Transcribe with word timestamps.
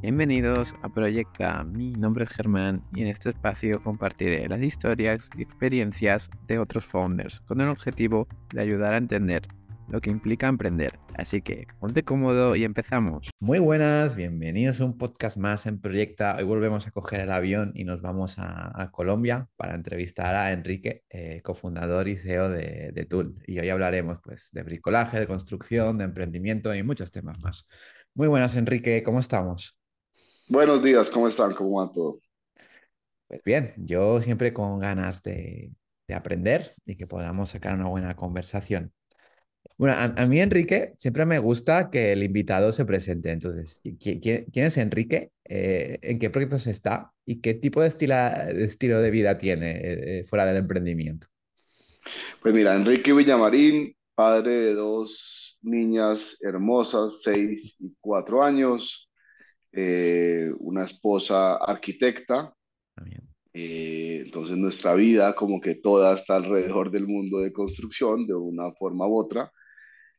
Bienvenidos 0.00 0.76
a 0.82 0.88
Proyecta. 0.88 1.64
Mi 1.64 1.90
nombre 1.90 2.24
es 2.24 2.30
Germán 2.30 2.84
y 2.94 3.02
en 3.02 3.08
este 3.08 3.30
espacio 3.30 3.82
compartiré 3.82 4.48
las 4.48 4.62
historias 4.62 5.28
y 5.36 5.42
experiencias 5.42 6.30
de 6.46 6.60
otros 6.60 6.84
founders 6.84 7.40
con 7.40 7.60
el 7.60 7.68
objetivo 7.68 8.28
de 8.54 8.60
ayudar 8.60 8.94
a 8.94 8.98
entender 8.98 9.48
lo 9.88 10.00
que 10.00 10.10
implica 10.10 10.46
emprender. 10.46 11.00
Así 11.16 11.42
que 11.42 11.66
ponte 11.80 12.04
cómodo 12.04 12.54
y 12.54 12.62
empezamos. 12.62 13.30
Muy 13.40 13.58
buenas, 13.58 14.14
bienvenidos 14.14 14.80
a 14.80 14.84
un 14.84 14.96
podcast 14.96 15.36
más 15.36 15.66
en 15.66 15.80
Proyecta. 15.80 16.36
Hoy 16.36 16.44
volvemos 16.44 16.86
a 16.86 16.92
coger 16.92 17.18
el 17.18 17.32
avión 17.32 17.72
y 17.74 17.82
nos 17.82 18.00
vamos 18.00 18.36
a, 18.38 18.90
Colombia 18.92 19.48
para 19.56 19.74
entrevistar 19.74 20.36
a 20.36 20.52
Enrique, 20.52 21.02
eh, 21.10 21.40
cofundador 21.42 22.06
y 22.06 22.16
CEO 22.16 22.50
de, 22.50 22.92
de 22.92 23.04
Tool. 23.04 23.34
Y 23.48 23.58
hoy 23.58 23.68
hablaremos 23.68 24.20
pues, 24.22 24.50
de 24.52 24.62
bricolaje, 24.62 25.18
de 25.18 25.26
construcción, 25.26 25.98
de 25.98 26.04
emprendimiento 26.04 26.72
y 26.72 26.84
muchos 26.84 27.10
temas 27.10 27.40
más. 27.40 27.66
Muy 28.14 28.28
buenas, 28.28 28.54
Enrique, 28.54 29.02
¿cómo 29.02 29.18
estamos? 29.18 29.77
Buenos 30.50 30.82
días, 30.82 31.10
¿cómo 31.10 31.28
están? 31.28 31.54
¿Cómo 31.54 31.78
va 31.78 31.92
todo? 31.92 32.20
Pues 33.26 33.42
bien, 33.44 33.74
yo 33.76 34.22
siempre 34.22 34.54
con 34.54 34.78
ganas 34.78 35.22
de, 35.22 35.72
aprender 36.10 36.70
y 36.86 36.96
que 36.96 37.06
podamos 37.06 37.50
sacar 37.50 37.74
una 37.74 37.90
buena 37.90 38.16
conversación. 38.16 38.90
Bueno, 39.76 39.94
a, 39.98 40.26
mí, 40.26 40.40
Enrique, 40.40 40.94
siempre 40.96 41.26
me 41.26 41.38
gusta 41.38 41.90
que 41.90 42.12
el 42.12 42.22
invitado 42.22 42.72
se 42.72 42.86
presente. 42.86 43.30
Entonces, 43.30 43.82
¿quién, 44.00 44.46
es 44.54 44.78
Enrique? 44.78 45.32
Eh, 45.44 45.98
¿En 46.00 46.18
qué 46.18 46.30
proyectos 46.30 46.66
está? 46.66 47.12
¿Y 47.26 47.42
qué 47.42 47.52
tipo 47.52 47.82
de, 47.82 47.90
de 47.90 48.64
estilo 48.64 49.02
de 49.02 49.10
vida 49.10 49.36
tiene 49.36 49.80
eh, 49.82 50.24
fuera 50.24 50.46
del 50.46 50.56
emprendimiento? 50.56 51.26
Pues 52.40 52.54
mira, 52.54 52.74
Enrique 52.74 53.12
Villamarín, 53.12 53.94
padre 54.14 54.50
de 54.52 54.74
dos 54.74 55.58
niñas 55.60 56.38
hermosas, 56.40 57.20
seis 57.22 57.76
y 57.78 57.94
cuatro 58.00 58.42
años, 58.42 59.07
eh, 59.72 60.52
una 60.58 60.84
esposa 60.84 61.56
arquitecta. 61.56 62.54
Eh, 63.52 64.22
entonces 64.24 64.56
nuestra 64.56 64.94
vida 64.94 65.34
como 65.34 65.60
que 65.60 65.76
toda 65.76 66.14
está 66.14 66.36
alrededor 66.36 66.90
del 66.90 67.06
mundo 67.06 67.40
de 67.40 67.52
construcción 67.52 68.26
de 68.26 68.34
una 68.34 68.72
forma 68.72 69.06
u 69.06 69.16
otra. 69.16 69.50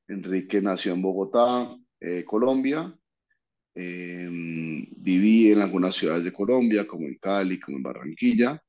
Enrique 0.08 0.62
nació 0.62 0.94
en 0.94 1.02
Bogotá, 1.02 1.76
eh, 2.00 2.24
Colombia. 2.26 2.94
Em, 3.76 4.88
viví 4.98 5.52
en 5.52 5.62
algunas 5.62 5.96
ciudades 5.96 6.24
de 6.24 6.34
Colombia, 6.34 6.86
como 6.88 7.08
en 7.08 7.16
Cali, 7.18 7.60
como 7.60 7.78
en 7.78 7.84
Barranquilla. 7.84 8.62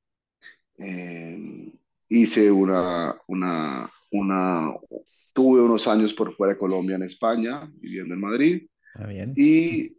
Em, 0.78 1.72
hice 2.08 2.50
una, 2.50 3.16
una, 3.28 3.90
una, 4.12 4.74
tuve 5.32 5.60
unos 5.62 5.86
años 5.88 6.14
por 6.14 6.34
fuera 6.34 6.54
de 6.54 6.58
Colombia 6.58 6.96
en 6.96 7.02
España, 7.04 7.70
viviendo 7.80 8.14
en 8.14 8.20
Madrid. 8.20 8.66
Ah, 8.94 9.06
bien. 9.06 9.32
Y 9.36 9.94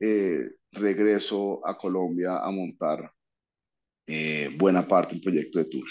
regreso 0.72 1.66
a 1.66 1.78
Colombia 1.78 2.38
a 2.38 2.52
montar 2.52 3.12
eh, 4.08 4.50
buena 4.58 4.88
parte 4.88 5.16
del 5.16 5.22
proyecto 5.22 5.60
de 5.60 5.66
Tool. 5.66 5.88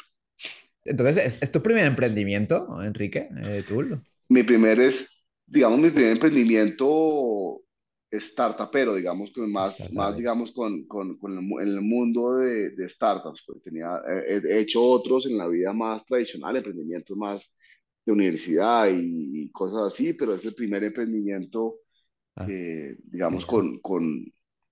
Entonces, 0.84 1.38
¿es, 1.40 1.52
tu 1.52 1.62
primer 1.62 1.84
emprendimiento, 1.84 2.82
Enrique, 2.82 3.28
eh, 3.42 3.62
Tool? 3.66 4.02
Mi 4.28 4.42
primer 4.42 4.80
es, 4.80 5.22
digamos, 5.46 5.78
mi 5.78 5.90
primer 5.90 6.12
emprendimiento 6.12 7.62
startupero, 8.12 8.94
digamos, 8.94 9.30
con 9.30 9.50
más, 9.52 9.92
más 9.92 10.16
digamos, 10.16 10.52
con, 10.52 10.84
con, 10.86 11.16
con 11.18 11.32
el, 11.38 11.68
el, 11.68 11.80
mundo 11.80 12.36
de, 12.36 12.70
de 12.70 12.88
startups. 12.88 13.44
Pues 13.46 13.62
tenía, 13.62 14.00
he 14.26 14.58
hecho 14.58 14.82
otros 14.82 15.26
en 15.26 15.38
la 15.38 15.46
vida 15.46 15.72
más 15.72 16.04
tradicional, 16.04 16.56
emprendimientos 16.56 17.16
más 17.16 17.54
de 18.04 18.12
universidad 18.12 18.88
y, 18.92 19.50
cosas 19.50 19.92
así, 19.92 20.14
pero 20.14 20.34
es 20.34 20.44
el 20.44 20.54
primer 20.54 20.82
emprendimiento, 20.84 21.76
ah, 22.36 22.46
digamos, 22.46 23.46
con, 23.46 23.78
con, 23.80 24.24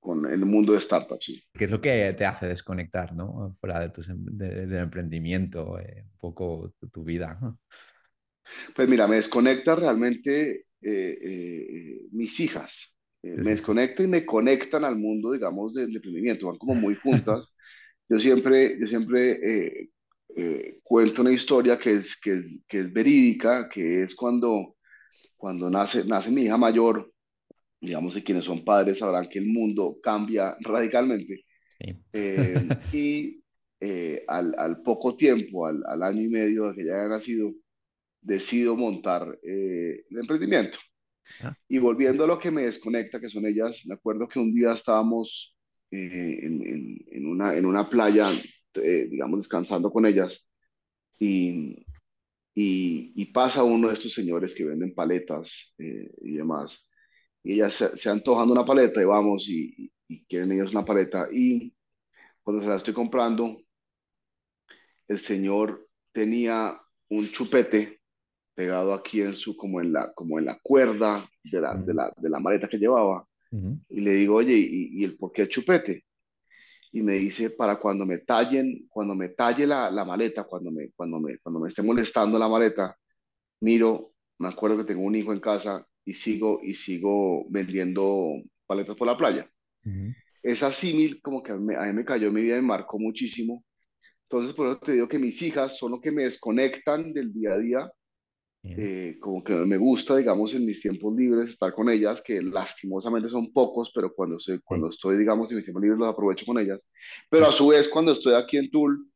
con 0.08 0.24
el 0.26 0.44
mundo 0.46 0.72
de 0.72 0.80
startups. 0.80 1.24
Sí. 1.26 1.42
¿Qué 1.52 1.64
es 1.64 1.70
lo 1.70 1.80
que 1.80 2.14
te 2.16 2.24
hace 2.24 2.46
desconectar, 2.46 3.14
¿no? 3.14 3.56
Fuera 3.60 3.80
de 3.80 3.90
tu 3.90 4.00
em, 4.10 4.24
del 4.24 4.72
emprendimiento, 4.74 5.78
eh, 5.78 6.04
un 6.04 6.18
poco 6.18 6.72
tu, 6.92 7.04
vida. 7.04 7.38
Pues 8.74 8.88
mira, 8.88 9.06
me 9.06 9.16
desconecta 9.16 9.76
realmente 9.76 10.66
eh, 10.80 11.18
eh, 11.22 12.06
mis 12.12 12.38
hijas. 12.40 12.94
me 13.22 13.50
desconecta 13.50 14.02
y 14.02 14.06
me 14.06 14.24
conectan 14.24 14.84
al 14.84 14.96
mundo, 14.96 15.32
digamos, 15.32 15.74
del 15.74 15.94
emprendimiento. 15.94 16.46
Van 16.46 16.58
como 16.58 16.74
muy 16.74 16.94
juntas. 17.02 17.54
yo 18.08 18.18
siempre, 18.18 18.78
yo 18.80 18.86
siempre 18.86 19.90
cuento 20.84 21.22
una 21.22 21.32
historia 21.32 21.78
que 21.78 21.94
es, 21.94 22.18
que 22.18 22.34
es, 22.34 22.60
que 22.68 22.80
es 22.80 22.92
verídica, 22.92 23.68
que 23.68 24.02
es 24.02 24.14
cuando, 24.14 24.76
cuando 25.36 25.68
nace, 25.68 26.04
nace 26.04 26.30
mi 26.30 26.42
hija 26.42 26.56
mayor, 26.56 27.12
digamos 27.80 28.14
que 28.14 28.24
quienes 28.24 28.44
son 28.44 28.64
padres 28.64 28.98
sabrán 28.98 29.28
que 29.28 29.38
el 29.38 29.46
mundo 29.46 29.98
cambia 30.02 30.56
radicalmente. 30.60 31.44
Eh, 32.12 32.54
y 32.92 33.42
eh, 33.80 34.24
al, 34.26 34.54
al, 34.58 34.82
poco 34.82 35.16
tiempo, 35.16 35.66
al, 35.66 35.82
al, 35.86 36.02
año 36.02 36.22
y 36.22 36.28
medio 36.28 36.68
de 36.68 36.74
que 36.74 36.84
ya 36.84 36.94
haya 36.94 37.08
nacido, 37.08 37.54
decido 38.20 38.76
montar 38.76 39.38
eh, 39.42 40.04
el 40.10 40.18
emprendimiento. 40.18 40.78
Ah. 41.42 41.54
Y 41.68 41.78
volviendo 41.78 42.24
a 42.24 42.26
lo 42.26 42.38
que 42.38 42.50
me 42.50 42.64
desconecta, 42.64 43.20
que 43.20 43.28
son 43.28 43.46
ellas, 43.46 43.82
me 43.86 43.94
acuerdo 43.94 44.28
que 44.28 44.38
un 44.38 44.52
día 44.52 44.72
estábamos 44.72 45.54
en, 45.90 46.62
en, 46.62 46.98
en, 47.06 47.26
una, 47.26 47.56
en 47.56 47.64
una 47.64 47.88
playa, 47.88 48.30
digamos, 48.74 49.40
descansando 49.40 49.90
con 49.90 50.04
ellas, 50.06 50.48
y, 51.18 51.84
y, 52.54 53.12
y, 53.14 53.24
pasa 53.26 53.64
uno 53.64 53.88
de 53.88 53.94
estos 53.94 54.12
señores 54.12 54.54
que 54.54 54.64
venden 54.64 54.94
paletas 54.94 55.74
y 55.78 56.32
demás, 56.32 56.87
y 57.48 57.54
ellas 57.54 57.72
se, 57.72 57.96
se 57.96 58.10
antojando 58.10 58.52
una 58.52 58.66
paleta 58.66 59.00
y 59.00 59.06
vamos 59.06 59.48
y, 59.48 59.90
quieren 60.28 60.52
ellos 60.52 60.70
una 60.70 60.84
paleta. 60.84 61.28
Y 61.32 61.74
cuando 62.42 62.62
se 62.62 62.68
la 62.68 62.76
estoy 62.76 62.92
comprando, 62.92 63.62
el 65.06 65.18
señor 65.18 65.88
tenía 66.12 66.78
un 67.08 67.26
chupete 67.30 68.02
pegado 68.54 68.92
aquí 68.92 69.22
en 69.22 69.34
su, 69.34 69.56
como 69.56 69.80
en 69.80 69.94
la, 69.94 70.12
como 70.12 70.38
en 70.38 70.44
la 70.44 70.58
cuerda 70.62 71.26
de 71.42 71.58
la, 71.58 71.74
de 71.74 71.94
la, 71.94 72.12
de 72.18 72.28
la 72.28 72.38
maleta 72.38 72.68
que 72.68 72.76
llevaba. 72.76 73.26
Y 73.88 74.00
le 74.02 74.12
digo, 74.12 74.34
oye, 74.34 74.54
¿y, 74.54 75.00
¿y, 75.00 75.04
el 75.04 75.16
por 75.16 75.32
qué 75.32 75.42
el 75.42 75.48
chupete? 75.48 76.04
Y 76.92 77.02
me 77.02 77.14
dice, 77.14 77.48
para 77.48 77.78
cuando 77.78 78.04
me 78.04 78.18
tallen, 78.18 78.86
cuando 78.90 79.14
me 79.14 79.30
talle 79.30 79.66
la, 79.66 79.90
la 79.90 80.04
maleta, 80.04 80.44
cuando 80.44 80.70
me, 80.70 80.90
cuando, 80.90 81.18
me, 81.18 81.38
cuando 81.38 81.60
me 81.60 81.68
esté 81.68 81.82
molestando 81.82 82.38
la 82.38 82.46
maleta, 82.46 82.94
miro, 83.60 84.12
me 84.36 84.48
acuerdo 84.48 84.76
que 84.76 84.84
tengo 84.84 85.00
un 85.00 85.14
hijo 85.14 85.32
en 85.32 85.40
casa 85.40 85.86
y 86.08 86.14
sigo, 86.14 86.60
y 86.62 86.72
sigo 86.72 87.44
vendiendo 87.50 88.40
paletas 88.66 88.96
por 88.96 89.06
la 89.06 89.16
playa. 89.18 89.46
Esa 90.42 90.72
símil 90.72 91.20
como 91.20 91.42
que 91.42 91.52
a 91.52 91.56
mí, 91.56 91.74
me 91.92 92.04
cayó 92.04 92.28
en 92.28 92.34
mi 92.34 92.42
vida, 92.42 92.56
me 92.56 92.62
marcó 92.62 92.98
muchísimo. 92.98 93.62
Entonces, 94.22 94.54
por 94.54 94.68
eso 94.68 94.78
te 94.78 94.92
digo 94.92 95.06
que 95.06 95.18
mis 95.18 95.40
hijas 95.42 95.76
son 95.76 95.92
lo 95.92 96.00
que 96.00 96.10
me 96.10 96.22
desconectan 96.22 97.12
del 97.12 97.30
día 97.30 97.52
a 97.52 97.58
día. 97.58 97.92
Eh, 98.64 99.18
como 99.20 99.44
que 99.44 99.52
me 99.52 99.76
gusta, 99.76 100.16
digamos, 100.16 100.54
en 100.54 100.64
mis 100.64 100.80
tiempos 100.80 101.14
libres 101.14 101.50
estar 101.50 101.74
con 101.74 101.90
ellas, 101.90 102.22
que 102.22 102.40
lastimosamente 102.42 103.28
son 103.28 103.52
pocos, 103.52 103.90
pero 103.94 104.12
cuando, 104.14 104.38
cuando 104.64 104.88
estoy, 104.88 105.18
digamos, 105.18 105.50
en 105.50 105.58
mis 105.58 105.64
tiempos 105.64 105.82
libres 105.82 105.98
los 105.98 106.08
aprovecho 106.08 106.46
con 106.46 106.58
ellas. 106.58 106.88
Pero 107.28 107.46
a 107.46 107.52
su 107.52 107.68
vez, 107.68 107.86
cuando 107.86 108.12
estoy 108.12 108.32
aquí 108.32 108.56
en 108.56 108.70
Tool, 108.70 109.06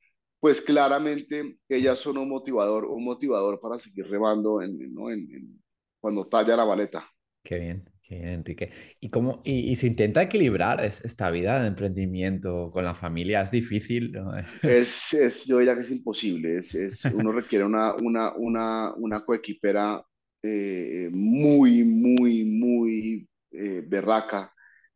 pues 0.41 0.61
claramente 0.61 1.57
ellas 1.71 1.99
son 2.01 2.19
un 2.19 2.29
motivador, 2.29 2.85
un 2.85 3.05
motivador 3.05 3.61
para 3.61 3.79
seguir 3.79 4.09
remando 4.09 4.61
en, 4.61 4.93
¿no? 4.93 5.11
en, 5.11 5.62
cuando 6.03 6.27
talla 6.27 6.57
la 6.57 6.65
baleta. 6.65 7.09
Qué 7.45 7.59
bien, 7.59 7.89
qué 8.03 8.17
bien, 8.17 8.29
Enrique. 8.29 8.71
¿Y, 8.99 9.09
cómo, 9.09 9.41
y, 9.45 9.75
se 9.77 9.87
intenta 9.87 10.21
equilibrar 10.21 10.85
esta 10.85 11.31
vida 11.31 11.63
de 11.63 11.69
emprendimiento 11.69 12.71
con 12.73 12.85
la 12.85 12.95
familia? 12.95 13.43
¿Es 13.43 13.53
difícil? 13.53 14.13
Es, 14.63 15.15
es, 15.15 15.47
yo 15.47 15.59
diría 15.59 15.77
que 15.77 15.83
es 15.83 15.91
imposible. 15.93 16.59
Es, 16.59 16.75
es 16.75 17.05
uno 17.05 17.31
requiere 17.31 17.65
una, 17.65 17.95
una, 17.95 18.33
una, 18.35 18.93
una 18.97 19.25
coequipera 19.25 20.05
eh, 20.43 21.09
muy, 21.13 21.85
muy, 21.85 22.45
muy 22.45 23.29
eh, 23.53 23.85
berraca. 23.87 24.53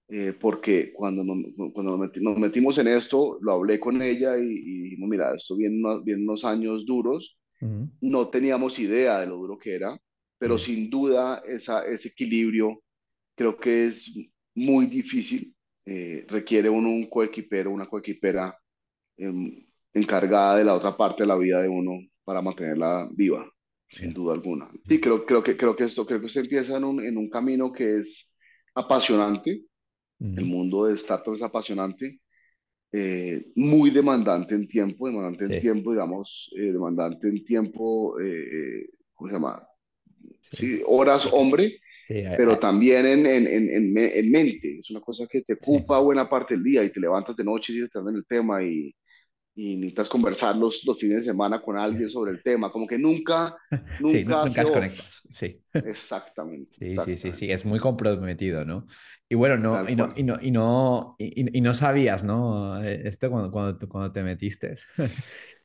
Eh, 0.09 0.35
porque 0.39 0.93
cuando, 0.93 1.25
nos, 1.25 1.39
cuando 1.73 1.97
nos, 1.97 2.39
metimos 2.39 2.79
en 2.79 2.89
esto, 2.89 3.39
lo 3.41 3.53
hablé 3.53 3.79
con 3.79 4.03
ella 4.03 4.37
y, 4.39 4.45
y 4.45 4.83
dijimos, 4.83 5.09
mira, 5.09 5.35
esto 5.35 5.57
viene 5.57 5.79
unos, 5.79 6.05
viene 6.05 6.23
unos 6.23 6.45
años 6.45 6.85
duros, 6.85 7.39
no 8.01 8.29
teníamos 8.29 8.79
idea 8.79 9.19
de 9.19 9.27
lo 9.27 9.37
duro 9.37 9.59
que 9.59 9.75
era, 9.75 9.99
pero 10.39 10.59
sin 10.59 10.91
duda 10.91 11.43
esa, 11.47 11.85
ese 11.87 12.09
equilibrio 12.09 12.83
creo 13.35 13.57
que 13.57 13.87
es 13.87 14.13
muy 14.55 14.87
difícil. 14.87 15.55
Eh, 15.85 16.25
requiere 16.29 16.69
uno 16.69 16.89
un 16.89 17.09
coequipero, 17.09 17.71
una 17.71 17.87
coequipera 17.87 18.59
em, 19.17 19.65
encargada 19.95 20.57
de 20.57 20.65
la 20.65 20.75
otra 20.75 20.97
parte 20.97 21.23
de 21.23 21.29
la 21.29 21.37
vida 21.37 21.63
de 21.63 21.69
uno 21.69 22.01
para 22.25 22.43
mantenerla 22.43 23.09
viva, 23.13 23.49
sin 23.89 24.13
duda 24.13 24.35
alguna. 24.35 24.69
Y 24.89 24.99
creo, 24.99 25.25
creo, 25.25 25.45
que, 25.45 25.57
creo 25.57 25.77
que 25.77 25.85
esto 25.85 26.05
creo 26.05 26.21
que 26.21 26.29
se 26.29 26.41
empieza 26.41 26.77
en 26.77 26.85
un, 26.85 27.05
en 27.05 27.17
un 27.17 27.31
camino 27.31 27.73
que 27.73 27.99
es 27.99 28.35
apasionante. 28.75 29.65
El 30.19 30.47
mundo 30.47 30.87
de 30.87 30.97
startups 30.97 31.37
es 31.37 31.45
apasionante, 31.45 32.21
eh, 32.91 33.53
muy 33.55 33.91
demandante 33.91 34.55
en 34.55 34.67
tiempo, 34.67 35.07
demandante 35.07 35.45
en 35.45 35.61
tiempo, 35.61 35.93
digamos, 35.93 36.51
eh, 36.57 36.73
demandante 36.73 37.29
en 37.29 37.45
tiempo, 37.45 38.17
¿cómo 39.15 39.29
se 39.29 39.35
llama? 39.35 39.63
Sí. 40.53 40.83
horas 40.87 41.29
hombre, 41.33 41.81
pero 42.37 42.59
también 42.59 43.05
en, 43.07 43.27
en, 43.27 43.47
en, 43.47 43.99
en, 43.99 44.31
mente. 44.31 44.79
Es 44.79 44.91
una 44.91 45.01
cosa 45.01 45.27
que 45.29 45.43
te 45.43 45.55
ocupa 45.55 45.99
buena 45.99 46.29
parte 46.29 46.55
del 46.55 46.63
día 46.63 46.85
y 46.85 46.91
te 46.91 47.01
levantas 47.01 47.37
de 47.37 47.45
noche 47.45 47.73
y 47.73 47.89
te 47.89 47.99
en 47.99 48.15
el 48.15 48.25
tema 48.27 48.63
y, 48.63 48.95
y 49.59 49.77
necesitas 49.77 50.09
conversar 50.11 50.55
los, 50.55 50.85
los 50.85 50.99
fines 50.99 51.23
de 51.23 51.31
semana 51.31 51.63
con 51.63 51.79
alguien 51.79 52.11
sobre 52.11 52.31
el 52.33 52.43
tema, 52.43 52.71
como 52.71 52.87
que 52.87 52.99
nunca, 52.99 53.57
nunca, 54.01 54.09
sí, 54.09 54.25
nunca 54.25 54.65
conectas, 54.65 55.27
sí. 55.31 55.61
Exactamente. 55.73 56.77
Sí, 56.79 56.97
sí, 57.05 57.17
sí, 57.17 57.33
sí, 57.33 57.51
es 57.51 57.65
muy 57.65 57.79
comprometido, 57.79 58.67
¿no? 58.67 58.87
Y 59.29 59.35
bueno, 59.35 59.57
no, 59.57 59.89
y 59.89 59.97
no, 59.97 60.13
y 60.15 60.23
no, 60.23 60.39
y 60.41 60.51
no, 60.51 61.17
y, 61.19 61.61
no, 61.61 61.75
sabías, 61.75 62.23
¿no? 62.23 62.81
Esto 62.85 63.31
cuando, 63.31 63.51
cuando, 63.51 63.89
cuando 63.89 64.13
te 64.13 64.23
metiste. 64.23 64.75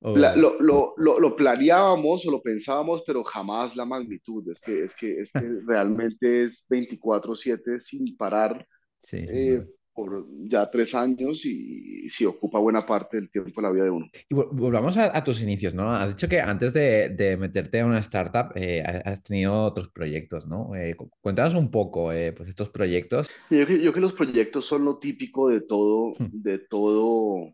lo, 0.00 0.60
lo, 0.60 0.94
lo, 0.96 1.20
lo, 1.20 1.36
planeábamos 1.36 2.26
o 2.26 2.30
lo 2.30 2.40
pensábamos, 2.40 3.02
pero 3.06 3.24
jamás 3.24 3.74
la 3.76 3.84
magnitud. 3.84 4.48
Es 4.50 4.60
que, 4.60 4.84
es 4.84 4.94
que, 4.94 5.20
es 5.20 5.32
que 5.32 5.40
realmente 5.66 6.42
es 6.42 6.66
24/7 6.68 7.78
sin 7.78 8.16
parar. 8.16 8.66
Sí, 8.98 9.24
eh, 9.28 9.64
por 9.98 10.26
ya 10.48 10.70
tres 10.70 10.94
años 10.94 11.44
y, 11.44 12.08
sí 12.08 12.24
ocupa 12.24 12.60
buena 12.60 12.86
parte 12.86 13.16
del 13.16 13.30
tiempo 13.30 13.60
de 13.60 13.66
la 13.66 13.72
vida 13.72 13.84
de 13.84 13.90
uno. 13.90 14.06
Y 14.28 14.34
volvamos 14.34 14.96
a, 14.96 15.24
tus 15.24 15.42
inicios, 15.42 15.74
¿no? 15.74 15.90
Has 15.90 16.10
dicho 16.10 16.28
que 16.28 16.40
antes 16.40 16.72
de, 16.72 17.08
de 17.08 17.36
meterte 17.36 17.80
a 17.80 17.86
una 17.86 17.98
startup 17.98 18.52
eh, 18.54 18.80
has 18.80 19.24
tenido 19.24 19.60
otros 19.60 19.88
proyectos, 19.88 20.46
¿no? 20.46 20.72
Eh, 20.76 20.96
cuéntanos 21.20 21.54
un 21.54 21.72
poco, 21.72 22.12
eh, 22.12 22.32
pues 22.32 22.48
estos 22.48 22.70
proyectos. 22.70 23.28
Yo, 23.50 23.66
creo 23.66 23.92
que 23.92 24.00
los 24.00 24.12
proyectos 24.12 24.66
son 24.66 24.84
lo 24.84 24.98
típico 24.98 25.48
de 25.48 25.62
todo, 25.62 26.14
hmm. 26.16 26.28
de 26.30 26.60
todo, 26.60 27.52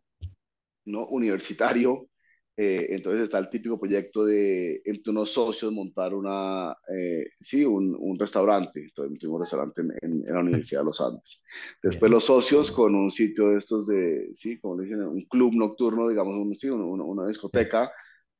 ¿no? 0.85 1.06
Universitario 1.06 2.11
eh, 2.56 2.86
entonces 2.90 3.22
está 3.22 3.38
el 3.38 3.48
típico 3.48 3.78
proyecto 3.80 4.24
de 4.24 4.80
entre 4.84 5.10
unos 5.10 5.32
socios 5.32 5.72
montar 5.72 6.14
una, 6.14 6.76
eh, 6.88 7.26
sí, 7.40 7.64
un, 7.64 7.96
un, 7.98 8.16
restaurante. 8.18 8.80
Entonces 8.80 9.18
tuvimos 9.18 9.36
un 9.36 9.40
restaurante 9.40 9.80
en, 9.80 10.24
en, 10.24 10.34
la 10.34 10.40
Universidad 10.40 10.82
de 10.82 10.86
los 10.86 11.00
Andes. 11.00 11.42
Después 11.82 12.10
los 12.10 12.24
socios 12.24 12.70
con 12.70 12.94
un 12.94 13.10
sitio 13.10 13.50
de 13.50 13.58
estos 13.58 13.88
de, 13.88 14.30
sí, 14.34 14.58
como 14.60 14.76
le 14.78 14.84
dicen, 14.84 15.02
un 15.02 15.24
club 15.24 15.54
nocturno, 15.54 16.08
digamos, 16.08 16.34
un, 16.34 16.54
sí, 16.56 16.68
una 16.70 17.26
discoteca. 17.26 17.90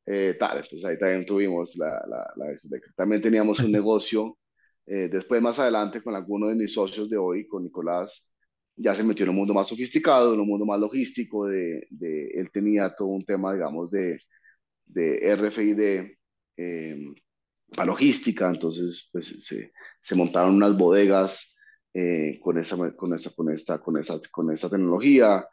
Eh, 0.06 0.37
tal, 0.38 0.58
entonces 0.58 0.84
ahí 0.84 0.99
también 0.99 1.25
tuvimos 1.26 1.75
la, 1.76 2.05
la, 2.08 2.32
la 2.37 2.50
discoteca. 2.50 2.93
También 2.96 3.20
teníamos 3.20 3.58
un 3.60 3.72
negocio. 3.72 4.38
después 4.87 5.40
más 5.43 5.58
adelante 5.58 6.02
con 6.02 6.14
alguno 6.14 6.49
de 6.49 6.55
mis 6.55 6.72
socios 6.75 7.08
de 7.10 7.17
hoy, 7.17 7.46
con 7.49 7.64
Nicolás, 7.64 8.31
ya 8.76 8.94
se 8.94 9.05
metió 9.05 9.25
en 9.25 9.31
un 9.31 9.37
mundo 9.37 9.55
más 9.55 9.69
sofisticado, 9.69 10.35
en 10.35 10.41
un 10.41 10.49
mundo 10.49 10.67
más 10.67 10.81
logístico, 10.81 11.47
de, 11.47 11.87
de 11.91 12.29
él 12.35 12.50
tenía 12.53 12.94
todo 12.94 13.09
un 13.09 13.25
tema, 13.25 13.53
digamos, 13.53 13.91
de, 13.91 14.19
de 14.87 15.37
RFID 15.37 15.81
eh, 16.56 17.15
para 17.69 17.87
logística, 17.87 18.49
entonces 18.49 19.09
pues, 19.12 19.26
se, 19.44 19.73
se 20.00 20.15
montaron 20.15 20.55
unas 20.55 20.76
bodegas 20.76 21.56
eh, 21.93 22.38
con, 22.43 22.59
esa, 22.59 22.76
con, 22.94 23.15
esa, 23.15 23.31
con, 23.35 23.50
esta, 23.50 23.79
con, 23.81 23.99
esa, 23.99 24.21
con 24.31 24.50
esa 24.53 24.69
tecnología, 24.71 25.47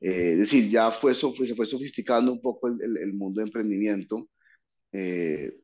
eh, 0.00 0.32
es 0.32 0.38
decir, 0.38 0.68
ya 0.68 0.90
fue, 0.90 1.14
se 1.14 1.54
fue 1.54 1.66
sofisticando 1.66 2.32
un 2.32 2.40
poco 2.40 2.68
el, 2.68 2.96
el, 2.98 3.12
mundo 3.14 3.40
de 3.40 3.46
emprendimiento, 3.46 4.28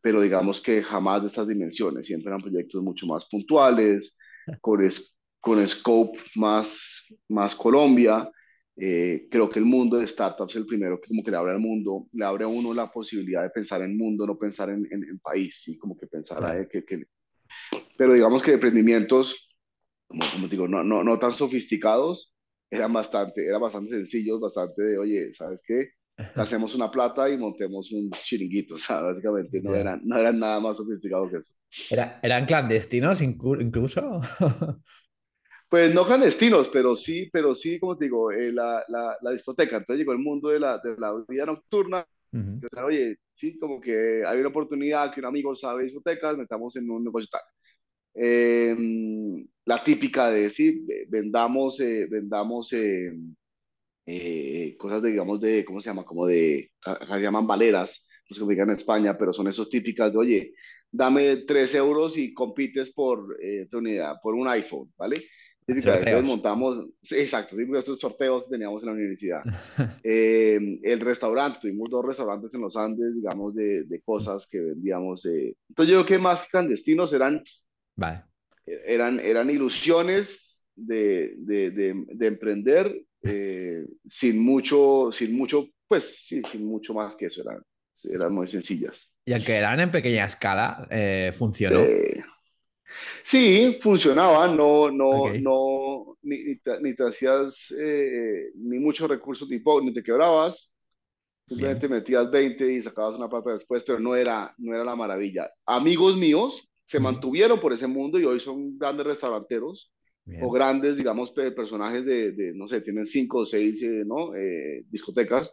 pero 0.02 0.20
digamos 0.20 0.60
que 0.60 0.82
jamás 0.82 1.22
de 1.22 1.28
estas 1.28 1.48
dimensiones, 1.48 2.04
siempre 2.04 2.28
eran 2.28 2.42
proyectos 2.42 2.82
mucho 2.82 3.06
más 3.06 3.24
puntuales, 3.24 4.18
con, 4.60 4.82
con 5.42 5.66
scope 5.66 6.20
más, 6.36 7.04
más 7.28 7.54
Colombia. 7.54 8.30
Eh, 8.76 9.26
creo 9.28 9.50
que 9.50 9.58
el 9.58 9.66
mundo 9.66 9.98
de 9.98 10.06
startups 10.06 10.52
es 10.52 10.56
el 10.56 10.66
primero 10.66 10.98
que 11.00 11.08
como 11.08 11.22
que 11.22 11.32
le 11.32 11.36
abre 11.36 11.52
al 11.52 11.58
mundo, 11.58 12.06
le 12.12 12.24
abre 12.24 12.44
a 12.44 12.48
uno 12.48 12.72
la 12.72 12.90
posibilidad 12.90 13.42
de 13.42 13.50
pensar 13.50 13.82
en 13.82 13.96
mundo, 13.96 14.26
no 14.26 14.38
pensar 14.38 14.70
en, 14.70 14.86
en, 14.90 15.18
país, 15.18 15.60
¿sí? 15.62 15.76
Como 15.76 15.96
que 15.96 16.06
pensar, 16.06 16.42
a, 16.42 16.66
que, 16.66 16.84
que, 16.84 17.04
pero 17.98 18.14
digamos 18.14 18.42
que 18.42 18.52
emprendimientos, 18.52 19.50
como, 20.06 20.22
como 20.32 20.48
digo, 20.48 20.68
no, 20.68 20.84
no, 20.84 21.02
no 21.04 21.18
tan 21.18 21.32
sofisticados, 21.32 22.32
eran 22.70 22.92
bastante, 22.92 23.44
eran 23.44 23.60
bastante 23.60 23.90
sencillos, 23.90 24.40
bastante 24.40 24.82
de, 24.82 24.98
oye, 24.98 25.32
¿sabes 25.34 25.62
qué? 25.66 25.90
Hacemos 26.36 26.74
una 26.74 26.90
plata 26.90 27.28
y 27.28 27.36
montemos 27.36 27.90
un 27.90 28.10
chiringuito, 28.10 28.74
o 28.76 28.78
sea, 28.78 29.00
básicamente 29.00 29.60
no, 29.60 29.74
eran, 29.74 30.00
no 30.04 30.16
eran 30.16 30.38
nada 30.38 30.60
más 30.60 30.76
sofisticados 30.76 31.30
que 31.30 31.36
eso. 31.38 31.52
Era, 31.90 32.20
¿Eran 32.22 32.46
clandestinos 32.46 33.20
incluso? 33.20 34.20
Pues 35.72 35.94
no 35.94 36.04
clandestinos, 36.04 36.68
pero 36.68 36.94
sí, 36.94 37.30
pero 37.32 37.54
sí, 37.54 37.80
como 37.80 37.96
te 37.96 38.04
digo, 38.04 38.30
eh, 38.30 38.52
la, 38.52 38.84
la, 38.88 39.16
la, 39.22 39.30
discoteca. 39.30 39.78
Entonces 39.78 40.00
llegó 40.00 40.12
el 40.12 40.18
mundo 40.18 40.50
de 40.50 40.60
la, 40.60 40.76
de 40.76 40.94
la 40.98 41.14
vida 41.26 41.46
nocturna. 41.46 42.06
oye, 42.84 43.16
sí, 43.32 43.58
como 43.58 43.80
que 43.80 44.22
hay 44.26 44.38
una 44.38 44.50
oportunidad 44.50 45.10
que 45.10 45.20
un 45.20 45.26
amigo 45.26 45.56
sabe 45.56 45.84
discotecas, 45.84 46.36
metamos 46.36 46.76
en 46.76 46.90
un 46.90 47.04
negocio 47.04 47.30
tal. 47.32 47.40
Em, 48.12 49.46
la 49.64 49.82
típica 49.82 50.30
de, 50.30 50.50
sí, 50.50 50.84
vendamos, 51.08 51.80
eh, 51.80 52.06
vendamos 52.10 52.70
eh, 52.74 53.16
cosas 54.76 55.00
de, 55.00 55.10
digamos, 55.10 55.40
de, 55.40 55.64
¿cómo 55.64 55.80
se 55.80 55.88
llama? 55.88 56.04
Como 56.04 56.26
de, 56.26 56.70
se 56.84 57.18
llaman 57.18 57.46
valeras, 57.46 58.06
los 58.28 58.38
que 58.38 58.44
digan 58.44 58.68
en 58.68 58.76
España, 58.76 59.16
pero 59.16 59.32
son 59.32 59.48
esos 59.48 59.70
típicas 59.70 60.12
de, 60.12 60.18
oye, 60.18 60.54
dame 60.90 61.44
3 61.46 61.74
euros 61.76 62.18
y 62.18 62.34
compites 62.34 62.92
por 62.92 63.38
tu 63.70 63.78
unidad, 63.78 64.16
por 64.22 64.34
un 64.34 64.48
iPhone, 64.48 64.92
¿vale? 64.98 65.24
Entonces 65.66 66.24
montamos, 66.24 66.86
exacto, 67.10 67.56
sí, 67.56 67.66
estos 67.76 68.00
sorteos 68.00 68.44
que 68.44 68.50
teníamos 68.50 68.82
en 68.82 68.86
la 68.88 68.94
universidad. 68.94 69.42
Eh, 70.04 70.80
el 70.82 71.00
restaurante, 71.00 71.60
tuvimos 71.62 71.88
dos 71.88 72.04
restaurantes 72.04 72.52
en 72.54 72.60
los 72.60 72.76
Andes, 72.76 73.14
digamos, 73.14 73.54
de, 73.54 73.84
de 73.84 74.00
cosas 74.00 74.48
que 74.50 74.60
vendíamos. 74.60 75.24
Eh. 75.26 75.54
Entonces 75.68 75.92
yo 75.92 76.04
creo 76.04 76.06
que 76.06 76.18
más 76.18 76.48
clandestinos 76.48 77.12
eran, 77.12 77.42
vale. 77.96 78.24
eran, 78.66 79.20
eran 79.20 79.50
ilusiones 79.50 80.66
de, 80.74 81.34
de, 81.38 81.70
de, 81.70 82.26
emprender 82.26 83.04
eh, 83.22 83.84
sin 84.04 84.42
mucho, 84.44 85.10
sin 85.12 85.36
mucho, 85.36 85.68
pues 85.86 86.26
sí, 86.26 86.42
sin 86.50 86.66
mucho 86.66 86.94
más 86.94 87.16
que 87.16 87.26
eso, 87.26 87.42
eran, 87.42 87.62
eran 88.04 88.34
muy 88.34 88.46
sencillas. 88.46 89.14
Y 89.24 89.32
aunque 89.32 89.54
eran 89.54 89.78
en 89.80 89.90
pequeña 89.90 90.24
escala, 90.24 90.88
funcionó. 91.32 91.84
Sí, 93.22 93.78
funcionaba, 93.80 94.48
no, 94.48 94.90
no, 94.90 95.32
no, 95.32 96.16
ni, 96.22 96.44
ni, 96.44 96.56
te, 96.58 96.80
ni 96.80 96.94
te 96.94 97.04
hacías 97.04 97.72
eh, 97.78 98.50
ni 98.54 98.78
muchos 98.78 99.08
recursos 99.08 99.48
tipo, 99.48 99.80
ni 99.80 99.92
te 99.92 100.02
quebrabas, 100.02 100.72
simplemente 101.46 101.88
metías 101.88 102.30
20 102.30 102.72
y 102.72 102.82
sacabas 102.82 103.16
una 103.16 103.28
plata 103.28 103.52
después, 103.52 103.84
pero 103.84 103.98
no 104.00 104.14
era, 104.16 104.54
no 104.58 104.74
era 104.74 104.84
la 104.84 104.96
maravilla. 104.96 105.50
Amigos 105.66 106.16
míos 106.16 106.68
se 106.84 107.00
mantuvieron 107.00 107.60
por 107.60 107.72
ese 107.72 107.86
mundo 107.86 108.18
y 108.18 108.24
hoy 108.24 108.40
son 108.40 108.78
grandes 108.78 109.06
restauranteros 109.06 109.92
o 110.40 110.50
grandes, 110.50 110.96
digamos, 110.96 111.32
personajes 111.32 112.04
de, 112.04 112.32
de, 112.32 112.52
no 112.54 112.68
sé, 112.68 112.80
tienen 112.80 113.04
cinco 113.04 113.38
o 113.38 113.46
seis, 113.46 113.82
eh, 113.82 114.04
¿no? 114.06 114.34
Eh, 114.34 114.84
discotecas. 114.88 115.50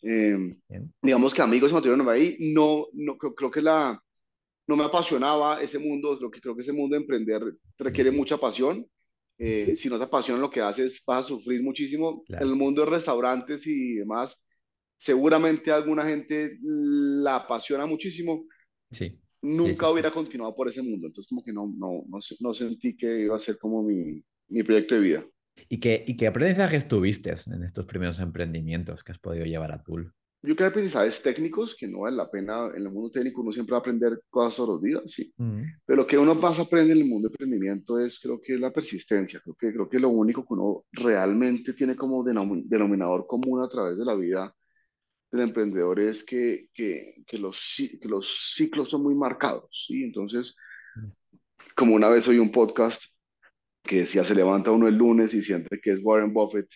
Em, 0.00 0.58
digamos 1.02 1.34
que 1.34 1.42
amigos 1.42 1.70
se 1.70 1.74
mantuvieron 1.74 2.08
ahí. 2.08 2.36
No, 2.40 2.86
no 2.92 3.16
creo, 3.16 3.34
creo 3.34 3.50
que 3.50 3.62
la, 3.62 4.00
no 4.68 4.76
me 4.76 4.84
apasionaba 4.84 5.60
ese 5.60 5.78
mundo, 5.78 6.16
creo 6.18 6.30
que, 6.30 6.40
creo 6.40 6.54
que 6.54 6.60
ese 6.60 6.74
mundo 6.74 6.94
de 6.94 7.00
emprender 7.00 7.42
requiere 7.78 8.10
mucha 8.10 8.36
pasión. 8.36 8.86
Eh, 9.38 9.74
si 9.74 9.88
no 9.88 9.96
te 9.98 10.04
apasiona 10.04 10.40
lo 10.40 10.50
que 10.50 10.60
haces, 10.60 11.02
vas 11.06 11.24
a 11.24 11.28
sufrir 11.28 11.62
muchísimo. 11.62 12.22
En 12.28 12.42
el 12.42 12.54
mundo 12.54 12.84
de 12.84 12.90
restaurantes 12.90 13.66
y 13.66 13.94
demás, 13.94 14.44
seguramente 14.98 15.72
alguna 15.72 16.04
gente 16.04 16.58
la 16.60 17.36
apasiona 17.36 17.86
muchísimo. 17.86 18.44
Sí. 18.90 19.18
Nunca 19.40 19.90
hubiera 19.90 20.10
continuado 20.10 20.54
por 20.54 20.68
ese 20.68 20.82
mundo, 20.82 21.06
entonces 21.06 21.28
como 21.28 21.44
que 21.44 21.52
no, 21.52 21.72
no, 21.78 22.04
no, 22.08 22.18
no, 22.40 22.54
sentí 22.54 22.96
que 22.96 23.20
iba 23.20 23.36
a 23.36 23.40
ser 23.40 23.56
como 23.56 23.84
mi, 23.84 24.22
mi 24.48 24.62
proyecto 24.64 24.96
de 24.96 25.00
vida. 25.00 25.26
¿Y 25.68 25.78
qué, 25.78 26.04
¿Y 26.06 26.16
qué 26.16 26.26
aprendizajes 26.26 26.88
tuviste 26.88 27.32
en 27.46 27.62
estos 27.62 27.86
primeros 27.86 28.18
emprendimientos 28.18 29.02
que 29.02 29.12
has 29.12 29.18
podido 29.18 29.46
llevar 29.46 29.72
a 29.72 29.82
Tool? 29.82 30.12
Yo 30.40 30.54
creo 30.54 30.56
que 30.56 30.64
hay 30.64 30.70
aprendizajes 30.70 31.22
técnicos 31.22 31.74
que 31.74 31.88
no 31.88 32.00
vale 32.00 32.16
la 32.16 32.30
pena, 32.30 32.68
en 32.68 32.82
el 32.82 32.90
mundo 32.90 33.10
técnico 33.10 33.42
uno 33.42 33.52
siempre 33.52 33.72
va 33.72 33.78
a 33.78 33.80
aprender 33.80 34.22
cosas 34.30 34.56
todos 34.56 34.68
los 34.68 34.82
días, 34.82 35.02
sí, 35.06 35.32
mm. 35.36 35.62
pero 35.84 35.96
lo 35.96 36.06
que 36.06 36.16
uno 36.16 36.34
más 36.36 36.58
aprende 36.60 36.92
en 36.92 36.98
el 36.98 37.04
mundo 37.06 37.28
de 37.28 37.32
emprendimiento 37.32 37.98
es, 37.98 38.20
creo 38.20 38.40
que 38.40 38.54
es 38.54 38.60
la 38.60 38.72
persistencia, 38.72 39.40
creo 39.42 39.56
que, 39.56 39.72
creo 39.72 39.88
que 39.88 39.98
lo 39.98 40.10
único 40.10 40.42
que 40.46 40.54
uno 40.54 40.84
realmente 40.92 41.72
tiene 41.72 41.96
como 41.96 42.22
denominador 42.22 43.26
común 43.26 43.62
a 43.62 43.68
través 43.68 43.98
de 43.98 44.04
la 44.04 44.14
vida 44.14 44.54
del 45.32 45.42
emprendedor 45.42 46.00
es 46.00 46.24
que, 46.24 46.68
que, 46.72 47.16
que 47.26 47.38
los, 47.38 47.74
que 48.00 48.08
los 48.08 48.54
ciclos 48.54 48.88
son 48.88 49.02
muy 49.02 49.16
marcados, 49.16 49.86
¿sí? 49.88 50.04
Entonces, 50.04 50.56
mm. 50.94 51.08
como 51.74 51.96
una 51.96 52.08
vez 52.08 52.28
oí 52.28 52.38
un 52.38 52.52
podcast 52.52 53.02
que 53.82 54.00
decía, 54.00 54.22
se 54.22 54.36
levanta 54.36 54.70
uno 54.70 54.86
el 54.86 54.96
lunes 54.96 55.34
y 55.34 55.42
siente 55.42 55.80
que 55.82 55.92
es 55.92 56.00
Warren 56.02 56.32
Buffett 56.32 56.68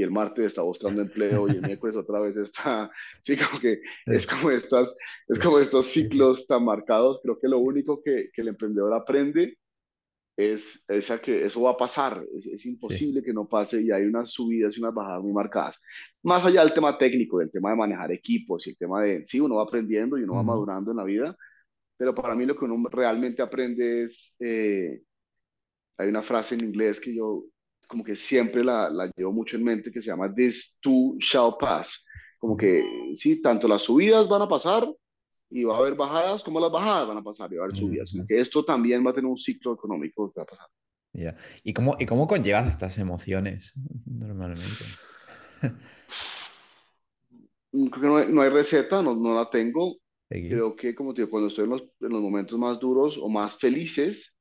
y 0.00 0.02
el 0.02 0.10
martes 0.10 0.46
está 0.46 0.62
buscando 0.62 1.02
empleo 1.02 1.46
y 1.46 1.50
el 1.50 1.60
miércoles 1.60 1.94
otra 1.94 2.20
vez 2.20 2.34
está, 2.38 2.90
sí, 3.22 3.36
como 3.36 3.60
que 3.60 3.82
es 4.06 4.26
como, 4.26 4.50
estas, 4.50 4.96
es 5.28 5.38
como 5.38 5.58
estos 5.58 5.88
ciclos 5.88 6.46
tan 6.46 6.64
marcados. 6.64 7.20
Creo 7.22 7.38
que 7.38 7.48
lo 7.48 7.58
único 7.58 8.02
que, 8.02 8.30
que 8.32 8.40
el 8.40 8.48
emprendedor 8.48 8.94
aprende 8.94 9.58
es 10.38 10.82
esa 10.88 11.20
que 11.20 11.44
eso 11.44 11.60
va 11.60 11.72
a 11.72 11.76
pasar, 11.76 12.24
es, 12.34 12.64
imposible 12.64 13.22
que 13.22 13.34
no 13.34 13.46
pase 13.46 13.82
y 13.82 13.90
hay 13.90 14.04
unas 14.04 14.30
subidas 14.30 14.74
y 14.74 14.80
unas 14.80 14.94
bajadas 14.94 15.22
muy 15.22 15.34
marcadas. 15.34 15.78
Más 16.22 16.46
allá 16.46 16.64
del 16.64 16.72
tema 16.72 16.96
técnico, 16.96 17.38
del 17.38 17.50
tema 17.50 17.70
de 17.70 17.76
manejar 17.76 18.10
equipos 18.10 18.66
y 18.66 18.70
el 18.70 18.78
tema 18.78 19.02
de, 19.02 19.22
sí, 19.26 19.38
uno 19.38 19.56
va 19.56 19.64
aprendiendo 19.64 20.16
y 20.16 20.22
uno 20.22 20.36
va 20.36 20.42
madurando 20.42 20.92
en 20.92 20.96
la 20.96 21.04
vida, 21.04 21.36
pero 21.98 22.14
para 22.14 22.34
mí 22.34 22.46
lo 22.46 22.56
que 22.56 22.64
uno 22.64 22.88
realmente 22.88 23.42
aprende 23.42 24.04
es... 24.04 24.34
Eh, 24.40 25.02
hay 25.98 26.08
una 26.08 26.22
frase 26.22 26.54
en 26.54 26.64
inglés 26.64 26.98
que 26.98 27.14
yo 27.14 27.44
como 27.90 28.04
que 28.04 28.14
siempre 28.14 28.62
la, 28.62 28.88
la 28.88 29.10
llevo 29.16 29.32
mucho 29.32 29.56
en 29.56 29.64
mente 29.64 29.90
que 29.90 30.00
se 30.00 30.06
llama 30.06 30.32
This 30.32 30.78
too 30.80 31.16
shall 31.18 31.56
pass. 31.58 32.06
Como 32.38 32.56
que 32.56 32.84
sí, 33.16 33.42
tanto 33.42 33.66
las 33.66 33.82
subidas 33.82 34.28
van 34.28 34.42
a 34.42 34.48
pasar 34.48 34.88
y 35.50 35.64
va 35.64 35.74
a 35.74 35.78
haber 35.78 35.96
bajadas 35.96 36.44
como 36.44 36.60
las 36.60 36.70
bajadas 36.70 37.08
van 37.08 37.18
a 37.18 37.22
pasar 37.22 37.52
y 37.52 37.56
va 37.56 37.62
a 37.62 37.64
haber 37.64 37.76
subidas. 37.76 38.12
Como 38.12 38.24
que 38.28 38.38
esto 38.38 38.64
también 38.64 39.04
va 39.04 39.10
a 39.10 39.14
tener 39.14 39.28
un 39.28 39.36
ciclo 39.36 39.74
económico 39.74 40.32
que 40.32 40.38
va 40.38 40.44
a 40.44 40.46
pasar. 40.46 40.68
¿Y, 41.64 41.72
cómo, 41.72 41.96
¿Y 41.98 42.06
cómo 42.06 42.28
conllevas 42.28 42.68
estas 42.68 42.96
emociones 42.98 43.72
normalmente? 44.06 44.84
Creo 47.72 47.90
que 47.90 48.06
no 48.06 48.16
hay, 48.18 48.32
no 48.32 48.42
hay 48.42 48.50
receta, 48.50 49.02
no, 49.02 49.16
no, 49.16 49.34
la 49.34 49.50
tengo. 49.50 49.96
Creo 50.28 50.76
que, 50.76 50.94
como 50.94 51.12
te 51.12 51.22
digo, 51.22 51.30
cuando 51.32 51.48
estoy 51.48 51.64
en 51.64 51.70
los, 51.70 51.82
en 51.82 52.10
los 52.10 52.22
momentos 52.22 52.56
más 52.56 52.78
duros 52.78 53.18
o 53.18 53.28
más 53.28 53.56
felices, 53.56 54.36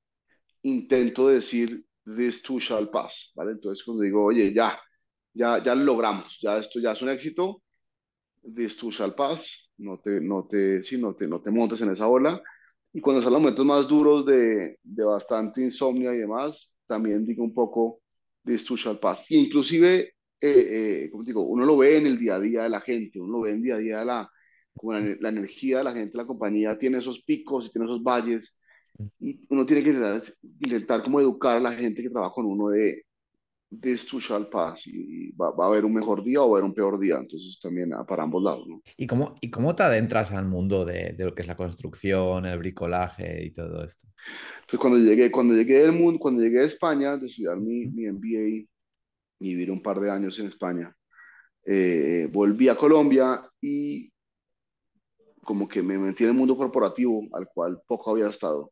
intento 0.61 1.29
decir, 1.29 1.83
this 2.15 2.41
too 2.41 2.59
shall 2.59 2.89
pass, 2.89 3.31
¿vale? 3.35 3.51
Entonces, 3.51 3.83
cuando 3.83 4.03
digo, 4.03 4.23
oye, 4.25 4.53
ya, 4.53 4.79
ya, 5.33 5.61
ya 5.63 5.75
lo 5.75 5.83
logramos, 5.83 6.37
ya 6.41 6.57
esto 6.57 6.79
ya 6.79 6.91
es 6.91 7.01
un 7.01 7.09
éxito, 7.09 7.61
this 8.55 8.77
too 8.77 8.91
shall 8.91 9.13
pass, 9.15 9.69
no 9.77 9.99
te, 9.99 10.19
no 10.21 10.47
te, 10.47 10.81
sí, 10.83 10.97
no 10.97 11.15
te, 11.15 11.27
no 11.27 11.41
te 11.41 11.51
montes 11.51 11.81
en 11.81 11.91
esa 11.91 12.07
ola. 12.07 12.41
Y 12.91 13.01
cuando 13.01 13.21
son 13.21 13.33
los 13.33 13.41
momentos 13.41 13.65
más 13.65 13.87
duros 13.87 14.25
de, 14.25 14.79
de 14.81 15.03
bastante 15.03 15.61
insomnio 15.61 16.13
y 16.13 16.17
demás, 16.17 16.77
también 16.87 17.25
digo 17.25 17.43
un 17.43 17.53
poco 17.53 18.01
this 18.43 18.65
too 18.65 18.75
shall 18.75 18.99
pass. 18.99 19.29
inclusive, 19.29 19.99
eh, 19.99 20.13
eh, 20.41 21.09
como 21.11 21.23
digo, 21.23 21.43
uno 21.43 21.65
lo 21.65 21.77
ve 21.77 21.97
en 21.97 22.07
el 22.07 22.17
día 22.17 22.35
a 22.35 22.39
día 22.39 22.63
de 22.63 22.69
la 22.69 22.81
gente, 22.81 23.19
uno 23.19 23.33
lo 23.33 23.41
ve 23.41 23.51
en 23.51 23.57
el 23.57 23.63
día 23.63 23.75
a 23.75 23.77
día 23.77 23.99
de 23.99 24.05
la, 24.05 24.31
como 24.73 24.93
la, 24.93 25.15
la 25.19 25.29
energía 25.29 25.79
de 25.79 25.83
la 25.83 25.93
gente, 25.93 26.17
la 26.17 26.25
compañía 26.25 26.77
tiene 26.77 26.97
esos 26.97 27.21
picos 27.23 27.67
y 27.67 27.71
tiene 27.71 27.85
esos 27.85 28.01
valles 28.01 28.58
y 29.19 29.39
uno 29.49 29.65
tiene 29.65 29.83
que 29.83 29.89
intentar, 29.89 30.21
intentar 30.59 31.03
como 31.03 31.19
educar 31.19 31.57
a 31.57 31.59
la 31.59 31.73
gente 31.73 32.01
que 32.01 32.09
trabaja 32.09 32.33
con 32.33 32.45
uno 32.45 32.69
de 32.69 33.05
too 34.09 34.19
shall 34.19 34.49
pass 34.49 34.87
y, 34.87 35.31
va, 35.31 35.51
va, 35.51 35.65
a 35.65 35.67
haber 35.67 35.85
un 35.85 35.93
mejor 35.93 36.23
día 36.23 36.41
o 36.41 36.49
va 36.49 36.57
a 36.57 36.59
haber 36.59 36.63
un 36.69 36.73
peor 36.73 36.99
día, 36.99 37.17
entonces 37.17 37.59
también 37.61 37.93
ah, 37.93 38.05
para 38.05 38.23
ambos 38.23 38.43
lados. 38.43 38.67
¿no? 38.67 38.81
¿Y, 38.97 39.05
cómo, 39.05 39.35
¿Y 39.41 39.49
cómo 39.51 39.75
te 39.75 39.83
adentras 39.83 40.31
al 40.31 40.45
mundo 40.45 40.85
de, 40.85 41.13
de, 41.13 41.25
lo 41.25 41.35
que 41.35 41.43
es 41.43 41.47
la 41.47 41.55
construcción, 41.55 42.45
el 42.45 42.57
bricolaje 42.57 43.45
y 43.45 43.51
todo 43.51 43.83
esto? 43.83 44.07
Entonces 44.61 44.79
cuando 44.79 44.99
llegué, 44.99 45.31
cuando 45.31 45.53
llegué 45.53 45.79
del 45.79 45.91
mundo, 45.91 46.19
cuando 46.19 46.41
llegué 46.41 46.61
a 46.61 46.65
España 46.65 47.15
de 47.17 47.27
estudiar 47.27 47.57
mi, 47.57 47.85
mi 47.87 48.07
MBA 48.11 48.49
y 48.49 48.67
vivir 49.39 49.71
un 49.71 49.81
par 49.81 49.99
de 49.99 50.09
años 50.09 50.39
en 50.39 50.47
España, 50.47 50.93
eh, 51.65 52.27
volví 52.31 52.69
a 52.69 52.75
Colombia 52.75 53.47
y 53.61 54.11
como 55.43 55.67
que 55.67 55.81
me 55.81 55.97
metí 55.97 56.23
en 56.23 56.31
el 56.31 56.35
mundo 56.35 56.55
corporativo 56.57 57.27
al 57.33 57.47
cual 57.47 57.79
poco 57.87 58.11
había 58.11 58.29
estado 58.29 58.71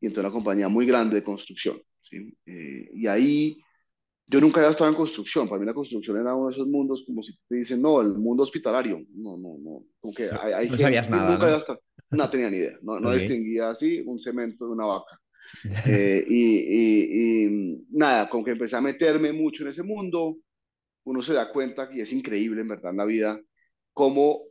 y 0.00 0.06
a 0.06 0.20
una 0.20 0.30
compañía 0.30 0.68
muy 0.68 0.86
grande 0.86 1.16
de 1.16 1.24
construcción. 1.24 1.80
¿sí? 2.02 2.36
Eh, 2.46 2.90
y 2.94 3.06
ahí 3.06 3.58
yo 4.26 4.40
nunca 4.40 4.60
había 4.60 4.70
estado 4.70 4.90
en 4.90 4.96
construcción. 4.96 5.48
Para 5.48 5.60
mí 5.60 5.66
la 5.66 5.74
construcción 5.74 6.18
era 6.18 6.34
uno 6.34 6.48
de 6.48 6.54
esos 6.54 6.66
mundos 6.66 7.04
como 7.06 7.22
si 7.22 7.36
te 7.48 7.56
dicen, 7.56 7.80
no, 7.80 8.00
el 8.00 8.12
mundo 8.14 8.42
hospitalario. 8.42 9.04
No, 9.14 9.36
no, 9.38 9.56
no. 9.58 9.84
Como 10.00 10.14
que 10.14 10.28
hay, 10.30 10.52
hay 10.52 10.68
no 10.68 10.76
sabías 10.76 11.08
nada. 11.08 11.30
Nunca 11.30 11.38
¿no? 11.38 11.44
Había 11.46 11.58
estado, 11.58 11.80
no 12.10 12.30
tenía 12.30 12.50
ni 12.50 12.58
idea. 12.58 12.78
No, 12.82 13.00
no 13.00 13.08
okay. 13.08 13.20
distinguía 13.20 13.70
así 13.70 14.02
un 14.04 14.18
cemento 14.18 14.66
de 14.66 14.72
una 14.72 14.86
vaca. 14.86 15.20
eh, 15.86 16.24
y, 16.28 16.56
y, 16.58 17.46
y, 17.46 17.86
nada, 17.90 18.28
como 18.28 18.44
que 18.44 18.50
empecé 18.50 18.76
a 18.76 18.82
meterme 18.82 19.32
mucho 19.32 19.62
en 19.62 19.70
ese 19.70 19.82
mundo. 19.82 20.36
Uno 21.04 21.22
se 21.22 21.32
da 21.32 21.50
cuenta 21.50 21.88
que 21.88 22.02
es 22.02 22.12
increíble, 22.12 22.60
en 22.60 22.68
verdad, 22.68 22.90
en 22.90 22.98
la 22.98 23.06
vida, 23.06 23.40
cómo 23.94 24.42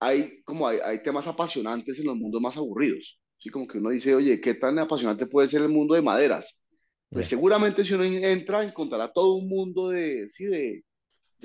hay, 0.00 0.42
como 0.42 0.68
hay, 0.68 0.78
hay, 0.84 1.02
temas 1.02 1.26
apasionantes 1.26 1.98
en 1.98 2.06
los 2.06 2.16
mundos 2.16 2.40
más 2.40 2.56
aburridos. 2.56 3.20
¿sí? 3.38 3.50
Como 3.50 3.66
que 3.66 3.78
uno 3.78 3.90
dice, 3.90 4.14
oye, 4.14 4.40
¿qué 4.40 4.54
tan 4.54 4.78
apasionante 4.78 5.26
puede 5.26 5.48
ser 5.48 5.62
el 5.62 5.68
mundo 5.68 5.94
de 5.94 6.02
maderas? 6.02 6.64
Pues 7.08 7.28
seguramente 7.28 7.84
si 7.84 7.94
uno 7.94 8.04
entra 8.04 8.64
encontrará 8.64 9.12
todo 9.12 9.36
un 9.36 9.48
mundo 9.48 9.88
de, 9.88 10.28
sí, 10.28 10.44
de, 10.44 10.58
de 10.58 10.84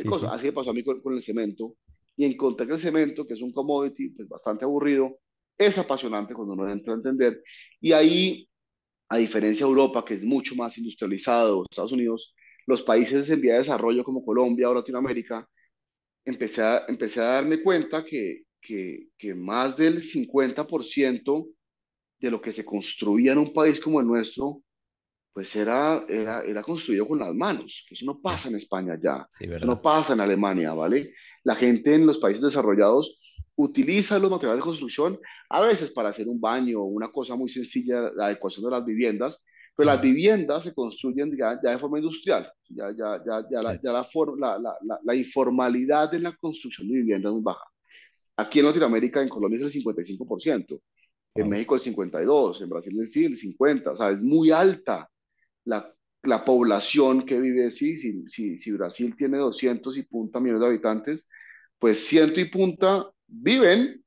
sí, 0.03 0.07
cosas. 0.07 0.31
Sí. 0.31 0.35
Así 0.35 0.45
me 0.47 0.53
pasó 0.53 0.71
a 0.71 0.73
mí 0.73 0.83
con, 0.83 1.01
con, 1.01 1.13
el 1.13 1.21
cemento. 1.21 1.75
Y 2.17 2.25
encontré 2.25 2.67
que 2.67 2.73
el 2.73 2.79
cemento, 2.79 3.25
que 3.25 3.35
es 3.35 3.41
un 3.41 3.53
commodity 3.53 4.09
pues, 4.09 4.27
bastante 4.27 4.65
aburrido, 4.65 5.19
es 5.57 5.77
apasionante 5.77 6.33
cuando 6.33 6.53
uno 6.53 6.69
entra 6.69 6.93
a 6.93 6.97
entender. 6.97 7.41
Y 7.79 7.91
ahí, 7.91 8.49
a 9.09 9.17
diferencia 9.17 9.65
de 9.65 9.69
Europa, 9.69 10.03
que 10.03 10.15
es 10.15 10.23
mucho 10.23 10.55
más 10.55 10.77
industrializado, 10.77 11.63
Estados 11.69 11.91
Unidos, 11.91 12.33
los 12.65 12.81
países 12.81 13.29
en 13.29 13.41
vía 13.41 13.53
de 13.53 13.59
desarrollo 13.59 14.03
como 14.03 14.25
Colombia 14.25 14.69
o 14.69 14.73
Latinoamérica, 14.73 15.47
empecé 16.25 16.61
a, 16.61 16.85
empecé 16.87 17.19
a 17.19 17.25
darme 17.25 17.61
cuenta 17.61 18.03
que, 18.05 18.43
que, 18.61 19.09
que 19.17 19.33
más 19.33 19.75
del 19.77 20.01
50% 20.01 21.47
de 22.19 22.31
lo 22.31 22.41
que 22.41 22.51
se 22.51 22.63
construía 22.63 23.31
en 23.31 23.39
un 23.39 23.53
país 23.53 23.79
como 23.79 23.99
el 23.99 24.07
nuestro, 24.07 24.61
pues 25.33 25.55
era, 25.55 26.05
era, 26.07 26.43
era 26.43 26.61
construido 26.61 27.07
con 27.07 27.19
las 27.19 27.33
manos, 27.33 27.85
que 27.87 27.95
eso 27.95 28.05
no 28.05 28.19
pasa 28.21 28.49
en 28.49 28.55
España 28.55 28.97
ya, 29.01 29.25
sí, 29.31 29.45
eso 29.45 29.65
no 29.65 29.81
pasa 29.81 30.13
en 30.13 30.19
Alemania, 30.19 30.73
¿vale? 30.73 31.13
La 31.43 31.55
gente 31.55 31.95
en 31.95 32.05
los 32.05 32.19
países 32.19 32.43
desarrollados 32.43 33.17
utiliza 33.55 34.19
los 34.19 34.29
materiales 34.29 34.59
de 34.59 34.65
construcción 34.65 35.19
a 35.49 35.61
veces 35.61 35.91
para 35.91 36.09
hacer 36.09 36.27
un 36.27 36.39
baño 36.39 36.81
o 36.81 36.85
una 36.85 37.11
cosa 37.11 37.35
muy 37.35 37.49
sencilla, 37.49 38.11
la 38.15 38.27
adecuación 38.27 38.65
de 38.65 38.71
las 38.71 38.85
viviendas, 38.85 39.43
pero 39.75 39.87
las 39.87 40.01
viviendas 40.01 40.63
se 40.63 40.73
construyen 40.73 41.35
ya, 41.37 41.59
ya 41.63 41.71
de 41.71 41.77
forma 41.77 41.99
industrial, 41.99 42.51
ya, 42.69 42.91
ya, 42.91 43.21
ya, 43.25 43.45
ya, 43.49 43.63
la, 43.63 43.81
ya 43.81 43.91
la, 43.91 44.03
for, 44.03 44.37
la, 44.39 44.59
la, 45.03 45.15
informalidad 45.15 46.13
en 46.13 46.23
la 46.23 46.35
construcción 46.35 46.87
de 46.87 46.95
viviendas 46.95 47.29
es 47.31 47.33
muy 47.33 47.43
baja. 47.43 47.63
Aquí 48.37 48.59
en 48.59 48.65
Latinoamérica, 48.65 49.21
en 49.21 49.29
Colombia 49.29 49.65
es 49.65 49.75
el 49.75 49.83
55%, 49.83 50.81
en 51.35 51.49
México 51.49 51.75
el 51.75 51.81
52%, 51.81 52.61
en 52.61 52.69
Brasil 52.69 52.99
el, 52.99 53.07
sí, 53.07 53.25
el 53.25 53.37
50%, 53.37 53.93
o 53.93 53.95
sea, 53.95 54.11
es 54.11 54.21
muy 54.21 54.51
alta 54.51 55.09
la, 55.65 55.93
la 56.23 56.43
población 56.43 57.25
que 57.25 57.39
vive 57.39 57.67
así. 57.67 57.97
Si, 57.97 58.27
si, 58.27 58.57
si 58.57 58.71
Brasil 58.71 59.15
tiene 59.15 59.37
200 59.37 59.97
y 59.97 60.03
punta 60.03 60.39
millones 60.39 60.61
de 60.61 60.67
habitantes, 60.67 61.29
pues 61.79 62.05
ciento 62.05 62.39
y 62.39 62.45
punta 62.45 63.09
viven 63.27 64.03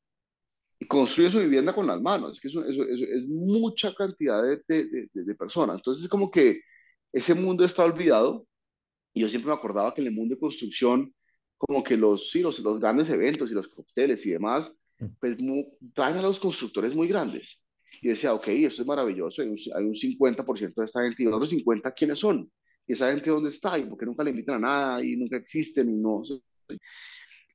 construye 0.88 1.30
su 1.30 1.38
vivienda 1.38 1.74
con 1.74 1.86
las 1.86 2.00
manos. 2.00 2.32
Es 2.32 2.40
que 2.40 2.48
eso, 2.48 2.64
eso, 2.64 2.82
eso 2.84 3.04
es 3.04 3.26
mucha 3.26 3.94
cantidad 3.94 4.42
de, 4.42 4.62
de, 4.68 4.84
de, 4.84 5.08
de, 5.12 5.34
personas. 5.34 5.76
Entonces 5.76 6.04
es 6.04 6.10
como 6.10 6.30
que 6.30 6.60
ese 7.12 7.34
mundo 7.34 7.64
está 7.64 7.84
olvidado. 7.84 8.46
Y 9.12 9.20
yo 9.20 9.28
siempre 9.28 9.48
me 9.48 9.56
acordaba 9.56 9.94
que 9.94 10.00
en 10.00 10.08
el 10.08 10.14
mundo 10.14 10.34
de 10.34 10.40
construcción, 10.40 11.14
como 11.56 11.84
que 11.84 11.96
los, 11.96 12.30
sí, 12.30 12.40
los, 12.40 12.58
los 12.60 12.80
grandes 12.80 13.08
eventos 13.10 13.50
y 13.50 13.54
los 13.54 13.68
cócteles 13.68 14.26
y 14.26 14.30
demás, 14.30 14.76
pues 15.20 15.38
muy, 15.40 15.66
traen 15.94 16.16
a 16.16 16.22
los 16.22 16.40
constructores 16.40 16.94
muy 16.94 17.08
grandes. 17.08 17.64
Y 18.02 18.08
decía, 18.08 18.34
ok, 18.34 18.48
esto 18.48 18.82
es 18.82 18.88
maravilloso, 18.88 19.42
hay 19.42 19.48
un, 19.48 19.58
hay 19.74 19.84
un 19.84 19.94
50% 19.94 20.74
de 20.74 20.84
esta 20.84 21.02
gente, 21.02 21.22
y 21.22 21.26
los 21.26 21.34
otros 21.34 21.50
50, 21.50 21.92
¿quiénes 21.92 22.18
son? 22.18 22.50
¿Y 22.86 22.92
esa 22.92 23.10
gente 23.10 23.30
dónde 23.30 23.48
está? 23.48 23.78
¿Y 23.78 23.84
por 23.84 23.98
qué 23.98 24.04
nunca 24.04 24.22
le 24.24 24.30
invitan 24.30 24.56
a 24.56 24.58
nada? 24.58 25.04
Y 25.04 25.16
nunca 25.16 25.36
existen 25.36 25.88
y 25.90 25.94
no... 25.94 26.22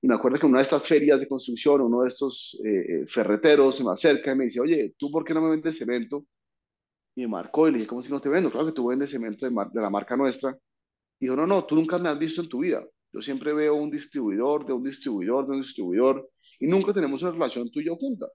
Y 0.02 0.08
me 0.08 0.16
acuerdo 0.16 0.40
que 0.40 0.46
en 0.46 0.52
una 0.52 0.60
de 0.60 0.64
estas 0.64 0.88
ferias 0.88 1.20
de 1.20 1.28
construcción, 1.28 1.82
uno 1.82 2.02
de 2.02 2.08
estos 2.08 2.58
eh, 2.64 3.06
ferreteros 3.08 3.76
se 3.76 3.84
me 3.84 3.92
acerca 3.92 4.32
y 4.32 4.36
me 4.36 4.46
dice, 4.46 4.62
oye, 4.62 4.96
¿tú 4.98 5.12
por 5.12 5.26
qué 5.26 5.34
no 5.34 5.42
me 5.42 5.50
vendes 5.52 5.78
cemento? 5.78 6.26
Y 7.16 7.22
me 7.22 7.28
marcó 7.28 7.68
y 7.68 7.72
le 7.72 7.78
dije, 7.80 7.88
¿cómo 7.88 8.02
si 8.02 8.10
no 8.10 8.22
te 8.22 8.30
vendo? 8.30 8.50
Claro 8.50 8.68
que 8.68 8.72
tú 8.74 8.88
vendes 8.88 9.12
cemento 9.12 9.46
de, 9.46 9.52
de 9.52 9.82
la 9.82 9.90
marca 9.90 10.16
nuestra. 10.16 10.58
Y 11.20 11.26
dijo, 11.26 11.36
no, 11.36 11.46
no, 11.46 11.66
tú 11.66 11.76
nunca 11.76 11.98
me 11.98 12.08
has 12.08 12.18
visto 12.18 12.42
en 12.42 12.48
tu 12.48 12.60
vida. 12.60 12.86
Yo 13.12 13.22
siempre 13.22 13.54
veo 13.54 13.76
un 13.76 13.90
distribuidor, 13.90 14.66
de 14.66 14.74
un 14.74 14.84
distribuidor, 14.84 15.48
de 15.48 15.54
un 15.54 15.62
distribuidor, 15.62 16.30
y 16.60 16.68
nunca 16.68 16.94
tenemos 16.94 17.22
una 17.22 17.32
relación 17.32 17.70
tú 17.72 17.80
y 17.82 17.86
yo 17.86 17.96
junta. 17.96 18.28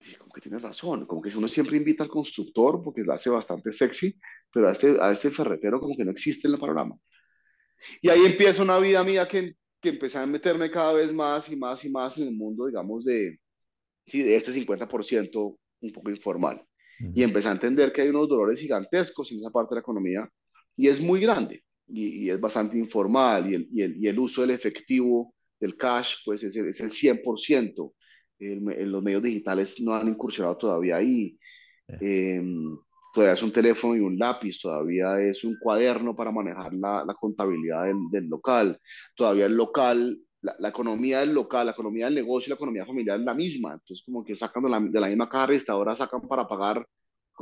Y 0.00 0.14
como 0.16 0.32
que 0.32 0.40
tienes 0.40 0.62
razón, 0.62 1.06
como 1.06 1.22
que 1.22 1.34
uno 1.36 1.48
siempre 1.48 1.76
invita 1.76 2.04
al 2.04 2.10
constructor 2.10 2.82
porque 2.82 3.02
lo 3.02 3.12
hace 3.12 3.30
bastante 3.30 3.72
sexy, 3.72 4.18
pero 4.52 4.68
a 4.68 4.72
este, 4.72 4.96
a 5.00 5.10
este 5.12 5.30
ferretero 5.30 5.80
como 5.80 5.96
que 5.96 6.04
no 6.04 6.10
existe 6.10 6.48
en 6.48 6.54
el 6.54 6.60
panorama. 6.60 6.96
Y 8.00 8.08
ahí 8.08 8.24
empieza 8.24 8.62
una 8.62 8.78
vida 8.78 9.02
mía 9.04 9.26
que 9.28 9.56
que 9.86 9.90
empecé 9.90 10.18
a 10.18 10.26
meterme 10.26 10.68
cada 10.68 10.94
vez 10.94 11.12
más 11.12 11.48
y 11.48 11.54
más 11.54 11.84
y 11.84 11.90
más 11.90 12.18
en 12.18 12.26
el 12.26 12.34
mundo, 12.34 12.66
digamos, 12.66 13.04
de, 13.04 13.38
sí, 14.04 14.20
de 14.20 14.34
este 14.34 14.52
50% 14.52 15.56
un 15.80 15.92
poco 15.92 16.10
informal. 16.10 16.56
Uh 16.98 17.04
-huh. 17.04 17.12
Y 17.14 17.22
empecé 17.22 17.48
a 17.48 17.52
entender 17.52 17.92
que 17.92 18.02
hay 18.02 18.08
unos 18.08 18.28
dolores 18.28 18.58
gigantescos 18.58 19.30
en 19.30 19.38
esa 19.38 19.50
parte 19.50 19.74
de 19.74 19.76
la 19.76 19.80
economía 19.82 20.28
y 20.76 20.88
es 20.88 21.00
muy 21.00 21.20
grande 21.20 21.62
y, 21.86 22.24
y 22.24 22.30
es 22.30 22.40
bastante 22.40 22.76
informal 22.76 23.48
y 23.48 23.54
el, 23.54 23.68
y, 23.70 23.82
el, 23.82 23.96
y 23.96 24.08
el, 24.08 24.18
uso 24.18 24.40
del 24.40 24.50
efectivo, 24.50 25.32
del 25.60 25.76
cash, 25.76 26.16
pues 26.24 26.42
es 26.42 26.56
el, 26.56 26.68
es 26.68 26.80
el 26.80 26.90
100%. 26.90 27.92
El, 28.40 28.90
los 28.90 29.02
medios 29.04 29.22
digitales 29.22 29.80
no 29.80 29.94
han 29.94 30.08
incursionado 30.08 30.56
todavía 30.56 30.96
ahí. 30.96 31.38
Yeah. 31.86 31.98
Eh, 32.00 32.42
todavía 33.16 33.32
es 33.32 33.42
un 33.42 33.50
teléfono 33.50 33.96
y 33.96 34.00
un 34.00 34.18
lápiz, 34.18 34.60
todavía 34.60 35.18
es 35.22 35.42
un 35.42 35.56
cuaderno 35.58 36.14
para 36.14 36.30
manejar 36.30 36.74
la, 36.74 37.02
la 37.02 37.14
contabilidad 37.14 37.84
del, 37.84 37.96
del, 38.10 38.28
local, 38.28 38.78
todavía 39.14 39.46
el 39.46 39.56
local, 39.56 40.20
la, 40.42 40.54
la, 40.58 40.68
economía 40.68 41.20
del 41.20 41.32
local, 41.32 41.64
la 41.64 41.72
economía 41.72 42.04
del 42.04 42.14
negocio 42.16 42.48
y 42.48 42.50
la 42.50 42.56
economía 42.56 42.84
familiar 42.84 43.18
es 43.18 43.24
la 43.24 43.32
misma, 43.32 43.72
entonces 43.72 44.04
como 44.04 44.22
que 44.22 44.34
sacan 44.34 44.64
de 44.64 44.68
la, 44.68 44.80
de 44.80 45.00
la 45.00 45.08
misma 45.08 45.30
caja 45.30 45.46
registradora, 45.46 45.94
sacan 45.94 46.28
para 46.28 46.46
pagar 46.46 46.86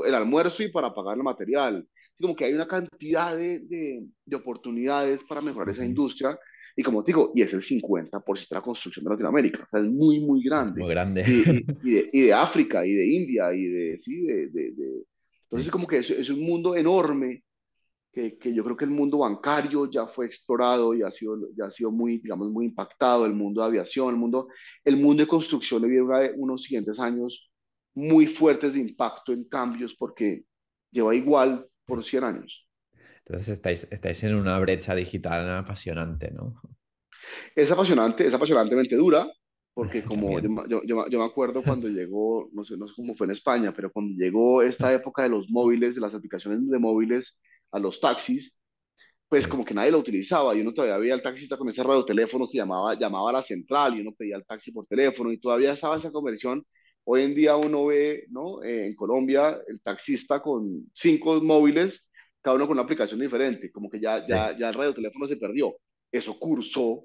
el 0.07 0.14
almuerzo 0.14 0.62
y 0.62 0.71
para 0.71 0.95
pagar 0.95 1.16
el 1.16 1.25
material, 1.25 1.85
como 2.21 2.37
que 2.37 2.45
hay 2.45 2.54
una 2.54 2.69
cantidad 2.69 3.35
de, 3.37 3.59
de, 3.59 4.07
de 4.25 4.37
oportunidades 4.37 5.25
para 5.25 5.40
mejorar 5.40 5.71
esa 5.71 5.85
industria, 5.85 6.38
y 6.76 6.85
como 6.85 7.02
te 7.02 7.11
digo, 7.11 7.33
y 7.35 7.43
es 7.43 7.52
el 7.52 7.62
50% 7.62 8.49
de 8.49 8.54
la 8.54 8.62
construcción 8.62 9.04
de 9.07 9.11
Latinoamérica, 9.11 9.64
o 9.64 9.69
sea, 9.69 9.81
es 9.81 9.87
muy, 9.87 10.21
muy 10.21 10.40
grande. 10.45 10.83
Muy 10.83 10.90
grande. 10.90 11.25
Y, 11.26 11.33
y, 11.33 11.66
y, 11.83 11.95
de, 11.95 12.11
y, 12.12 12.21
de, 12.26 12.33
África, 12.33 12.87
y 12.87 12.93
de 12.93 13.07
India, 13.09 13.52
y 13.52 13.64
de, 13.64 13.99
sí, 13.99 14.23
de, 14.23 14.47
de 14.50 15.04
Entonces, 15.44 15.70
como 15.70 15.86
que 15.86 15.98
es, 15.98 16.10
es 16.10 16.30
un 16.30 16.40
mundo 16.40 16.74
enorme 16.76 17.44
que, 18.12 18.38
que, 18.38 18.54
yo 18.54 18.62
creo 18.64 18.76
que 18.76 18.84
el 18.84 18.90
mundo 18.90 19.18
bancario 19.18 19.90
ya 19.90 20.06
fue 20.06 20.26
explorado 20.26 20.94
y 20.94 21.02
ha 21.02 21.10
sido, 21.10 21.36
ya 21.56 21.66
ha 21.66 21.70
sido 21.70 21.90
muy, 21.90 22.18
digamos, 22.18 22.50
muy 22.50 22.66
impactado, 22.66 23.26
el 23.26 23.34
mundo 23.34 23.60
de 23.60 23.68
aviación, 23.68 24.10
el 24.10 24.16
mundo, 24.16 24.48
el 24.84 24.96
mundo 24.96 25.22
de 25.22 25.28
construcción 25.28 25.82
le 25.82 25.88
viene 25.88 26.32
unos 26.36 26.62
siguientes 26.62 26.98
años 27.00 27.50
muy 27.94 28.26
fuertes 28.26 28.74
de 28.74 28.80
impacto 28.80 29.32
en 29.32 29.44
cambios 29.44 29.94
porque 29.94 30.44
lleva 30.90 31.14
igual 31.14 31.66
por 31.86 32.04
100 32.04 32.24
años. 32.24 32.68
Entonces 33.26 33.48
estáis, 33.48 33.88
estáis 33.90 34.22
en 34.24 34.34
una 34.34 34.58
brecha 34.58 34.94
digital 34.94 35.48
apasionante, 35.56 36.30
¿no? 36.30 36.50
Es 37.54 37.70
apasionante, 37.70 38.26
es 38.26 38.34
apasionantemente 38.34 38.96
dura, 38.96 39.26
porque 39.75 40.02
como 40.04 40.40
yo, 40.40 40.85
yo, 40.85 41.09
yo, 41.09 41.19
me 41.19 41.25
acuerdo 41.25 41.62
cuando 41.62 41.88
llegó, 41.88 42.49
no 42.52 42.64
sé, 42.64 42.76
no 42.76 42.87
sé 42.87 42.95
cómo 42.97 43.14
fue 43.16 43.26
en 43.26 43.33
España, 43.33 43.73
pero 43.75 43.90
cuando 43.93 44.14
llegó 44.16 44.62
esta 44.62 44.93
época 44.95 45.25
de 45.25 45.28
los 45.31 45.50
móviles, 45.50 45.95
de 45.95 46.00
las 46.00 46.14
aplicaciones 46.14 46.69
de 46.69 46.78
móviles 46.78 47.38
a 47.73 47.78
los 47.78 48.00
taxis, 48.00 48.61
pues 49.28 49.49
como 49.49 49.64
que 49.64 49.75
nadie 49.75 49.90
lo 49.90 49.99
utilizaba 49.99 50.54
y 50.54 50.61
uno 50.61 50.73
todavía 50.73 50.99
veía 50.99 51.14
al 51.14 51.23
taxista 51.23 51.57
con 51.57 51.69
ese 51.69 51.83
radioteléfono 51.83 52.47
que 52.50 52.59
llamaba, 52.59 52.95
llamaba 52.99 53.31
a 53.31 53.33
la 53.35 53.43
central 53.43 53.97
y 53.97 54.00
uno 54.00 54.12
pedía 54.16 54.37
el 54.37 54.45
taxi 54.47 54.71
por 54.71 54.87
teléfono 54.87 55.33
y 55.33 55.38
todavía 55.40 55.73
estaba 55.73 55.97
esa 55.97 56.12
conversión. 56.12 56.64
Hoy 57.04 57.23
en 57.23 57.35
día 57.35 57.57
uno 57.57 57.87
ve, 57.87 58.26
¿no? 58.31 58.62
Eh, 58.62 58.87
en 58.87 58.95
Colombia, 58.95 59.59
el 59.66 59.81
taxista 59.83 60.40
con 60.40 60.90
cinco 60.95 61.40
móviles, 61.40 62.09
cada 62.40 62.57
uno 62.57 62.66
con 62.66 62.75
una 62.75 62.83
aplicación 62.83 63.21
diferente, 63.21 63.73
como 63.73 63.90
que 63.90 64.00
ya, 64.00 64.26
ya, 64.26 64.57
ya 64.57 64.69
el 64.69 64.75
radioteléfono 64.75 65.26
se 65.26 65.37
perdió. 65.37 65.76
Eso 66.12 66.38
cursó 66.38 67.04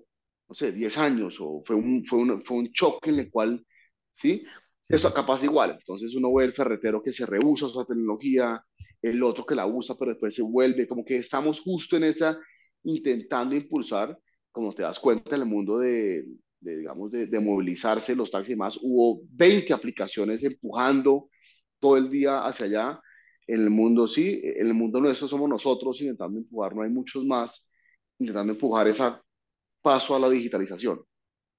no 0.50 0.56
sé, 0.56 0.72
10 0.72 0.98
años 0.98 1.38
o 1.40 1.62
fue 1.64 1.76
un, 1.76 2.04
fue 2.04 2.20
un, 2.20 2.42
fue 2.42 2.58
un 2.58 2.72
choque 2.72 3.12
en 3.12 3.20
el 3.20 3.30
cual, 3.30 3.64
¿sí? 4.12 4.44
sí. 4.82 4.96
Esto 4.96 5.14
capaz 5.14 5.44
igual. 5.44 5.78
Entonces 5.80 6.16
uno 6.16 6.34
ve 6.34 6.46
el 6.46 6.54
ferretero 6.54 7.04
que 7.04 7.12
se 7.12 7.28
rehúsa 7.28 7.68
a 7.68 7.70
su 7.70 7.86
tecnología, 7.86 8.62
el 9.02 9.22
otro 9.24 9.46
que 9.46 9.56
la 9.56 9.68
usa 9.68 9.96
pero 9.98 10.12
después 10.12 10.34
se 10.34 10.42
vuelve, 10.42 10.88
como 10.88 11.06
que 11.06 11.18
estamos 11.18 11.62
justo 11.62 11.98
en 11.98 12.06
esa, 12.06 12.40
intentando 12.84 13.56
impulsar, 13.56 14.18
como 14.52 14.74
te 14.74 14.82
das 14.82 15.00
cuenta 15.00 15.36
en 15.36 15.44
el 15.44 15.48
mundo 15.48 15.78
de, 15.78 16.26
de 16.60 16.78
digamos, 16.78 17.12
de, 17.12 17.28
de, 17.28 17.40
movilizarse 17.40 18.16
los 18.16 18.32
taxis 18.32 18.56
y 18.56 18.58
más, 18.58 18.80
hubo 18.82 19.22
20 19.30 19.72
aplicaciones 19.72 20.44
empujando 20.44 21.30
todo 21.80 21.96
el 21.96 22.10
día 22.10 22.46
hacia 22.46 22.66
allá. 22.66 23.02
En 23.46 23.62
el 23.62 23.70
mundo, 23.70 24.08
sí, 24.08 24.42
en 24.44 24.68
el 24.68 24.74
mundo 24.74 25.00
nuestro 25.00 25.28
somos 25.28 25.50
nosotros 25.50 26.02
intentando 26.02 26.40
empujar, 26.40 26.76
no 26.76 26.82
hay 26.82 26.90
muchos 26.90 27.26
más, 27.26 27.70
intentando 28.20 28.54
empujar 28.54 28.88
esa 28.88 29.24
paso 29.90 30.16
a 30.16 30.20
la 30.20 30.30
digitalización. 30.30 31.04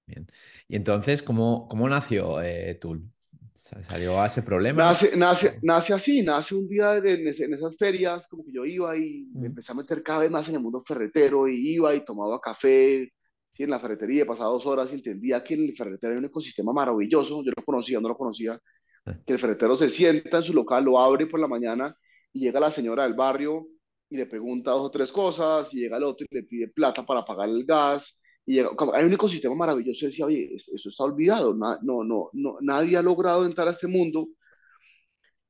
Bien. 0.06 0.24
Y 0.68 0.76
entonces, 0.76 1.20
¿cómo, 1.20 1.66
cómo 1.68 1.88
nació 1.88 2.40
eh, 2.40 2.76
Tool? 2.80 3.10
¿Salió 3.56 4.20
a 4.20 4.26
ese 4.26 4.42
problema? 4.44 4.84
Nace, 4.84 5.16
nace, 5.16 5.58
nace 5.62 5.92
así, 5.92 6.22
nace 6.22 6.54
un 6.54 6.68
día 6.68 6.96
en, 6.96 7.26
en, 7.26 7.54
esas 7.54 7.76
ferias, 7.76 8.28
como 8.28 8.44
que 8.44 8.52
yo 8.52 8.64
iba 8.64 8.96
y 8.96 9.26
me 9.34 9.48
empecé 9.48 9.72
a 9.72 9.74
meter 9.74 10.00
cada 10.04 10.20
vez 10.20 10.30
más 10.30 10.48
en 10.48 10.54
el 10.54 10.60
mundo 10.60 10.80
ferretero 10.80 11.48
y 11.48 11.74
iba 11.74 11.92
y 11.92 12.04
tomaba 12.04 12.40
café 12.40 13.12
sí, 13.52 13.64
en 13.64 13.70
la 13.70 13.80
ferretería, 13.80 14.24
pasaba 14.24 14.50
dos 14.50 14.64
horas 14.64 14.92
y 14.92 14.94
entendía 14.94 15.42
que 15.42 15.54
en 15.54 15.64
el 15.64 15.76
ferretero 15.76 16.12
hay 16.12 16.18
un 16.20 16.26
ecosistema 16.26 16.72
maravilloso, 16.72 17.42
yo 17.42 17.50
no 17.56 17.64
conocía, 17.64 18.00
no 18.00 18.08
lo 18.08 18.16
conocía, 18.16 18.60
ah. 19.06 19.14
que 19.26 19.32
el 19.32 19.40
ferretero 19.40 19.76
se 19.76 19.88
sienta 19.88 20.36
en 20.36 20.44
su 20.44 20.54
local, 20.54 20.84
lo 20.84 21.00
abre 21.00 21.26
por 21.26 21.40
la 21.40 21.48
mañana 21.48 21.96
y 22.32 22.40
llega 22.40 22.60
la 22.60 22.70
señora 22.70 23.02
del 23.02 23.14
barrio 23.14 23.66
y 24.08 24.16
le 24.16 24.26
pregunta 24.26 24.72
dos 24.72 24.86
o 24.86 24.90
tres 24.90 25.12
cosas, 25.12 25.72
y 25.72 25.80
llega 25.80 25.96
el 25.96 26.04
otro 26.04 26.26
y 26.28 26.34
le 26.34 26.42
pide 26.42 26.68
plata 26.68 27.06
para 27.06 27.24
pagar 27.24 27.48
el 27.48 27.64
gas, 27.64 28.19
y 28.50 28.58
hay 28.58 29.04
un 29.04 29.12
ecosistema 29.12 29.54
maravilloso, 29.54 30.06
decía, 30.06 30.26
oye, 30.26 30.56
eso 30.56 30.88
está 30.88 31.04
olvidado, 31.04 31.54
no, 31.54 31.78
no, 31.82 32.30
no, 32.32 32.58
nadie 32.60 32.96
ha 32.96 33.02
logrado 33.02 33.46
entrar 33.46 33.68
a 33.68 33.70
este 33.70 33.86
mundo, 33.86 34.26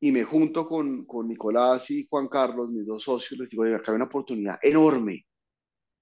y 0.00 0.12
me 0.12 0.22
junto 0.24 0.68
con, 0.68 1.06
con 1.06 1.26
Nicolás 1.26 1.90
y 1.90 2.06
Juan 2.10 2.28
Carlos, 2.28 2.70
mis 2.70 2.86
dos 2.86 3.02
socios, 3.02 3.40
les 3.40 3.48
digo, 3.48 3.62
oye, 3.62 3.74
acá 3.74 3.92
hay 3.92 3.96
una 3.96 4.04
oportunidad 4.04 4.58
enorme, 4.62 5.24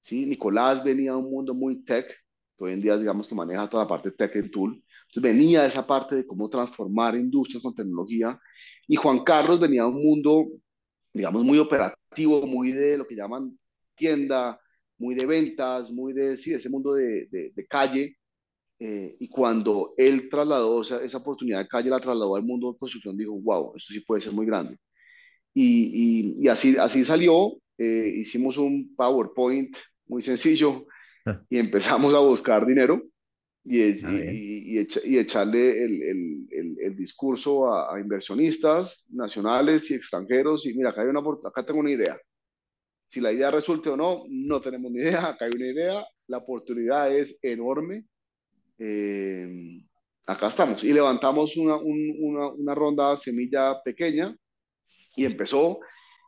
¿sí? 0.00 0.26
Nicolás 0.26 0.82
venía 0.82 1.12
de 1.12 1.18
un 1.18 1.30
mundo 1.30 1.54
muy 1.54 1.84
tech, 1.84 2.08
que 2.56 2.64
hoy 2.64 2.72
en 2.72 2.80
día, 2.80 2.96
digamos, 2.96 3.28
que 3.28 3.34
maneja 3.36 3.70
toda 3.70 3.84
la 3.84 3.88
parte 3.88 4.10
tech 4.10 4.34
en 4.34 4.50
Tool, 4.50 4.82
entonces 5.06 5.22
venía 5.22 5.62
de 5.62 5.68
esa 5.68 5.86
parte 5.86 6.16
de 6.16 6.26
cómo 6.26 6.50
transformar 6.50 7.14
industrias 7.14 7.62
con 7.62 7.76
tecnología, 7.76 8.40
y 8.88 8.96
Juan 8.96 9.22
Carlos 9.22 9.60
venía 9.60 9.82
de 9.82 9.88
un 9.90 10.02
mundo, 10.02 10.48
digamos, 11.12 11.44
muy 11.44 11.60
operativo, 11.60 12.44
muy 12.44 12.72
de 12.72 12.98
lo 12.98 13.06
que 13.06 13.14
llaman 13.14 13.56
tienda, 13.94 14.60
muy 14.98 15.14
de 15.14 15.26
ventas, 15.26 15.90
muy 15.90 16.12
de, 16.12 16.36
sí, 16.36 16.52
ese 16.52 16.68
mundo 16.68 16.94
de, 16.94 17.26
de, 17.26 17.52
de 17.54 17.66
calle. 17.66 18.16
Eh, 18.80 19.16
y 19.18 19.28
cuando 19.28 19.94
él 19.96 20.28
trasladó 20.28 20.82
esa, 20.82 21.02
esa, 21.02 21.18
oportunidad 21.18 21.58
de 21.60 21.68
calle, 21.68 21.90
la 21.90 22.00
trasladó 22.00 22.36
al 22.36 22.44
mundo 22.44 22.72
de 22.72 22.78
construcción, 22.78 23.16
dijo, 23.16 23.32
wow, 23.32 23.74
esto 23.76 23.92
sí 23.92 24.00
puede 24.00 24.20
ser 24.20 24.32
muy 24.32 24.46
grande. 24.46 24.76
Y, 25.52 26.36
y, 26.40 26.44
y 26.44 26.48
así, 26.48 26.76
así 26.76 27.04
salió, 27.04 27.54
eh, 27.78 28.12
hicimos 28.16 28.56
un 28.56 28.94
PowerPoint 28.94 29.76
muy 30.06 30.22
sencillo 30.22 30.86
ah. 31.26 31.40
y 31.48 31.58
empezamos 31.58 32.14
a 32.14 32.18
buscar 32.18 32.66
dinero 32.66 33.02
y, 33.64 33.82
ah, 34.04 34.10
y, 34.32 34.86
y, 35.04 35.18
echarle 35.18 35.84
el, 35.84 36.02
el, 36.02 36.76
el, 36.80 36.96
discurso 36.96 37.72
a, 37.72 37.94
a, 37.94 38.00
inversionistas 38.00 39.06
nacionales 39.10 39.90
y 39.90 39.94
extranjeros. 39.94 40.64
Y 40.66 40.74
mira, 40.74 40.90
acá, 40.90 41.02
hay 41.02 41.08
una, 41.08 41.20
acá 41.44 41.66
tengo 41.66 41.80
una 41.80 41.90
idea. 41.90 42.18
Si 43.08 43.20
la 43.20 43.32
idea 43.32 43.50
resulte 43.50 43.88
o 43.88 43.96
no, 43.96 44.24
no 44.28 44.60
tenemos 44.60 44.92
ni 44.92 45.00
idea. 45.00 45.28
Acá 45.28 45.46
hay 45.46 45.52
una 45.54 45.66
idea. 45.66 46.06
La 46.26 46.38
oportunidad 46.38 47.14
es 47.14 47.38
enorme. 47.42 48.04
Eh, 48.78 49.80
acá 50.26 50.48
estamos. 50.48 50.84
Y 50.84 50.92
levantamos 50.92 51.56
una, 51.56 51.76
un, 51.76 52.14
una, 52.20 52.48
una 52.48 52.74
ronda 52.74 53.16
semilla 53.16 53.82
pequeña 53.82 54.36
y 55.16 55.24
empezó. 55.24 55.80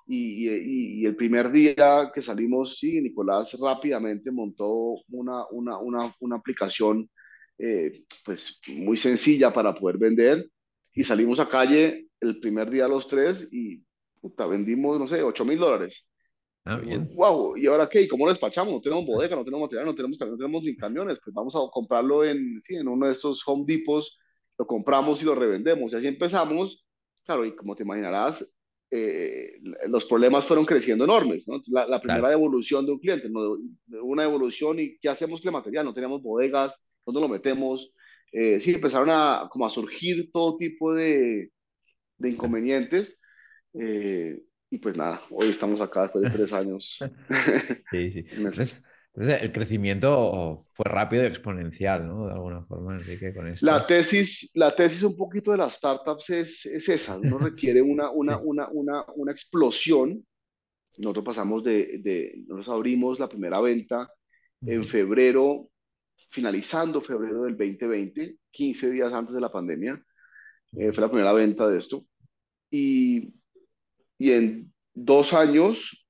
Y, 0.06 0.48
y, 0.48 1.02
y, 1.02 1.06
el 1.06 1.14
primer 1.14 1.52
día 1.52 2.10
que 2.12 2.20
salimos, 2.20 2.78
sí, 2.78 3.00
Nicolás 3.00 3.56
rápidamente 3.60 4.32
montó 4.32 4.96
una, 5.10 5.44
una, 5.52 5.78
una, 5.78 6.36
aplicación 6.36 7.08
eh, 7.56 8.02
pues 8.24 8.60
muy 8.66 8.96
sencilla 8.96 9.52
para 9.52 9.72
poder 9.72 9.98
vender 9.98 10.50
y 10.92 11.04
salimos 11.04 11.38
a 11.38 11.48
calle 11.48 12.08
el 12.20 12.40
primer 12.40 12.70
día 12.70 12.88
los 12.88 13.06
tres 13.06 13.48
y 13.52 13.84
puta, 14.20 14.46
vendimos, 14.46 14.98
no 14.98 15.06
sé, 15.06 15.22
8 15.22 15.44
mil 15.44 15.58
dólares. 15.58 16.09
Ah, 16.64 16.78
bien. 16.78 17.08
Wow, 17.14 17.56
¿y 17.56 17.66
ahora 17.66 17.88
qué? 17.88 18.02
¿Y 18.02 18.08
cómo 18.08 18.26
lo 18.26 18.32
despachamos? 18.32 18.72
No 18.72 18.80
tenemos 18.80 19.06
bodega, 19.06 19.34
no 19.34 19.44
tenemos 19.44 19.62
material, 19.62 19.86
no 19.86 19.94
tenemos, 19.94 20.18
no 20.20 20.36
tenemos 20.36 20.62
ni 20.62 20.76
camiones, 20.76 21.18
pues 21.24 21.34
vamos 21.34 21.56
a 21.56 21.60
comprarlo 21.72 22.24
en, 22.24 22.60
sí, 22.60 22.76
en 22.76 22.86
uno 22.86 23.06
de 23.06 23.12
estos 23.12 23.42
Home 23.46 23.64
Depots, 23.66 24.18
lo 24.58 24.66
compramos 24.66 25.22
y 25.22 25.24
lo 25.24 25.34
revendemos. 25.34 25.92
Y 25.92 25.96
así 25.96 26.06
empezamos, 26.06 26.84
claro, 27.24 27.44
y 27.46 27.56
como 27.56 27.74
te 27.74 27.82
imaginarás, 27.82 28.54
eh, 28.90 29.52
los 29.88 30.04
problemas 30.04 30.44
fueron 30.44 30.66
creciendo 30.66 31.04
enormes, 31.04 31.48
¿no? 31.48 31.62
La, 31.68 31.86
la 31.86 32.00
primera 32.00 32.20
claro. 32.20 32.34
evolución 32.34 32.84
de 32.84 32.92
un 32.92 32.98
cliente, 32.98 33.28
¿no? 33.30 33.56
una 34.02 34.24
evolución 34.24 34.80
y 34.80 34.98
¿qué 34.98 35.08
hacemos 35.08 35.40
con 35.40 35.48
el 35.48 35.52
material? 35.52 35.84
No 35.84 35.94
teníamos 35.94 36.22
bodegas, 36.22 36.84
¿dónde 37.06 37.20
lo 37.20 37.28
metemos? 37.28 37.92
Eh, 38.32 38.60
sí, 38.60 38.74
empezaron 38.74 39.08
a, 39.10 39.48
como 39.50 39.64
a 39.64 39.70
surgir 39.70 40.30
todo 40.32 40.56
tipo 40.56 40.92
de, 40.92 41.52
de 42.18 42.30
inconvenientes. 42.30 43.20
Eh, 43.74 44.40
y 44.70 44.78
pues 44.78 44.96
nada, 44.96 45.22
hoy 45.30 45.48
estamos 45.48 45.80
acá 45.80 46.02
después 46.02 46.24
de 46.24 46.30
tres 46.30 46.52
años. 46.52 46.98
sí, 47.90 48.12
sí. 48.12 48.24
Entonces, 48.36 48.84
entonces, 49.12 49.42
el 49.42 49.50
crecimiento 49.50 50.58
fue 50.72 50.84
rápido 50.84 51.24
y 51.24 51.26
exponencial, 51.26 52.06
¿no? 52.06 52.26
De 52.26 52.32
alguna 52.32 52.62
forma, 52.62 52.94
Enrique, 52.94 53.34
con 53.34 53.48
esto. 53.48 53.66
La 53.66 53.84
tesis, 53.84 54.52
la 54.54 54.74
tesis 54.74 55.02
un 55.02 55.16
poquito 55.16 55.50
de 55.50 55.58
las 55.58 55.74
startups 55.74 56.30
es, 56.30 56.66
es 56.66 56.88
esa, 56.88 57.18
uno 57.18 57.38
requiere 57.38 57.82
una, 57.82 58.10
una, 58.10 58.36
sí. 58.36 58.42
una, 58.44 58.68
una, 58.68 59.04
una 59.16 59.32
explosión. 59.32 60.24
Nosotros 60.98 61.24
pasamos 61.24 61.64
de, 61.64 61.98
de, 61.98 62.44
nosotros 62.46 62.76
abrimos 62.76 63.18
la 63.18 63.28
primera 63.28 63.60
venta 63.60 64.08
en 64.62 64.84
febrero 64.84 65.70
finalizando 66.28 67.00
febrero 67.00 67.42
del 67.42 67.56
2020, 67.56 68.36
15 68.50 68.90
días 68.90 69.12
antes 69.12 69.34
de 69.34 69.40
la 69.40 69.50
pandemia, 69.50 70.00
eh, 70.76 70.92
fue 70.92 71.02
la 71.02 71.10
primera 71.10 71.32
venta 71.32 71.66
de 71.68 71.78
esto. 71.78 72.04
Y, 72.70 73.34
y 74.20 74.32
en 74.32 74.72
dos 74.92 75.32
años, 75.32 76.06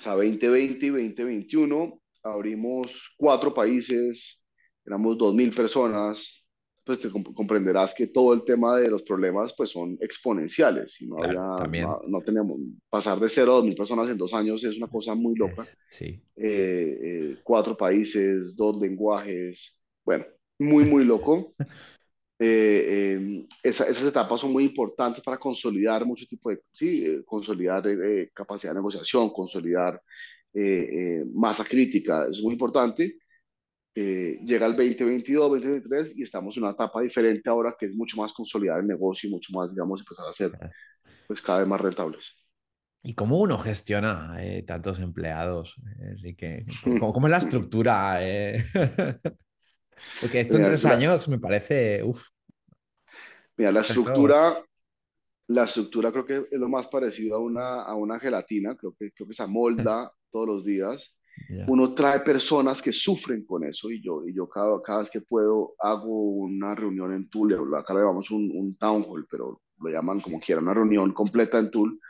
o 0.00 0.02
sea, 0.02 0.14
2020 0.14 0.86
y 0.86 0.90
2021, 0.90 2.02
abrimos 2.24 3.14
cuatro 3.16 3.54
países, 3.54 4.44
éramos 4.84 5.16
2.000 5.16 5.54
personas, 5.54 6.44
pues 6.84 6.98
te 6.98 7.10
comp 7.10 7.32
comprenderás 7.34 7.94
que 7.94 8.08
todo 8.08 8.34
el 8.34 8.44
tema 8.44 8.76
de 8.76 8.90
los 8.90 9.04
problemas 9.04 9.54
pues 9.56 9.70
son 9.70 9.96
exponenciales 10.00 11.00
y 11.00 11.06
no, 11.06 11.14
claro, 11.14 11.54
había, 11.60 11.82
no, 11.82 12.00
no, 12.08 12.20
tenemos, 12.22 12.58
pasar 12.90 13.20
de 13.20 13.28
cero 13.28 13.54
a 13.54 13.62
2.000 13.62 13.76
personas 13.76 14.08
en 14.08 14.18
dos 14.18 14.34
años 14.34 14.64
es 14.64 14.76
una 14.76 14.88
cosa 14.88 15.14
muy 15.14 15.36
loca. 15.36 15.62
Sí. 15.90 16.20
Eh, 16.34 16.98
eh, 17.04 17.36
cuatro 17.44 17.76
países, 17.76 18.56
dos 18.56 18.80
lenguajes, 18.80 19.80
bueno, 20.04 20.24
muy, 20.58 20.84
muy 20.84 21.04
loco. 21.04 21.54
Eh, 22.40 23.16
eh, 23.18 23.46
esa, 23.62 23.84
esas 23.88 24.04
etapas 24.04 24.40
son 24.40 24.52
muy 24.52 24.64
importantes 24.64 25.22
para 25.24 25.38
consolidar 25.38 26.06
mucho 26.06 26.24
tipo 26.26 26.50
de, 26.50 26.60
sí, 26.72 27.04
eh, 27.04 27.22
consolidar 27.24 27.86
eh, 27.88 28.30
capacidad 28.32 28.72
de 28.72 28.78
negociación, 28.78 29.30
consolidar 29.30 30.00
masa 31.34 31.64
crítica, 31.64 32.26
es 32.28 32.40
muy 32.42 32.54
importante 32.54 33.18
eh, 34.00 34.38
llega 34.44 34.66
el 34.66 34.76
2022, 34.76 35.50
2023 35.50 36.16
y 36.18 36.22
estamos 36.22 36.56
en 36.56 36.62
una 36.62 36.70
etapa 36.70 37.00
diferente 37.00 37.50
ahora 37.50 37.74
que 37.76 37.86
es 37.86 37.96
mucho 37.96 38.16
más 38.16 38.32
consolidar 38.32 38.78
el 38.78 38.86
negocio 38.86 39.28
y 39.28 39.32
mucho 39.32 39.52
más, 39.52 39.72
digamos, 39.72 40.00
empezar 40.00 40.24
a 40.28 40.32
ser 40.32 40.52
pues 41.26 41.42
cada 41.42 41.58
vez 41.58 41.68
más 41.68 41.80
rentables. 41.80 42.36
¿Y 43.02 43.14
cómo 43.14 43.40
uno 43.40 43.58
gestiona 43.58 44.36
eh, 44.38 44.62
tantos 44.62 45.00
empleados, 45.00 45.74
Enrique? 45.98 46.64
¿Cómo, 46.84 47.12
¿Cómo, 47.12 47.26
es 47.26 47.30
la 47.32 47.38
estructura? 47.38 48.20
Porque 50.20 50.40
esto 50.40 50.56
en 50.56 50.64
tres 50.64 50.84
años 50.84 51.28
me 51.28 51.38
parece... 51.38 52.02
Uf. 52.02 52.22
Mira, 53.56 53.72
la 53.72 53.80
estructura, 53.80 54.54
la 55.48 55.64
estructura 55.64 56.12
creo 56.12 56.24
que 56.24 56.46
es 56.50 56.60
lo 56.60 56.68
más 56.68 56.86
parecido 56.86 57.36
a 57.36 57.40
una, 57.40 57.82
a 57.82 57.94
una 57.94 58.20
gelatina, 58.20 58.76
creo 58.76 58.94
que, 58.98 59.10
creo 59.12 59.26
que 59.26 59.34
se 59.34 59.42
amolda 59.42 60.12
todos 60.30 60.46
los 60.46 60.64
días. 60.64 61.16
Uno 61.68 61.94
trae 61.94 62.20
personas 62.20 62.82
que 62.82 62.90
sufren 62.90 63.44
con 63.44 63.62
eso 63.62 63.92
y 63.92 64.02
yo, 64.02 64.26
y 64.26 64.34
yo 64.34 64.48
cada, 64.48 64.82
cada 64.82 65.00
vez 65.00 65.10
que 65.10 65.20
puedo 65.20 65.76
hago 65.78 66.32
una 66.32 66.74
reunión 66.74 67.14
en 67.14 67.28
Tool, 67.28 67.54
acá 67.76 67.94
le 67.94 68.00
llamamos 68.00 68.28
un, 68.32 68.50
un 68.52 68.76
town 68.76 69.04
hall, 69.08 69.24
pero 69.30 69.62
lo 69.78 69.88
llaman 69.88 70.20
como 70.20 70.40
quieran, 70.40 70.64
una 70.64 70.74
reunión 70.74 71.12
completa 71.12 71.60
en 71.60 71.70
Tool, 71.70 72.00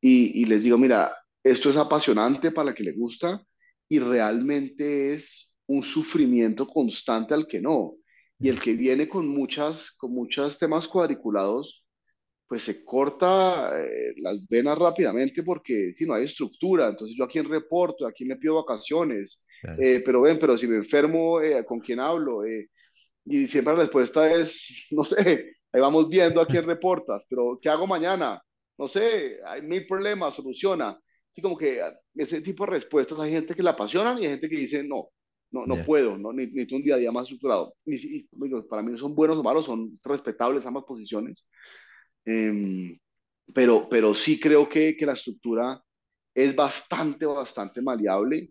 y, 0.00 0.40
y 0.40 0.46
les 0.46 0.64
digo, 0.64 0.78
mira, 0.78 1.14
esto 1.42 1.68
es 1.68 1.76
apasionante 1.76 2.50
para 2.52 2.70
la 2.70 2.74
que 2.74 2.84
le 2.84 2.92
gusta 2.92 3.44
y 3.86 3.98
realmente 3.98 5.12
es 5.12 5.53
un 5.66 5.82
sufrimiento 5.82 6.66
constante 6.66 7.34
al 7.34 7.46
que 7.46 7.60
no. 7.60 7.94
Y 8.38 8.48
el 8.48 8.60
que 8.60 8.74
viene 8.74 9.08
con 9.08 9.28
muchas, 9.28 9.92
con 9.92 10.12
muchos 10.12 10.58
temas 10.58 10.88
cuadriculados, 10.88 11.84
pues 12.46 12.62
se 12.62 12.84
corta 12.84 13.72
eh, 13.80 14.14
las 14.18 14.46
venas 14.48 14.78
rápidamente 14.78 15.42
porque 15.42 15.92
si 15.94 16.06
no 16.06 16.14
hay 16.14 16.24
estructura, 16.24 16.88
entonces 16.88 17.16
yo 17.16 17.24
a 17.24 17.28
quién 17.28 17.48
reporto, 17.48 18.06
a 18.06 18.12
quién 18.12 18.28
le 18.28 18.36
pido 18.36 18.56
vacaciones, 18.56 19.44
eh, 19.78 20.02
pero 20.04 20.22
ven, 20.22 20.38
pero 20.38 20.56
si 20.56 20.66
me 20.66 20.76
enfermo, 20.76 21.40
eh, 21.40 21.64
¿con 21.64 21.80
quién 21.80 22.00
hablo? 22.00 22.42
y 23.26 23.46
siempre 23.48 23.74
la 23.74 23.80
respuesta 23.80 24.30
es, 24.32 24.86
no 24.90 25.04
sé, 25.04 25.56
ahí 25.72 25.80
vamos 25.80 26.08
viendo 26.08 26.40
a 26.40 26.46
quién 26.46 26.64
reportas, 26.66 27.24
pero 27.28 27.58
¿qué 27.60 27.68
hago 27.68 27.86
mañana? 27.86 28.42
No 28.78 28.88
sé, 28.88 29.38
hay 29.46 29.62
mil 29.62 29.86
problemas, 29.86 30.34
soluciona. 30.34 30.98
Así 31.32 31.42
como 31.42 31.56
que 31.56 31.80
ese 32.14 32.40
tipo 32.40 32.64
de 32.64 32.72
respuestas 32.72 33.18
hay 33.18 33.32
gente 33.32 33.54
que 33.54 33.62
la 33.62 33.70
apasionan 33.70 34.18
y 34.18 34.26
hay 34.26 34.32
gente 34.32 34.48
que 34.48 34.56
dice, 34.56 34.84
no, 34.84 35.08
no, 35.54 35.66
no 35.66 35.84
puedo, 35.84 36.18
no, 36.18 36.32
necesito 36.32 36.74
un 36.74 36.82
día 36.82 36.96
a 36.96 36.98
día 36.98 37.12
más 37.12 37.24
estructurado. 37.24 37.76
Y, 37.86 38.24
para 38.68 38.82
mí 38.82 38.90
no 38.90 38.98
son 38.98 39.14
buenos 39.14 39.38
o 39.38 39.42
malos, 39.42 39.66
son 39.66 39.96
respetables 40.04 40.66
ambas 40.66 40.84
posiciones. 40.84 41.48
Em, 42.24 42.98
pero, 43.54 43.88
pero 43.88 44.14
sí 44.14 44.40
creo 44.40 44.68
que, 44.68 44.96
que, 44.96 45.06
la 45.06 45.12
estructura 45.12 45.80
es 46.34 46.56
bastante, 46.56 47.24
bastante 47.24 47.80
maleable, 47.80 48.50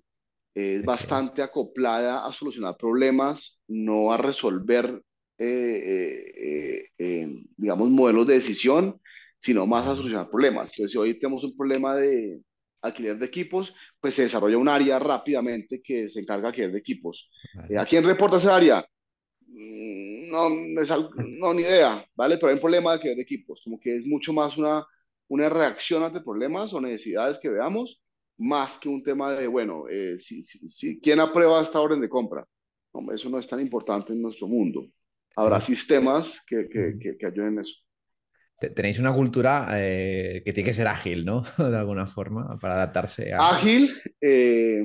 es 0.55 0.85
bastante 0.85 1.41
acoplada 1.41 2.25
a 2.25 2.31
solucionar 2.31 2.77
problemas, 2.77 3.61
no 3.67 4.13
a 4.13 4.17
resolver, 4.17 5.01
eh, 5.37 6.31
eh, 6.37 6.89
eh, 6.97 7.43
digamos, 7.57 7.89
modelos 7.89 8.27
de 8.27 8.35
decisión, 8.35 9.01
sino 9.41 9.67
más 9.67 9.85
a 9.87 9.95
solucionar 9.95 10.29
problemas. 10.29 10.71
Entonces, 10.71 10.93
si 10.93 10.97
hoy 10.97 11.19
tenemos 11.19 11.43
un 11.43 11.57
problema 11.57 11.97
de, 11.97 12.39
alquiler 12.83 13.17
de 13.17 13.25
equipos, 13.25 13.73
pues 13.99 14.13
se 14.13 14.23
desarrolla 14.23 14.57
un 14.57 14.69
área 14.69 14.99
rápidamente 14.99 15.81
que 15.81 16.07
se 16.09 16.19
encarga 16.19 16.43
de 16.43 16.47
alquiler 16.49 16.71
de 16.71 16.79
equipos. 16.79 17.29
Eh, 17.69 17.77
¿A 17.77 17.85
quién 17.85 18.03
reporta 18.03 18.37
esa 18.37 18.55
área? 18.55 18.85
Mm, 19.47 20.29
no, 20.29 20.49
no, 21.27 21.53
ni 21.53 21.63
idea, 21.63 22.05
¿vale? 22.15 22.37
Pero 22.37 22.49
hay 22.49 22.55
un 22.55 22.61
problema 22.61 22.91
de 22.91 22.95
alquiler 22.95 23.15
de 23.15 23.23
equipos, 23.23 23.61
como 23.63 23.79
que 23.79 23.95
es 23.95 24.05
mucho 24.05 24.33
más 24.33 24.57
una, 24.57 24.85
una 25.29 25.49
reacción 25.49 26.03
ante 26.03 26.21
problemas 26.21 26.73
o 26.73 26.81
necesidades 26.81 27.39
que 27.39 27.49
veamos, 27.49 28.01
más 28.37 28.77
que 28.77 28.89
un 28.89 29.01
tema 29.01 29.33
de, 29.33 29.47
bueno, 29.47 29.85
eh, 29.89 30.17
si, 30.17 30.41
si, 30.41 30.99
¿quién 30.99 31.19
aprueba 31.19 31.61
esta 31.61 31.79
orden 31.79 32.01
de 32.01 32.09
compra? 32.09 32.45
Hombre, 32.91 33.15
eso 33.15 33.29
no 33.29 33.39
es 33.39 33.47
tan 33.47 33.59
importante 33.59 34.13
en 34.13 34.21
nuestro 34.21 34.47
mundo. 34.47 34.85
Habrá 35.35 35.59
sistemas 35.61 36.43
que, 36.45 36.67
que, 36.69 36.97
que, 36.99 37.17
que 37.17 37.25
ayuden 37.25 37.53
en 37.53 37.59
eso 37.59 37.83
tenéis 38.57 38.99
una 38.99 39.13
cultura 39.13 39.67
eh, 39.73 40.41
que 40.45 40.53
tiene 40.53 40.69
que 40.69 40.73
ser 40.73 40.87
ágil, 40.87 41.25
¿no? 41.25 41.43
De 41.57 41.77
alguna 41.77 42.05
forma, 42.05 42.57
para 42.59 42.75
adaptarse 42.75 43.33
a... 43.33 43.49
Ágil. 43.49 43.93
Eh, 44.21 44.81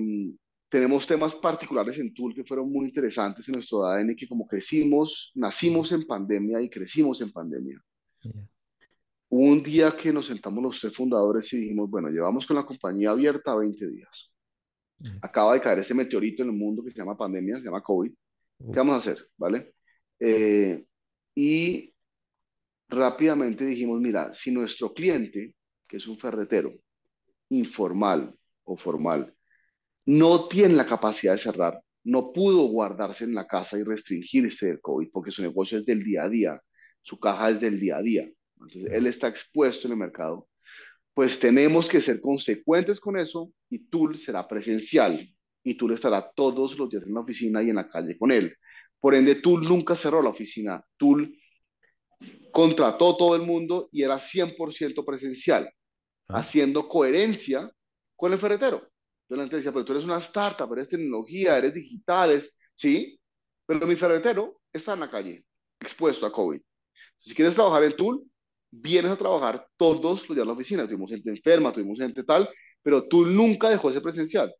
tenemos 0.69 1.07
temas 1.07 1.35
particulares 1.35 1.99
en 1.99 2.13
Tool 2.13 2.35
que 2.35 2.45
fueron 2.45 2.71
muy 2.71 2.87
interesantes 2.87 3.49
en 3.49 3.55
nuestro 3.55 3.87
ADN, 3.87 4.15
que 4.15 4.29
como 4.29 4.47
crecimos, 4.47 5.33
nacimos 5.35 5.93
en 5.93 6.07
pandemia 6.07 6.61
y 6.61 6.69
crecimos 6.69 7.21
en 7.23 7.33
pandemia. 7.33 7.83
un 9.31 9.63
día 9.63 9.97
que 9.97 10.13
nos 10.13 10.27
sentamos 10.27 10.63
los 10.63 10.81
tres 10.81 10.95
fundadores 10.95 11.53
y 11.53 11.59
dijimos, 11.59 11.89
bueno, 11.89 12.09
llevamos 12.09 12.47
con 12.47 12.57
la 12.57 12.67
compañía 12.67 13.11
abierta 13.11 13.55
20 13.55 13.89
días. 13.89 14.35
Acaba 15.23 15.55
de 15.55 15.61
caer 15.61 15.79
este 15.79 15.95
meteorito 15.95 16.43
en 16.43 16.49
el 16.51 16.57
mundo 16.57 16.83
que 16.83 16.91
se 16.91 16.99
llama 16.99 17.17
pandemia, 17.17 17.59
se 17.59 17.65
llama 17.65 17.83
COVID. 17.83 18.13
¿Qué 18.73 18.79
vamos 18.79 18.95
a 18.95 18.99
hacer? 18.99 19.27
¿Vale? 19.37 19.75
Eh, 20.19 20.85
y 21.35 21.95
rápidamente 22.89 23.65
dijimos, 23.65 24.01
mira, 24.01 24.33
si 24.33 24.51
nuestro 24.51 24.93
cliente, 24.93 25.55
que 25.87 25.99
es 25.99 26.07
un 26.07 26.19
ferretero, 26.19 26.73
informal 27.51 28.35
o 28.65 28.77
formal, 28.77 29.35
no 30.07 30.49
tiene 30.49 30.75
la 30.75 30.87
capacidad 30.87 31.33
de 31.33 31.39
cerrar, 31.39 31.83
no 32.05 32.33
pudo 32.33 32.67
guardarse 32.69 33.25
en 33.25 33.35
la 33.35 33.47
casa 33.47 33.79
y 33.79 33.83
restringirse 33.83 34.67
del 34.67 34.81
COVID 34.81 35.09
porque 35.13 35.31
su 35.31 35.43
negocio 35.43 35.77
es 35.77 35.85
del 35.85 36.03
día 36.03 36.25
a 36.25 36.29
día, 36.29 36.63
su 37.03 37.19
caja 37.19 37.51
es 37.51 37.61
del 37.61 37.79
día 37.79 37.99
a 37.99 38.03
día. 38.03 38.29
Entonces, 38.55 38.91
él 38.91 39.07
está 39.07 39.29
expuesto 39.29 39.87
en 39.87 39.93
el 39.93 39.99
mercado. 39.99 40.49
Pues 41.15 41.39
tenemos 41.39 41.89
que 41.89 42.01
ser 42.01 42.21
consecuentes 42.21 43.01
con 43.01 43.19
eso 43.19 43.53
y 43.69 43.81
Tool 43.89 44.19
será 44.19 44.47
presencial 44.47 45.29
y 45.63 45.77
Tool 45.77 45.93
estará 45.93 46.31
todos 46.35 46.79
los 46.79 46.89
días 46.89 47.05
en 47.05 47.15
la 47.15 47.21
oficina 47.21 47.63
y 47.63 47.71
en 47.71 47.77
la 47.77 47.89
calle 47.89 48.17
con 48.17 48.31
él. 48.31 48.57
Por 49.01 49.15
ende, 49.15 49.37
Tool 49.37 49.65
nunca 49.65 49.95
cerró 49.95 50.23
la 50.23 50.31
oficina. 50.31 50.83
Tool 50.97 51.37
contrató 52.59 53.17
todo 53.17 53.37
el 53.37 53.43
mundo 53.43 53.89
y 53.93 54.03
era 54.03 54.19
100% 54.19 55.05
presencial, 55.05 55.71
ah. 56.27 56.39
haciendo 56.39 56.89
coherencia 56.89 57.71
con 58.17 58.33
el 58.33 58.39
ferretero. 58.41 58.91
Yo 59.29 59.37
le 59.37 59.47
decía, 59.47 59.71
pero 59.71 59.85
tú 59.85 59.93
eres 59.93 60.05
una 60.05 60.19
startup, 60.19 60.73
eres 60.73 60.89
tecnología, 60.89 61.57
eres 61.57 61.75
digital, 61.75 62.43
sí, 62.75 63.21
pero 63.65 63.87
mi 63.87 63.95
ferretero 63.95 64.61
está 64.73 64.95
en 64.95 65.01
la 65.01 65.09
calle, 65.09 65.45
expuesto 65.79 66.27
a 66.27 66.33
COVID. 66.33 66.61
Si 67.21 67.33
quieres 67.33 67.55
trabajar 67.55 67.85
en 67.85 67.95
Tool, 67.95 68.25
vienes 68.73 69.13
a 69.13 69.17
trabajar 69.17 69.65
todos 69.77 70.29
los 70.29 70.35
días 70.35 70.43
en 70.43 70.47
la 70.49 70.55
oficina. 70.55 70.85
Tuvimos 70.85 71.11
gente 71.13 71.31
enferma, 71.31 71.73
tuvimos 71.73 72.01
gente 72.01 72.25
tal, 72.25 72.51
pero 72.83 73.07
Tool 73.07 73.37
nunca 73.37 73.71
dejó 73.71 73.91
ese 73.91 74.01
presencial. 74.01 74.53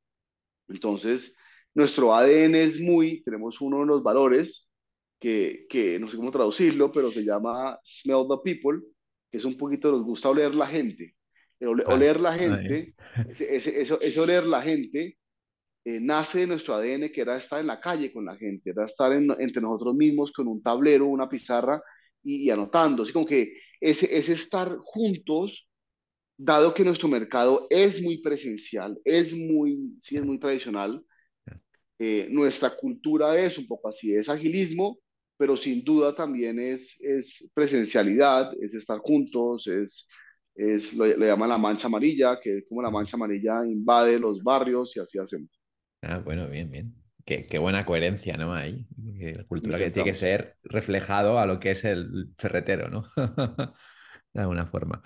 Entonces, 0.69 1.35
nuestro 1.75 2.15
ADN 2.15 2.55
es 2.55 2.79
muy, 2.79 3.25
tenemos 3.25 3.61
uno 3.61 3.81
de 3.81 3.87
los 3.87 4.05
valores 4.05 4.68
que, 5.19 5.67
que, 5.69 5.99
no 5.99 6.09
sé 6.09 6.17
cómo 6.17 6.31
traducirlo, 6.31 6.93
pero 6.93 7.11
se 7.11 7.25
llama 7.25 7.79
Smell 7.85 8.27
the 8.29 8.37
People, 8.45 8.81
que 9.31 9.39
es 9.39 9.45
un 9.45 9.57
poquito, 9.57 9.91
nos 9.91 10.03
gusta 10.03 10.31
oler 10.31 10.55
la 10.55 10.67
gente. 10.67 11.15
oler 11.61 12.21
la 12.21 12.35
gente, 12.37 12.95
ese, 13.39 13.81
ese, 13.81 14.21
oler 14.21 14.45
la 14.45 14.63
gente 14.63 15.19
eh, 15.85 15.99
nace 16.01 16.41
de 16.41 16.47
nuestro 16.47 16.75
ADN, 16.75 17.11
que 17.11 17.21
era 17.21 17.37
estar 17.37 17.61
en 17.61 17.67
la 17.67 17.81
calle 17.81 18.13
con 18.13 18.25
la 18.25 18.37
gente, 18.37 18.71
era 18.71 18.85
estar 18.85 19.13
entre 19.13 19.63
nosotros 19.63 19.95
mismos 19.95 20.33
con 20.33 20.47
un 20.47 20.63
tablero, 20.63 21.07
una 21.07 21.29
pizarra 21.29 21.83
y, 22.23 22.51
anotando. 22.51 23.03
Así 23.03 23.13
como 23.13 23.27
que 23.27 23.55
ese, 23.81 24.17
ese 24.17 24.33
estar 24.35 24.77
juntos, 24.81 25.69
dado 26.37 26.73
que 26.75 26.85
nuestro 26.85 27.09
mercado 27.09 27.67
es 27.71 28.01
muy 28.01 28.19
presencial, 28.23 28.99
es 29.05 29.35
muy, 29.35 29.97
sí, 29.99 30.17
es 30.17 30.25
muy 30.25 30.39
tradicional, 30.39 31.05
eh, 31.99 32.29
nuestra 32.31 32.77
cultura 32.77 33.37
es 33.39 33.59
un 33.59 33.67
poco 33.67 33.89
así, 33.89 34.15
es 34.15 34.29
agilismo, 34.29 34.99
pero 35.39 35.57
sin 35.57 35.85
duda 35.85 36.15
también 36.15 36.59
es, 36.59 37.01
es 37.01 37.51
presencialidad, 37.55 38.53
es 38.61 38.75
estar 38.75 38.99
juntos, 38.99 39.69
es, 39.69 40.09
es 40.55 40.93
lo, 40.93 41.07
le 41.07 41.27
llaman 41.27 41.49
la 41.49 41.59
mancha 41.59 41.87
amarilla, 41.87 42.41
que 42.41 42.59
es 42.59 42.65
como 42.69 42.83
la 42.83 42.91
mancha 42.91 43.17
amarilla 43.17 43.65
invade 43.65 44.19
los 44.19 44.43
barrios 44.43 44.97
y 44.97 45.01
así 45.01 45.19
hacemos. 45.19 45.49
Ah, 46.03 46.19
bueno, 46.19 46.49
bien, 46.49 46.71
bien. 46.71 46.95
Qué, 47.25 47.47
qué 47.47 47.59
buena 47.59 47.85
coherencia, 47.85 48.37
¿no? 48.37 48.53
Ahí. 48.53 48.87
La 48.97 49.45
cultura 49.45 49.79
que 49.79 49.91
tiene 49.91 50.09
que 50.09 50.15
ser 50.15 50.57
reflejado 50.65 51.39
a 51.39 51.47
lo 51.47 51.61
que 51.61 51.71
es 51.71 51.85
el 51.85 52.31
ferretero, 52.37 52.89
¿no? 52.89 53.05
de 54.35 54.41
alguna 54.41 54.67
forma. 54.67 55.03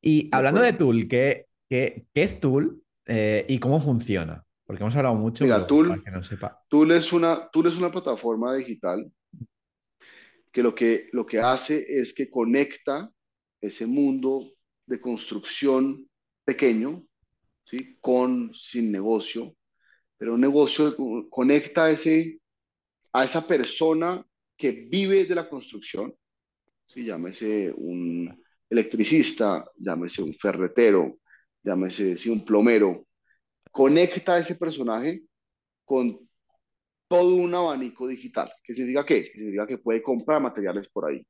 Y 0.00 0.28
hablando 0.32 0.62
de 0.62 0.72
Tool, 0.72 1.06
¿qué, 1.08 1.46
qué, 1.68 2.06
qué 2.12 2.22
es 2.22 2.40
Tool 2.40 2.82
eh, 3.06 3.44
y 3.48 3.58
cómo 3.58 3.78
funciona? 3.78 4.44
Porque 4.64 4.82
hemos 4.82 4.96
hablado 4.96 5.14
mucho. 5.14 5.44
Mira, 5.44 5.66
Tool, 5.66 6.02
que 6.02 6.10
no 6.10 6.22
sepa. 6.22 6.60
Tool, 6.68 6.90
es 6.90 7.12
una, 7.12 7.48
Tool 7.50 7.68
es 7.68 7.76
una 7.76 7.92
plataforma 7.92 8.54
digital 8.54 9.08
que 10.56 10.62
lo 10.62 10.74
que, 10.74 11.10
lo 11.12 11.26
que 11.26 11.38
hace 11.38 11.84
es 11.86 12.14
que 12.14 12.30
conecta 12.30 13.12
ese 13.60 13.84
mundo 13.84 14.54
de 14.86 14.98
construcción 14.98 16.08
pequeño, 16.46 17.06
¿sí? 17.62 17.98
con, 18.00 18.54
sin 18.54 18.90
negocio, 18.90 19.54
pero 20.16 20.32
un 20.32 20.40
negocio 20.40 20.96
conecta 21.28 21.90
ese, 21.90 22.40
a 23.12 23.24
esa 23.24 23.46
persona 23.46 24.26
que 24.56 24.70
vive 24.70 25.26
de 25.26 25.34
la 25.34 25.46
construcción, 25.46 26.14
¿sí? 26.86 27.04
llámese 27.04 27.70
un 27.76 28.42
electricista, 28.70 29.70
llámese 29.76 30.22
un 30.22 30.32
ferretero, 30.36 31.18
llámese 31.62 32.30
un 32.30 32.46
plomero, 32.46 33.06
conecta 33.70 34.36
a 34.36 34.38
ese 34.38 34.54
personaje 34.54 35.22
con 35.84 36.25
todo 37.08 37.36
un 37.36 37.54
abanico 37.54 38.06
digital. 38.08 38.52
¿Qué 38.62 38.74
significa 38.74 39.04
qué? 39.06 39.32
Significa 39.34 39.66
que 39.66 39.78
puede 39.78 40.02
comprar 40.02 40.40
materiales 40.40 40.88
por 40.88 41.06
ahí, 41.10 41.24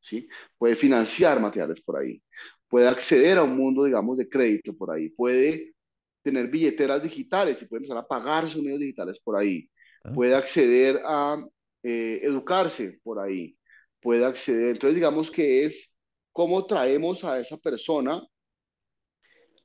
¿sí? 0.00 0.28
Puede 0.58 0.76
financiar 0.76 1.40
materiales 1.40 1.80
por 1.82 1.98
ahí, 1.98 2.22
puede 2.68 2.88
acceder 2.88 3.38
a 3.38 3.44
un 3.44 3.56
mundo, 3.56 3.84
digamos, 3.84 4.18
de 4.18 4.28
crédito 4.28 4.76
por 4.76 4.90
ahí, 4.92 5.10
puede 5.10 5.74
tener 6.22 6.48
billeteras 6.48 7.02
digitales 7.02 7.60
y 7.62 7.66
puede 7.66 7.80
empezar 7.80 7.98
a 7.98 8.06
pagar 8.06 8.48
sus 8.48 8.62
medios 8.62 8.80
digitales 8.80 9.20
por 9.20 9.36
ahí, 9.36 9.68
Ah, 10.04 10.12
puede 10.14 10.34
acceder 10.34 11.00
a 11.04 11.44
eh, 11.82 12.20
educarse 12.22 13.00
por 13.02 13.20
ahí, 13.20 13.56
puede 14.00 14.24
acceder. 14.24 14.72
Entonces, 14.72 14.96
digamos 14.96 15.30
que 15.30 15.64
es 15.64 15.94
cómo 16.32 16.66
traemos 16.66 17.24
a 17.24 17.38
esa 17.40 17.56
persona 17.58 18.22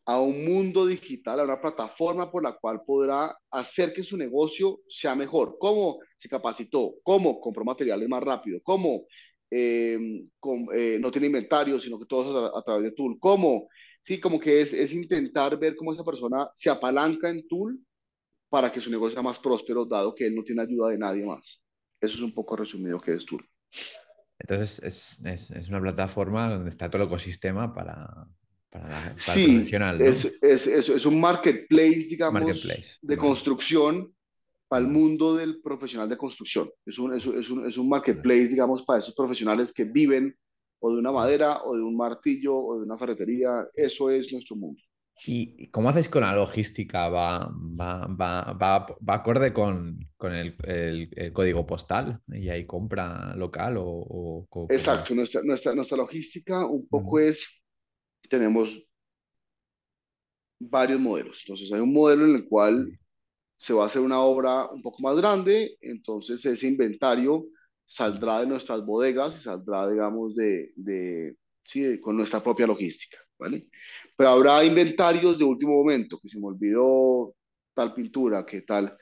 a 0.08 0.22
un 0.22 0.46
mundo 0.46 0.88
digital, 0.88 1.42
a 1.42 1.44
una 1.44 1.60
plataforma 1.60 2.32
por 2.32 2.42
la 2.42 2.54
cual 2.54 2.82
podrá 2.86 3.38
hacer 3.52 3.92
que 3.92 4.04
su 4.04 4.16
negocio 4.16 4.80
sea 4.88 5.16
mejor. 5.16 5.58
¿Cómo 5.60 6.00
se 6.18 6.30
capacitó? 6.30 6.96
¿Cómo 7.04 7.42
compró 7.42 7.66
materiales 7.66 8.08
más 8.08 8.24
rápido? 8.24 8.62
¿Cómo 8.64 9.06
eh, 9.52 10.00
com, 10.40 10.68
eh, 10.74 10.98
no 10.98 11.12
tiene 11.12 11.28
inventario, 11.28 11.78
sino 11.78 12.00
que 12.00 12.06
todo 12.06 12.24
es 12.24 12.54
a, 12.54 12.58
a, 12.58 12.62
través 12.64 12.86
de 12.86 12.92
Tool? 12.94 13.18
¿Cómo? 13.20 13.68
Sí, 14.02 14.22
como 14.22 14.40
que 14.40 14.62
es, 14.62 14.72
es 14.72 14.94
intentar 14.94 15.60
ver 15.60 15.76
cómo 15.76 15.92
esa 15.92 16.06
persona 16.06 16.50
se 16.56 16.70
apalanca 16.70 17.30
en 17.30 17.46
Tool 17.46 17.78
para 18.48 18.72
que 18.72 18.80
su 18.80 18.90
negocio 18.90 19.16
sea 19.16 19.24
más 19.24 19.40
próspero, 19.40 19.86
dado 19.86 20.16
que 20.16 20.26
él 20.26 20.36
no 20.36 20.44
tiene 20.44 20.62
ayuda 20.62 20.90
de 20.90 21.00
nadie 21.00 21.26
más. 21.26 21.62
Eso 22.00 22.16
es 22.16 22.22
un 22.22 22.34
poco 22.34 22.56
resumido 22.56 22.98
que 23.02 23.14
es 23.14 23.26
Tool. 23.26 23.46
Entonces 24.40 24.82
es, 24.82 25.26
es, 25.26 25.52
es 25.52 25.68
una 25.68 25.82
plataforma 25.82 26.50
donde 26.50 26.70
está 26.70 26.90
todo 26.90 27.02
el 27.02 27.10
ecosistema 27.10 27.74
para, 27.74 28.30
para, 28.70 28.90
la, 28.90 29.22
para 29.24 29.36
el 29.38 29.42
Sí, 29.42 29.44
profesional, 29.44 30.04
¿no? 30.04 30.26
es, 30.26 30.38
es, 30.42 30.68
es, 30.68 30.90
es 30.90 31.06
un 31.06 31.20
marketplace, 31.20 32.08
digamos, 32.10 32.70
Marketplace. 32.70 33.00
de 33.02 33.18
construcción 33.18 34.14
para 34.68 34.82
el 34.82 34.88
mundo 34.92 35.36
del 35.36 35.62
profesional 35.62 36.10
de 36.10 36.18
construcción. 36.18 36.70
Es 36.86 37.00
un, 37.00 37.14
es 37.16 37.26
un, 37.26 37.40
es 37.40 37.50
un, 37.50 37.68
es 37.68 37.78
un 37.78 37.90
vale. 38.08 38.28
marketplace, 38.30 38.48
digamos, 38.50 38.84
para 38.84 39.00
esos 39.00 39.16
profesionales 39.16 39.74
que 39.74 39.86
viven 39.86 40.36
o 40.80 40.94
de 40.94 41.00
una 41.00 41.12
madera, 41.12 41.64
o 41.64 41.76
de 41.76 41.84
un 41.84 41.98
martillo, 41.98 42.56
o 42.58 42.78
de 42.78 42.84
una 42.86 42.98
ferretería. 42.98 43.68
Eso 43.76 44.10
es 44.12 44.32
nuestro 44.32 44.56
mundo. 44.58 44.82
¿Y 45.24 45.70
cómo 45.72 45.90
hacéis 45.90 46.08
con 46.10 46.22
la 46.22 46.34
logística? 46.36 47.10
¿Va, 47.10 47.50
va, 47.52 48.08
va, 48.08 48.54
va, 48.54 48.86
va 49.08 49.14
acorde 49.16 49.52
con, 49.54 50.00
con 50.16 50.34
el, 50.34 50.56
el, 50.64 51.10
el, 51.16 51.34
código 51.34 51.66
postal? 51.66 52.22
¿Y 52.28 52.50
hay 52.50 52.66
compra 52.66 53.36
local 53.36 53.76
o, 53.78 53.84
o, 53.86 54.48
Exacto, 54.68 55.14
es? 55.14 55.16
nuestra, 55.16 55.42
nuestra, 55.44 55.74
nuestra 55.76 55.98
logística 55.98 56.66
un 56.66 56.88
poco 56.88 57.20
Mm, 57.20 57.20
es, 57.20 57.46
tenemos 58.30 58.84
varios 60.60 61.00
modelos. 61.00 61.42
Entonces, 61.46 61.72
hay 61.72 61.80
un 61.80 61.94
modelo 61.94 62.26
en 62.26 62.36
el 62.36 62.48
cual 62.48 63.00
se 63.58 63.74
va 63.74 63.84
a 63.84 63.88
hacer 63.88 64.02
una 64.02 64.20
obra 64.22 64.68
un 64.68 64.82
poco 64.82 65.02
más 65.02 65.18
grande, 65.18 65.78
entonces 65.82 66.46
ese 66.46 66.68
inventario 66.68 67.46
saldrá 67.86 68.42
de 68.42 68.48
nuestras 68.48 68.86
bodegas 68.86 69.36
y 69.36 69.44
saldrá, 69.44 69.90
digamos, 69.90 70.36
de, 70.36 70.72
de, 70.76 71.36
sí, 71.64 71.82
de, 71.82 72.02
con 72.02 72.16
nuestra 72.16 72.42
propia 72.42 72.68
logística, 72.68 73.18
¿vale? 73.40 73.68
Pero 74.16 74.30
habrá 74.30 74.64
inventarios 74.64 75.38
de 75.38 75.46
último 75.46 75.74
momento, 75.74 76.20
que 76.20 76.28
se 76.28 76.40
me 76.40 76.48
olvidó 76.48 77.34
tal 77.74 77.94
pintura, 77.94 78.46
que 78.46 78.62
tal. 78.62 78.96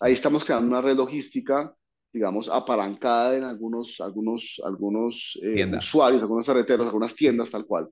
Ahí 0.00 0.14
estamos 0.14 0.44
creando 0.44 0.68
una 0.68 0.80
red 0.80 0.96
logística, 0.96 1.74
digamos, 2.12 2.48
apalancada 2.48 3.36
en 3.36 3.44
algunos, 3.44 4.00
algunos, 4.00 4.60
algunos 4.64 5.38
eh, 5.42 5.70
usuarios, 5.76 6.22
algunos 6.22 6.46
ferreteros, 6.46 6.86
algunas 6.86 7.14
tiendas, 7.14 7.50
tal 7.50 7.66
cual, 7.66 7.88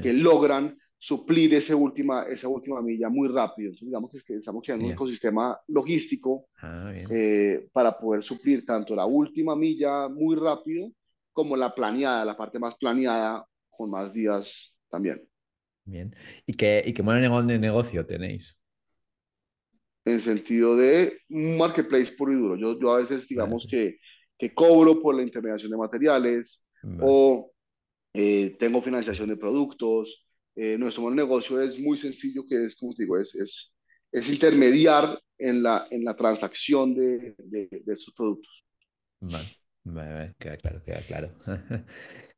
que 0.00 0.12
Ya, 0.12 0.14
logran 0.14 0.78
suplir 0.98 1.54
ese 1.54 1.74
última, 1.74 2.24
esa 2.24 2.48
última 2.48 2.82
milla 2.82 3.08
muy 3.08 3.28
rápido. 3.28 3.68
Entonces, 3.70 3.86
digamos 3.88 4.10
que 4.24 4.34
estamos 4.36 4.62
creando 4.64 4.86
un 4.86 4.90
ya. 4.90 4.94
ecosistema 4.94 5.58
logístico 5.68 6.46
Ah, 6.62 6.92
eh, 7.08 7.68
para 7.72 7.98
poder 7.98 8.22
suplir 8.22 8.64
tanto 8.66 8.94
la 8.94 9.06
última 9.06 9.56
milla 9.56 10.08
muy 10.08 10.36
rápido 10.36 10.90
como 11.32 11.56
la 11.56 11.74
planeada, 11.74 12.24
la 12.24 12.36
parte 12.36 12.58
más 12.58 12.76
planeada 12.76 13.46
con 13.70 13.90
más 13.90 14.12
días 14.12 14.78
también. 14.90 15.22
bien. 15.84 16.14
¿Y 16.46 16.54
qué, 16.54 16.82
y 16.86 16.92
qué 16.94 17.02
modelo 17.02 17.42
de 17.42 17.58
negocio 17.58 18.06
tenéis? 18.06 18.58
En 20.04 20.20
sentido 20.20 20.76
de 20.76 21.18
un 21.28 21.58
marketplace 21.58 22.12
puro 22.16 22.32
y 22.32 22.36
duro. 22.36 22.56
Yo, 22.56 22.78
yo 22.80 22.92
a 22.94 22.98
veces, 22.98 23.28
digamos 23.28 23.66
Vale, 23.66 23.70
que, 23.70 23.98
que 24.38 24.54
cobro 24.54 25.00
por 25.00 25.14
la 25.14 25.22
intermediación 25.22 25.70
de 25.70 25.76
materiales 25.76 26.66
vale. 26.82 27.20
o 27.20 27.49
eh, 28.14 28.56
tengo 28.58 28.82
financiación 28.82 29.28
de 29.28 29.36
productos. 29.36 30.26
Eh, 30.56 30.76
nuestro 30.78 31.02
modelo 31.02 31.22
de 31.22 31.28
negocio 31.28 31.60
es 31.62 31.78
muy 31.78 31.96
sencillo, 31.98 32.44
que 32.46 32.64
es, 32.64 32.76
como 32.76 32.94
te 32.94 33.04
digo, 33.04 33.18
es, 33.18 33.34
es, 33.34 33.74
es 34.12 34.28
intermediar 34.30 35.20
en 35.38 35.62
la, 35.62 35.86
en 35.90 36.04
la 36.04 36.16
transacción 36.16 36.94
de, 36.94 37.34
de, 37.38 37.68
de 37.84 37.92
estos 37.92 38.14
productos. 38.14 38.64
Vale, 39.20 39.48
vale, 39.84 40.34
queda 40.38 40.56
claro, 40.56 40.82
queda 40.82 41.00
claro. 41.02 41.34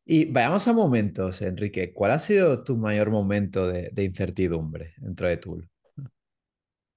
Y 0.04 0.26
vayamos 0.26 0.66
a 0.68 0.72
momentos, 0.72 1.42
Enrique. 1.42 1.92
¿Cuál 1.94 2.12
ha 2.12 2.18
sido 2.18 2.64
tu 2.64 2.76
mayor 2.76 3.10
momento 3.10 3.68
de, 3.68 3.90
de 3.92 4.04
incertidumbre 4.04 4.94
dentro 4.98 5.28
de 5.28 5.36
Tool? 5.36 5.70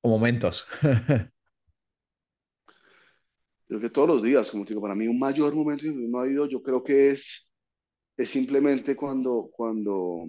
O 0.06 0.08
momentos. 0.10 0.66
Creo 3.68 3.80
que 3.82 3.90
todos 3.90 4.08
los 4.08 4.24
días, 4.24 4.52
como 4.52 4.64
te 4.64 4.70
digo, 4.70 4.82
para 4.82 4.96
mí 4.96 5.08
un 5.08 5.18
mayor 5.20 5.56
momento 5.56 5.86
no 5.88 6.20
ha 6.20 6.24
habido, 6.24 6.48
yo 6.48 6.62
creo 6.62 6.84
que 6.84 7.10
es, 7.12 7.52
es 8.18 8.30
simplemente 8.30 8.96
cuando, 8.96 9.50
cuando, 9.52 10.28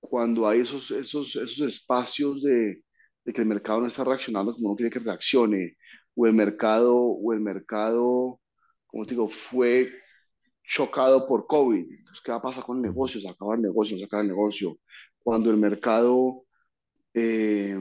cuando 0.00 0.48
hay 0.48 0.60
esos, 0.60 0.90
esos, 0.90 1.34
esos 1.36 1.60
espacios 1.60 2.42
de, 2.42 2.82
que 3.24 3.40
el 3.40 3.46
mercado 3.46 3.80
no 3.80 3.86
está 3.86 4.04
reaccionando 4.04 4.54
como 4.54 4.68
uno 4.68 4.76
quiere 4.76 4.90
que 4.90 4.98
reaccione, 4.98 5.76
o 6.14 6.26
el 6.26 6.34
mercado, 6.34 6.94
o 6.96 7.32
el 7.32 7.40
mercado, 7.40 8.40
como 8.86 9.04
te 9.06 9.10
digo, 9.12 9.28
fue 9.28 9.90
chocado 10.64 11.26
por 11.26 11.46
COVID. 11.46 11.86
¿qué 12.24 12.30
va 12.30 12.38
a 12.38 12.42
pasar 12.42 12.64
con 12.64 12.76
el 12.76 12.82
negocio? 12.82 13.20
¿Se 13.20 13.28
acaba 13.28 13.54
el 13.54 13.62
negocio? 13.62 13.96
¿No 13.96 14.00
se 14.00 14.04
acaba 14.06 14.22
el 14.22 14.28
negocio? 14.28 14.78
Cuando 15.18 15.50
el 15.50 15.56
mercado, 15.56 16.44
eh, 17.14 17.76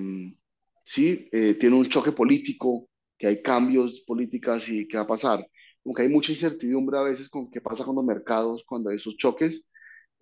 sí, 0.85 1.29
eh, 1.31 1.55
tiene 1.55 1.75
un 1.75 1.89
choque 1.89 2.11
político, 2.11 2.87
que 3.17 3.27
hay 3.27 3.41
cambios 3.41 4.01
políticas 4.01 4.67
y 4.69 4.87
qué 4.87 4.97
va 4.97 5.03
a 5.03 5.07
pasar. 5.07 5.45
Como 5.83 5.95
que 5.95 6.03
hay 6.03 6.09
mucha 6.09 6.31
incertidumbre 6.31 6.97
a 6.99 7.03
veces 7.03 7.29
con 7.29 7.49
qué 7.51 7.61
pasa 7.61 7.83
con 7.85 7.95
los 7.95 8.05
mercados 8.05 8.63
cuando 8.65 8.89
hay 8.89 8.97
esos 8.97 9.17
choques. 9.17 9.69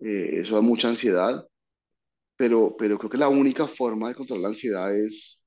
Eh, 0.00 0.40
eso 0.40 0.54
da 0.56 0.60
mucha 0.62 0.88
ansiedad, 0.88 1.46
pero, 2.36 2.76
pero 2.78 2.98
creo 2.98 3.10
que 3.10 3.18
la 3.18 3.28
única 3.28 3.68
forma 3.68 4.08
de 4.08 4.14
controlar 4.16 4.42
la 4.44 4.48
ansiedad 4.50 4.96
es, 4.96 5.44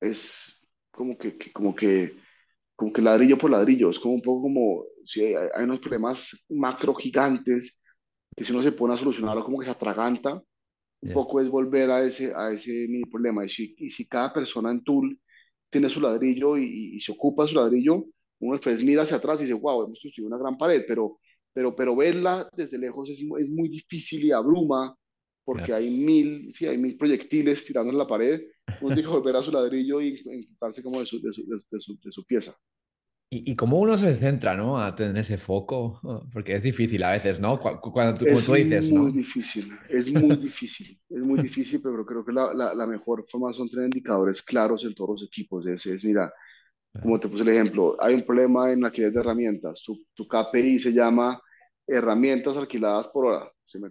es 0.00 0.60
como 0.90 1.16
que, 1.18 1.36
que- 1.38 1.52
como 1.52 1.74
que, 1.74 2.16
como 2.76 2.92
que 2.92 3.02
ladrillo 3.02 3.38
por 3.38 3.50
ladrillo. 3.50 3.90
Es 3.90 3.98
como 3.98 4.14
un 4.14 4.22
poco 4.22 4.42
como 4.44 4.84
si 5.04 5.22
hay, 5.24 5.34
hay 5.54 5.64
unos 5.64 5.80
problemas 5.80 6.46
macro 6.50 6.94
gigantes 6.94 7.80
que 8.36 8.44
si 8.44 8.52
uno 8.52 8.62
se 8.62 8.72
pone 8.72 8.94
a 8.94 8.98
solucionarlo 8.98 9.44
como 9.44 9.58
que 9.60 9.66
se 9.66 9.72
atraganta 9.72 10.42
un 11.02 11.10
Ya, 11.10 11.12
poco 11.12 11.40
es 11.40 11.48
volver 11.50 11.90
a 11.90 12.02
ese, 12.04 12.32
a 12.36 12.52
ese 12.52 12.70
mini 12.88 13.04
problema. 13.06 13.44
Y 13.46 13.48
si, 13.50 13.74
y 13.78 13.90
si 13.90 14.08
cada 14.08 14.32
persona 14.34 14.70
en 14.72 14.84
Tool 14.84 15.20
tiene 15.70 15.88
su 15.90 16.00
ladrillo 16.00 16.56
y, 16.58 16.64
y- 16.64 16.96
y 16.96 17.00
se 17.00 17.12
ocupa 17.12 17.44
de 17.44 17.50
su 17.50 17.56
ladrillo, 17.56 18.06
uno 18.40 18.54
después 18.54 18.82
mira 18.82 19.02
hacia 19.02 19.16
atrás 19.18 19.40
y 19.40 19.44
dice, 19.44 19.54
wow, 19.54 19.84
hemos 19.84 20.00
construido 20.00 20.28
una 20.28 20.38
gran 20.38 20.56
pared, 20.58 20.84
pero, 20.86 21.18
pero, 21.52 21.74
pero 21.74 21.96
verla 21.96 22.48
desde 22.56 22.78
lejos 22.78 23.08
es, 23.10 23.18
es 23.20 23.48
muy 23.50 23.68
difícil 23.68 24.24
y 24.24 24.32
abruma 24.32 24.96
porque 25.44 25.72
hay 25.72 25.90
mil, 25.90 26.52
sí, 26.52 26.66
hay 26.66 26.78
mil 26.78 26.96
proyectiles 26.96 27.64
tirando 27.64 27.92
en 27.92 27.98
la 27.98 28.06
pared. 28.06 28.40
Uno 28.78 28.92
tiene 28.92 29.08
que 29.08 29.14
volver 29.14 29.36
a 29.36 29.42
su 29.42 29.52
ladrillo 29.52 30.00
y 30.00 30.22
enfocarse 30.26 30.82
como 30.82 31.00
de 31.00 31.06
su, 31.06 31.20
de 31.20 31.32
su, 31.32 31.46
de 31.46 31.80
su, 31.80 31.98
de 32.02 32.12
su- 32.12 32.24
pieza. 32.24 32.54
Y, 33.30 33.50
y 33.52 33.56
cómo 33.56 33.78
uno 33.80 33.96
se 33.98 34.14
centra, 34.16 34.54
¿no? 34.56 34.80
A 34.80 34.94
tener 34.94 35.16
ese 35.18 35.38
foco, 35.38 36.00
porque 36.32 36.54
es 36.56 36.62
difícil 36.62 37.02
a 37.02 37.12
veces, 37.12 37.40
¿no? 37.40 37.58
Cu- 37.58 37.80
cu- 37.80 37.92
Cuando 37.92 38.26
tú, 38.26 38.26
Es 38.26 38.44
tú 38.44 38.52
dices, 38.54 38.92
muy 38.92 38.92
¿no? 38.92 39.12
difícil, 39.12 39.78
es 39.88 40.08
muy 40.10 40.36
difícil, 40.38 40.98
es 41.10 41.18
muy 41.22 41.38
difícil, 41.38 41.80
pero 41.82 42.04
creo 42.06 42.24
que 42.24 42.32
la, 42.32 42.54
la, 42.54 42.74
la 42.74 42.86
mejor 42.86 43.24
forma 43.28 43.52
son 43.52 43.68
tener 43.68 43.84
indicadores 43.86 44.42
claros 44.42 44.84
en 44.84 44.94
todos 44.94 45.10
los 45.20 45.28
equipos. 45.28 45.66
Es, 45.66 45.84
es, 45.86 46.04
mira, 46.04 46.32
como 47.02 47.18
te 47.20 47.28
puse 47.28 47.42
el 47.42 47.50
ejemplo, 47.50 47.96
hay 48.00 48.14
un 48.14 48.22
problema 48.22 48.72
en 48.72 48.84
alquiler 48.84 49.12
de 49.12 49.20
herramientas. 49.20 49.82
Tu, 49.82 50.04
tu 50.14 50.26
KPI 50.26 50.78
se 50.78 50.92
llama 50.92 51.40
herramientas 51.86 52.56
alquiladas 52.56 53.08
por 53.08 53.26
hora, 53.26 53.52
estoy. 53.66 53.82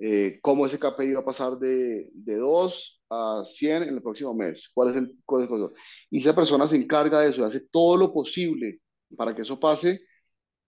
Eh, 0.00 0.40
¿Cómo 0.42 0.66
ese 0.66 0.78
KPI 0.78 1.12
va 1.12 1.20
a 1.20 1.24
pasar 1.24 1.58
de, 1.58 2.10
de 2.12 2.36
2 2.36 3.02
a 3.10 3.42
100 3.44 3.84
en 3.84 3.94
el 3.94 4.02
próximo 4.02 4.34
mes? 4.34 4.70
¿Cuál 4.74 4.90
es 4.90 4.96
el 4.96 5.16
código? 5.24 5.72
Y 6.10 6.20
esa 6.20 6.34
persona 6.34 6.66
se 6.66 6.76
encarga 6.76 7.20
de 7.20 7.30
eso, 7.30 7.44
hace 7.44 7.60
todo 7.70 7.96
lo 7.96 8.12
posible 8.12 8.80
para 9.16 9.34
que 9.34 9.42
eso 9.42 9.60
pase, 9.60 10.00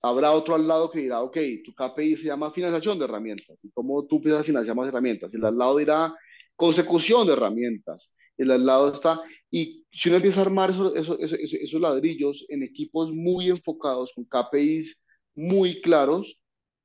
habrá 0.03 0.33
otro 0.33 0.55
al 0.55 0.69
lado 0.69 0.91
que 0.91 1.01
dirá, 1.01 1.23
ok, 1.23 1.37
tu 1.65 1.75
KPI 1.75 2.17
se 2.17 2.25
llama 2.27 2.53
financiación 2.53 2.99
de 2.99 3.07
herramientas. 3.07 3.65
¿Y 3.65 3.71
cómo 3.73 4.07
tú 4.07 4.21
piensas 4.21 4.47
financiar 4.47 4.77
más 4.77 4.89
herramientas? 4.89 5.33
Y 5.33 5.37
el 5.39 5.45
al 5.47 5.57
lado 5.57 5.79
dirá 5.79 6.15
consecución 6.55 7.27
de 7.27 7.33
herramientas. 7.33 8.15
El 8.37 8.51
al 8.51 8.67
lado 8.67 8.93
está, 8.93 9.21
y 9.51 9.85
si 9.93 10.09
uno 10.09 10.17
empieza 10.17 10.41
a 10.41 10.45
armar 10.45 10.71
esos, 10.71 10.95
esos, 10.97 11.19
esos, 11.21 11.53
esos 11.55 11.81
ladrillos 11.81 12.45
en 12.49 12.63
equipos 12.63 13.13
muy 13.13 13.49
enfocados, 13.51 14.13
con 14.15 14.25
KPIs 14.25 15.01
muy 15.37 15.81
claros, 15.83 16.39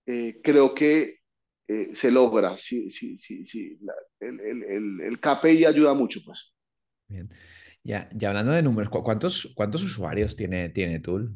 eh, 0.05 0.39
creo 0.43 0.73
que 0.75 1.19
eh, 1.67 1.89
se 1.93 2.11
logra. 2.11 2.57
Sí, 2.57 2.89
sí, 2.91 3.17
sí, 3.17 3.45
sí. 3.45 3.77
La- 3.81 3.93
el, 4.21 4.39
el, 4.41 4.63
el, 4.63 5.01
el 5.01 5.19
KPI 5.19 5.65
ayuda 5.65 5.93
mucho, 5.93 6.21
pues. 6.25 6.53
Bien. 7.07 7.29
Ya, 7.83 8.09
ya 8.13 8.29
hablando 8.29 8.51
de 8.53 8.61
números, 8.63 8.89
¿cu- 8.89 9.03
¿cuántos, 9.03 9.51
cuántos 9.55 9.83
usuarios 9.83 10.35
tiene, 10.35 10.69
tiene 10.69 10.99
Tool 10.99 11.35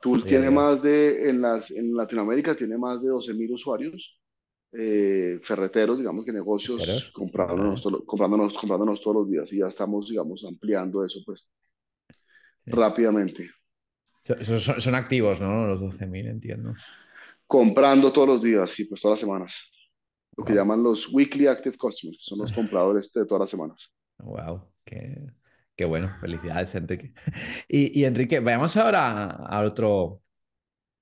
Tool 0.00 0.24
tiene 0.26 0.50
más 0.50 0.82
de, 0.82 1.30
en, 1.30 1.40
las, 1.42 1.70
en 1.70 1.96
Latinoamérica 1.96 2.54
tiene 2.56 2.76
más 2.78 3.02
de 3.02 3.08
12.000 3.08 3.50
usuarios, 3.52 4.20
eh, 4.76 5.38
ferreteros, 5.42 5.98
digamos 5.98 6.24
que 6.24 6.32
negocios 6.32 7.12
comprándonos, 7.14 7.82
comprándonos, 8.06 8.52
comprándonos 8.54 9.00
todos 9.00 9.16
los 9.18 9.30
días 9.30 9.52
y 9.52 9.58
ya 9.58 9.68
estamos, 9.68 10.08
digamos, 10.08 10.44
ampliando 10.44 11.04
eso 11.04 11.20
pues 11.24 11.52
Sí. 12.64 12.70
rápidamente. 12.70 13.50
So- 14.24 14.42
so- 14.42 14.58
Son, 14.58 14.80
son 14.80 14.94
activos, 14.94 15.40
¿no? 15.40 15.66
Los 15.66 15.80
12.000 15.82 16.26
entiendo. 16.26 16.72
Comprando 17.46 18.10
todos 18.12 18.26
los 18.28 18.42
días 18.42 18.78
y 18.80 18.86
pues 18.86 19.00
todas 19.00 19.14
las 19.16 19.20
semanas. 19.20 19.54
Lo 20.36 20.44
que 20.44 20.52
Wow. 20.52 20.60
llaman 20.62 20.82
los 20.82 21.12
weekly 21.12 21.46
active 21.46 21.76
customers, 21.76 22.18
son 22.22 22.38
los 22.38 22.50
compradores 22.52 23.12
de 23.12 23.26
todas 23.26 23.40
las 23.40 23.50
semanas. 23.50 23.92
Wow. 24.18 24.66
Qué, 24.84 25.20
qué 25.76 25.84
bueno. 25.84 26.10
Felicidades, 26.20 26.74
Enrique. 26.74 27.12
Y, 27.68 28.00
y 28.00 28.04
Enrique, 28.06 28.40
vayamos 28.40 28.76
ahora 28.78 29.26
al 29.26 29.66
otro, 29.66 30.22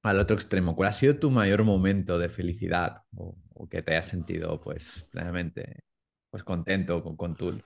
al 0.02 0.18
otro 0.18 0.34
extremo. 0.34 0.74
¿Cuál 0.74 0.88
ha 0.88 0.92
sido 0.92 1.16
tu 1.18 1.30
mayor 1.30 1.62
momento 1.64 2.18
de 2.18 2.28
felicidad 2.28 3.02
o, 3.16 3.36
o 3.62 3.68
que 3.70 3.82
te 3.82 3.92
hayas 3.92 4.08
sentido, 4.08 4.60
pues, 4.60 5.06
plenamente, 5.10 5.84
pues, 6.30 6.42
contento 6.44 7.02
con, 7.02 7.16
con 7.16 7.36
Tool? 7.36 7.64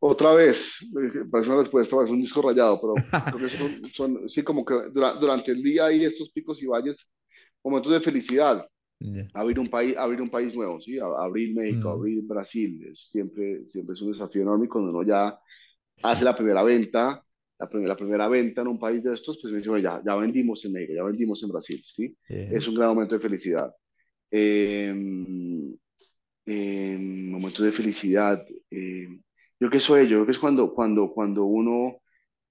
Otra 0.00 0.34
vez, 0.34 0.78
eh, 0.82 1.24
parece 1.30 1.50
una 1.50 1.60
respuesta, 1.60 1.94
parece 1.96 2.12
un 2.12 2.20
disco 2.20 2.42
rayado, 2.42 2.80
pero 2.80 3.08
creo 3.28 3.40
que 3.40 3.48
son, 3.48 3.90
son 3.92 4.28
sí, 4.28 4.42
como 4.42 4.64
que 4.64 4.74
dura- 4.92 5.14
durante 5.14 5.52
el 5.52 5.62
día 5.62 5.86
hay 5.86 6.04
estos 6.04 6.30
picos 6.30 6.60
y 6.62 6.66
valles, 6.66 7.08
momentos 7.62 7.92
de 7.92 8.00
felicidad. 8.00 8.66
Ya. 9.00 9.26
Abrir 9.34 9.60
un 9.60 9.68
país, 9.70 9.96
abrir 9.96 10.22
un 10.22 10.30
país 10.30 10.54
nuevo, 10.54 10.80
¿sí? 10.80 10.98
Abrir 11.00 11.54
México, 11.54 11.90
Mm, 11.90 11.90
abrir 11.90 12.22
Brasil, 12.24 12.86
es 12.90 13.10
siempre, 13.10 13.66
siempre 13.66 13.94
es 13.94 14.02
un 14.02 14.12
desafío 14.12 14.42
enorme 14.42 14.68
cuando 14.68 14.90
uno 14.92 15.06
ya 15.08 15.38
hace 16.02 16.24
la 16.24 16.34
primera 16.36 16.62
venta, 16.64 17.24
la, 17.58 17.68
prim- 17.68 17.84
la 17.86 17.96
primera 17.96 18.28
venta 18.28 18.62
en 18.62 18.68
un 18.68 18.78
país 18.80 19.02
de 19.04 19.14
estos, 19.14 19.38
pues 19.42 19.52
me 19.52 19.58
dice, 19.58 19.70
bueno, 19.70 19.84
ya, 19.90 20.02
ya 20.06 20.16
vendimos 20.16 20.64
en 20.66 20.72
México, 20.74 20.94
ya 20.96 21.04
vendimos 21.04 21.42
en 21.44 21.50
Brasil, 21.50 21.80
¿sí? 21.84 22.16
Yeah. 22.28 22.48
Es 22.48 22.68
un 22.68 22.74
gran 22.76 22.90
momento 22.90 23.14
de 23.16 23.20
felicidad. 23.22 23.72
Eh, 24.32 24.92
eh, 26.46 26.98
momentos 26.98 27.64
de 27.64 27.72
felicidad. 27.72 28.44
eh, 28.70 29.06
yo 29.08 29.68
creo 29.68 29.70
que 29.70 29.78
eso 29.78 29.96
es, 29.96 30.08
yo 30.08 30.16
creo 30.16 30.26
que 30.26 30.32
es 30.32 30.38
cuando, 30.38 30.74
cuando, 30.74 31.12
cuando 31.12 31.44
uno 31.44 31.98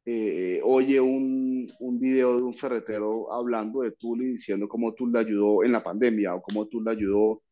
eh, 0.06 0.62
oye 0.64 1.00
un, 1.02 1.72
un 1.80 2.00
video 2.00 2.38
de 2.38 2.44
un 2.44 2.56
ferretero 2.56 3.32
hablando 3.34 3.82
de 3.82 3.92
Tool 3.92 4.22
y 4.24 4.34
diciendo 4.34 4.68
cómo 4.70 4.94
Tool 4.94 5.12
le 5.12 5.20
ayudó 5.20 5.64
en 5.64 5.74
la 5.74 5.84
pandemia 5.84 6.36
o 6.36 6.42
cómo 6.42 6.68
Tool 6.68 6.86
le 6.86 6.92
ayudó 6.92 7.44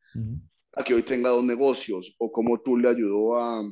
a 0.74 0.84
que 0.84 0.94
hoy 0.94 1.04
tenga 1.04 1.30
dos 1.30 1.44
negocios 1.44 2.16
o 2.20 2.32
cómo 2.32 2.60
Tool 2.62 2.82
le 2.84 2.90
ayudó 2.90 3.36
a 3.38 3.70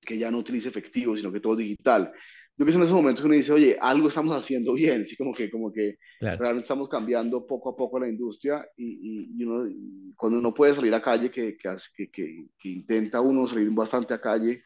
que 0.00 0.18
ya 0.18 0.30
no 0.30 0.38
utilice 0.38 0.68
efectivo, 0.68 1.16
sino 1.16 1.32
que 1.32 1.40
todo 1.40 1.56
digital. 1.56 2.12
Yo 2.56 2.64
que 2.66 2.72
son 2.72 2.82
esos 2.82 2.94
momentos 2.94 3.20
que 3.22 3.26
uno 3.26 3.36
dice, 3.36 3.52
oye, 3.52 3.76
algo 3.80 4.08
estamos 4.08 4.36
haciendo 4.36 4.74
bien, 4.74 5.02
así 5.02 5.16
como 5.16 5.32
que, 5.34 5.50
como 5.50 5.72
que 5.72 5.98
claro. 6.18 6.38
realmente 6.38 6.64
estamos 6.64 6.88
cambiando 6.88 7.46
poco 7.46 7.70
a 7.70 7.76
poco 7.76 7.98
la 8.00 8.08
industria 8.08 8.66
y, 8.76 8.84
y- 8.86 9.42
y 9.42 9.44
uno, 9.44 9.68
y 9.68 10.14
cuando 10.16 10.38
uno 10.38 10.54
puede 10.54 10.74
salir 10.74 10.94
a 10.94 11.02
calle, 11.02 11.30
que, 11.30 11.56
que, 11.56 11.76
que, 12.12 12.46
que- 12.58 12.68
intenta 12.68 13.20
uno 13.20 13.46
salir 13.46 13.70
bastante 13.70 14.14
a 14.14 14.20
calle, 14.20 14.62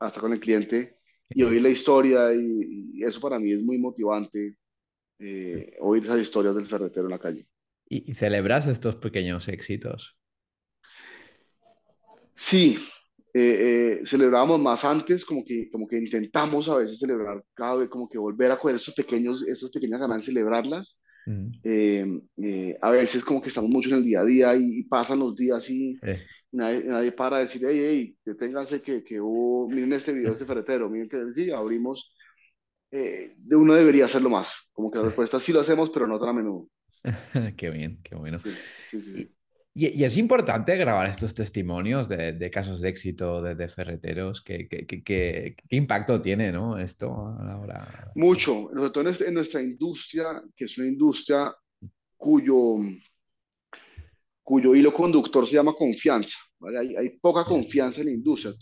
hasta 0.00 0.20
con 0.20 0.32
el 0.32 0.40
cliente, 0.40 0.98
y 1.32 1.42
oír 1.44 1.62
la 1.62 1.70
historia, 1.70 2.32
y, 2.34 2.90
y 2.94 3.04
eso 3.04 3.20
para 3.20 3.38
mí 3.38 3.52
es 3.52 3.62
muy 3.62 3.78
motivante, 3.78 4.56
eh, 5.20 5.76
oír 5.80 6.04
esas 6.04 6.20
historias 6.20 6.54
del 6.56 6.66
ferretero 6.66 7.06
en 7.06 7.12
la 7.12 7.18
calle. 7.20 7.46
¿Y, 7.88 8.08
y 8.10 8.14
celebras 8.14 8.68
estos 8.68 8.94
pequeños 8.94 9.48
éxitos? 9.48 10.16
Sí, 12.34 12.78
eh, 13.38 13.98
eh, 14.02 14.06
celebrábamos 14.06 14.60
más 14.60 14.84
antes, 14.84 15.24
como 15.24 15.44
que, 15.44 15.70
como 15.70 15.86
que 15.88 15.98
intentamos 15.98 16.68
a 16.68 16.76
veces 16.76 16.98
celebrar 16.98 17.44
cada 17.54 17.76
vez, 17.76 17.88
como 17.88 18.08
que 18.08 18.18
volver 18.18 18.50
a 18.52 18.58
coger 18.58 18.76
esos 18.76 18.94
pequeños, 18.94 19.46
esas 19.46 19.70
pequeñas 19.70 20.00
ganancias, 20.00 20.26
celebrarlas. 20.26 21.00
Mm, 21.26 21.60
Eh, 21.62 22.06
eh, 22.42 22.78
a 22.82 22.90
veces 22.90 23.24
como 23.24 23.42
que 23.42 23.48
estamos 23.48 23.70
mucho 23.70 23.88
en 23.90 23.96
el 23.96 24.04
día 24.04 24.20
a 24.20 24.24
día 24.24 24.56
y, 24.56 24.80
y 24.80 24.84
pasan 24.84 25.18
los 25.20 25.34
días 25.36 25.68
y 25.70 26.00
eh, 26.06 26.22
nadie, 26.52 26.84
nadie 26.84 27.12
para 27.12 27.38
decir, 27.40 27.62
hey, 27.68 27.80
hey, 27.82 28.18
deténganse 28.24 28.80
que, 28.82 29.02
que 29.04 29.20
hubo, 29.20 29.68
miren 29.68 29.92
este 29.94 30.12
video 30.12 30.30
de 30.30 30.34
este 30.34 30.46
ferretero, 30.46 30.88
miren 30.90 31.08
que 31.08 31.32
sí, 31.34 31.50
abrimos. 31.50 32.14
Eh, 32.90 33.34
de 33.38 33.56
uno 33.56 33.74
debería 33.74 34.06
hacerlo 34.06 34.30
más, 34.30 34.70
como 34.72 34.90
que 34.90 34.98
la 34.98 35.04
respuesta 35.04 35.40
sí 35.40 35.52
lo 35.52 35.60
hacemos, 35.60 35.90
pero 35.90 36.06
no 36.06 36.18
tan 36.20 36.30
a 36.30 36.32
menudo. 36.34 36.68
Qué 37.56 37.70
bien, 37.70 38.00
qué 38.02 38.14
bueno. 38.16 38.38
Sí, 38.42 38.62
sí, 38.82 39.00
sí. 39.00 39.35
Y, 39.78 39.88
y- 40.00 40.04
es 40.04 40.16
importante 40.16 40.74
grabar 40.76 41.06
estos 41.10 41.34
testimonios 41.34 42.08
de, 42.08 42.32
de 42.32 42.50
casos 42.50 42.80
de 42.80 42.88
éxito 42.88 43.42
de, 43.42 43.54
de 43.54 43.68
ferreteros. 43.68 44.40
¿Qué, 44.40 44.66
qué, 44.68 44.86
qué- 44.86 45.02
qué- 45.04 45.54
impacto 45.76 46.20
tiene, 46.22 46.50
¿no? 46.50 46.78
Esto 46.78 47.06
a 47.38 47.44
la 47.44 47.58
hora. 47.58 48.10
pues, 48.14 48.16
Mucho, 48.16 48.70
sobre 48.72 48.90
todo 48.90 49.02
en, 49.02 49.08
este- 49.08 49.28
en 49.28 49.34
nuestra 49.34 49.60
industria, 49.60 50.42
que 50.56 50.64
es 50.64 50.78
una 50.78 50.86
industria 50.88 51.54
cuyo, 52.16 52.78
cuyo 54.42 54.74
hilo 54.74 54.92
conductor 54.94 55.46
se 55.46 55.54
llama 55.56 55.74
confianza. 55.74 56.38
¿vale? 56.58 56.78
Hay, 56.78 56.96
hay 56.96 57.10
poca 57.18 57.44
confianza 57.44 58.00
en 58.00 58.06
la 58.06 58.12
industria. 58.12 58.54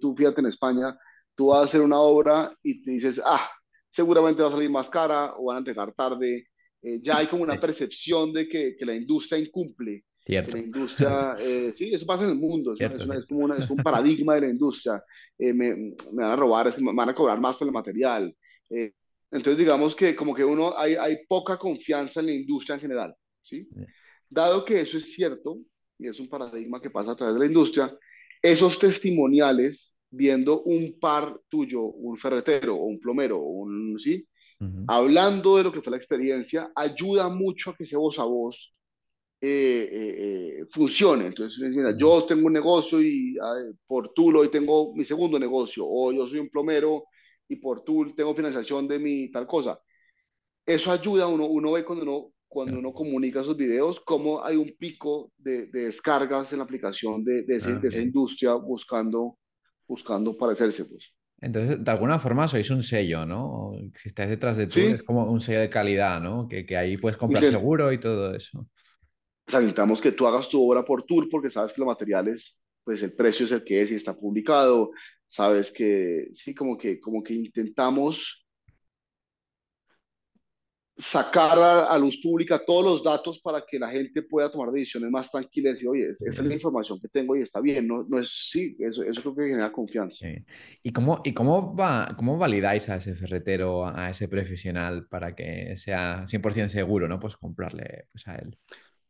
Tú 0.00 0.14
fíjate 0.14 0.40
en 0.42 0.46
España, 0.48 0.96
tú 1.34 1.46
vas 1.46 1.60
a 1.60 1.64
hacer 1.64 1.80
una 1.80 1.98
obra 1.98 2.54
y 2.62 2.82
te 2.82 2.90
dices, 2.90 3.20
ah, 3.24 3.48
seguramente 3.90 4.42
va 4.42 4.48
a 4.48 4.52
salir 4.52 4.68
más 4.70 4.90
cara 4.90 5.34
o 5.36 5.44
van 5.46 5.56
a 5.56 5.58
entregar 5.60 5.92
tarde. 5.94 6.46
Eh, 6.82 6.98
ya 7.00 7.18
hay 7.18 7.26
como 7.28 7.42
una 7.44 7.58
percepción 7.60 8.32
de 8.32 8.48
que, 8.48 8.76
que 8.76 8.84
la 8.84 8.94
industria 8.94 9.38
incumple, 9.38 10.04
que 10.44 10.52
la 10.52 10.58
cierto. 10.58 10.60
industria, 10.60 11.36
eh, 11.40 11.72
sí, 11.72 11.92
eso 11.94 12.06
pasa 12.06 12.24
en 12.24 12.30
el 12.30 12.36
mundo, 12.36 12.72
es, 12.74 12.80
una- 12.80 12.96
es 12.96 13.04
Cierto, 13.04 13.06
cierto. 13.06 13.26
como 13.28 13.42
una- 13.44 13.58
es 13.58 13.68
un 13.70 13.80
paradigma 13.82 14.34
de 14.34 14.42
la 14.42 14.48
industria. 14.48 15.02
Eh, 15.38 15.52
me, 15.52 15.74
me 15.74 16.22
van 16.24 16.32
a 16.32 16.36
robar, 16.36 16.74
me 16.80 16.92
van 16.94 17.08
a 17.10 17.14
cobrar 17.14 17.40
más 17.40 17.56
por 17.56 17.66
el 17.68 17.72
material. 17.72 18.34
Eh, 18.70 18.92
entonces 19.30 19.58
digamos 19.58 19.94
que 19.94 20.14
como 20.16 20.34
que 20.34 20.44
uno, 20.44 20.76
hay, 20.76 20.94
hay 20.94 21.18
poca 21.28 21.58
confianza 21.58 22.20
en 22.20 22.26
la 22.26 22.32
industria 22.32 22.74
en 22.74 22.80
general, 22.80 23.14
¿sí? 23.42 23.68
Dado 24.28 24.64
que 24.64 24.80
eso 24.80 24.98
es 24.98 25.12
cierto, 25.14 25.58
y 25.98 26.08
es 26.08 26.18
un 26.20 26.28
paradigma 26.28 26.80
que 26.80 26.90
pasa 26.90 27.12
a 27.12 27.16
través 27.16 27.34
de 27.34 27.40
la 27.40 27.46
industria, 27.46 27.96
esos 28.42 28.78
testimoniales, 28.78 29.96
viendo 30.10 30.62
un 30.62 30.98
par 30.98 31.38
tuyo, 31.48 31.82
un 31.82 32.16
ferretero 32.18 32.76
o 32.76 32.84
un 32.86 32.98
plomero, 33.00 33.38
o 33.38 33.48
un, 33.62 33.98
¿sí? 33.98 34.26
Ujú, 34.60 34.88
hablando 34.88 35.56
de 35.56 35.64
lo 35.64 35.72
que 35.72 35.82
fue 35.82 35.90
la 35.92 35.96
experiencia, 35.96 36.70
ayuda 36.74 37.28
mucho 37.28 37.70
a 37.70 37.76
que 37.76 37.84
ese 37.84 37.96
voz 37.96 38.18
a 38.18 38.24
voz 38.24 38.74
eh, 39.42 39.90
eh, 39.92 40.60
eh, 40.62 40.66
funcione. 40.70 41.26
Entonces, 41.26 41.60
yo 41.98 42.24
tengo 42.26 42.46
un 42.48 42.54
negocio 42.54 43.02
y 43.02 43.36
ay, 43.42 43.72
por 43.86 44.12
Tool 44.14 44.36
hoy 44.36 44.50
tengo 44.50 44.94
mi 44.94 45.04
segundo 45.04 45.38
negocio, 45.38 45.84
o 45.86 46.12
yo 46.12 46.28
soy 46.28 46.40
un 46.40 46.50
plomero 46.50 47.04
y 47.48 47.56
por 47.56 47.84
Tool 47.84 48.14
tengo 48.16 48.34
financiación 48.34 48.88
de 48.88 48.98
mi 49.00 49.30
tal 49.32 49.46
cosa 49.46 49.80
eso 50.66 50.92
ayuda, 50.92 51.26
uno, 51.26 51.46
uno 51.46 51.72
ve 51.72 51.84
cuando 51.84 52.04
uno, 52.04 52.32
cuando 52.48 52.78
uno 52.78 52.92
comunica 52.92 53.40
esos 53.40 53.56
videos, 53.56 54.00
cómo 54.00 54.44
hay 54.44 54.56
un 54.56 54.74
pico 54.78 55.32
de, 55.38 55.66
de 55.66 55.84
descargas 55.86 56.52
en 56.52 56.58
la 56.58 56.64
aplicación 56.64 57.24
de, 57.24 57.42
de, 57.44 57.56
ese- 57.56 57.78
Ah, 57.78 57.78
de 57.78 57.88
esa 57.88 58.00
industria 58.00 58.54
buscando, 58.54 59.38
buscando 59.88 60.36
parecerse, 60.36 60.84
pues. 60.86 61.14
Entonces, 61.40 61.82
de 61.84 61.90
alguna 61.90 62.18
forma 62.20 62.46
sois 62.46 62.70
un 62.70 62.82
sello, 62.84 63.26
¿no? 63.26 63.72
Si 63.96 64.08
estáis 64.08 64.30
detrás 64.30 64.56
de 64.56 64.64
es 64.94 65.02
Sí, 65.02 65.02
como 65.02 65.26
un 65.30 65.40
sello 65.40 65.60
de 65.60 65.68
calidad, 65.70 66.20
¿no? 66.20 66.46
Que, 66.48 66.64
que 66.64 66.76
ahí 66.76 66.96
puedes 66.98 67.16
comprar 67.16 67.44
intent- 67.44 67.44
seguro 67.44 67.92
y 67.92 67.98
todo 68.00 68.34
eso. 68.34 68.68
Sea, 69.52 69.60
necesitamos 69.60 70.00
que 70.00 70.12
tú 70.12 70.26
hagas 70.26 70.48
tu 70.48 70.62
obra 70.68 70.84
por 70.84 71.04
tour 71.04 71.28
porque 71.30 71.50
sabes 71.50 71.72
que 71.72 71.80
los 71.80 71.88
materiales, 71.88 72.62
pues 72.84 73.02
el 73.02 73.14
precio 73.14 73.46
es 73.46 73.52
el 73.52 73.64
que 73.64 73.82
es 73.82 73.92
y 73.92 73.96
está 73.96 74.14
publicado, 74.16 74.90
sabes 75.26 75.72
que, 75.72 76.28
sí, 76.32 76.54
como 76.54 76.76
que, 76.78 77.00
como 77.00 77.22
que 77.22 77.34
intentamos 77.34 78.46
sacar 80.96 81.58
a, 81.58 81.86
a 81.86 81.98
luz 81.98 82.18
pública 82.22 82.62
todos 82.64 82.84
los 82.84 83.02
datos 83.02 83.40
para 83.40 83.64
que 83.66 83.78
la 83.78 83.90
gente 83.90 84.22
pueda 84.22 84.50
tomar 84.50 84.70
decisiones 84.70 85.10
más 85.10 85.30
tranquilas 85.30 85.70
y 85.72 85.74
decir, 85.74 85.88
oye, 85.88 86.10
es- 86.10 86.22
esta 86.22 86.42
es 86.42 86.48
la 86.48 86.54
información 86.54 87.00
que 87.00 87.08
tengo 87.08 87.36
y 87.36 87.42
está 87.42 87.60
bien, 87.60 87.88
no, 87.88 88.04
no 88.08 88.18
es, 88.20 88.28
sí, 88.50 88.76
eso, 88.78 89.02
eso 89.02 89.20
creo 89.22 89.34
que 89.34 89.48
genera 89.48 89.72
confianza. 89.72 90.26
¿Y 90.82 90.92
cómo, 90.92 91.20
y 91.24 91.32
cómo 91.32 91.74
va, 91.74 92.14
cómo 92.16 92.38
validáis 92.38 92.88
a 92.88 92.96
ese 92.96 93.14
ferretero, 93.14 93.86
a 93.86 94.10
ese 94.10 94.28
profesional 94.28 95.06
para 95.08 95.34
que 95.34 95.76
sea 95.76 96.26
100% 96.26 96.72
seguro, 96.72 97.08
¿no? 97.08 97.18
Pues 97.18 97.36
comprarle 97.36 98.06
pues, 98.12 98.28
a 98.28 98.36
él. 98.36 98.56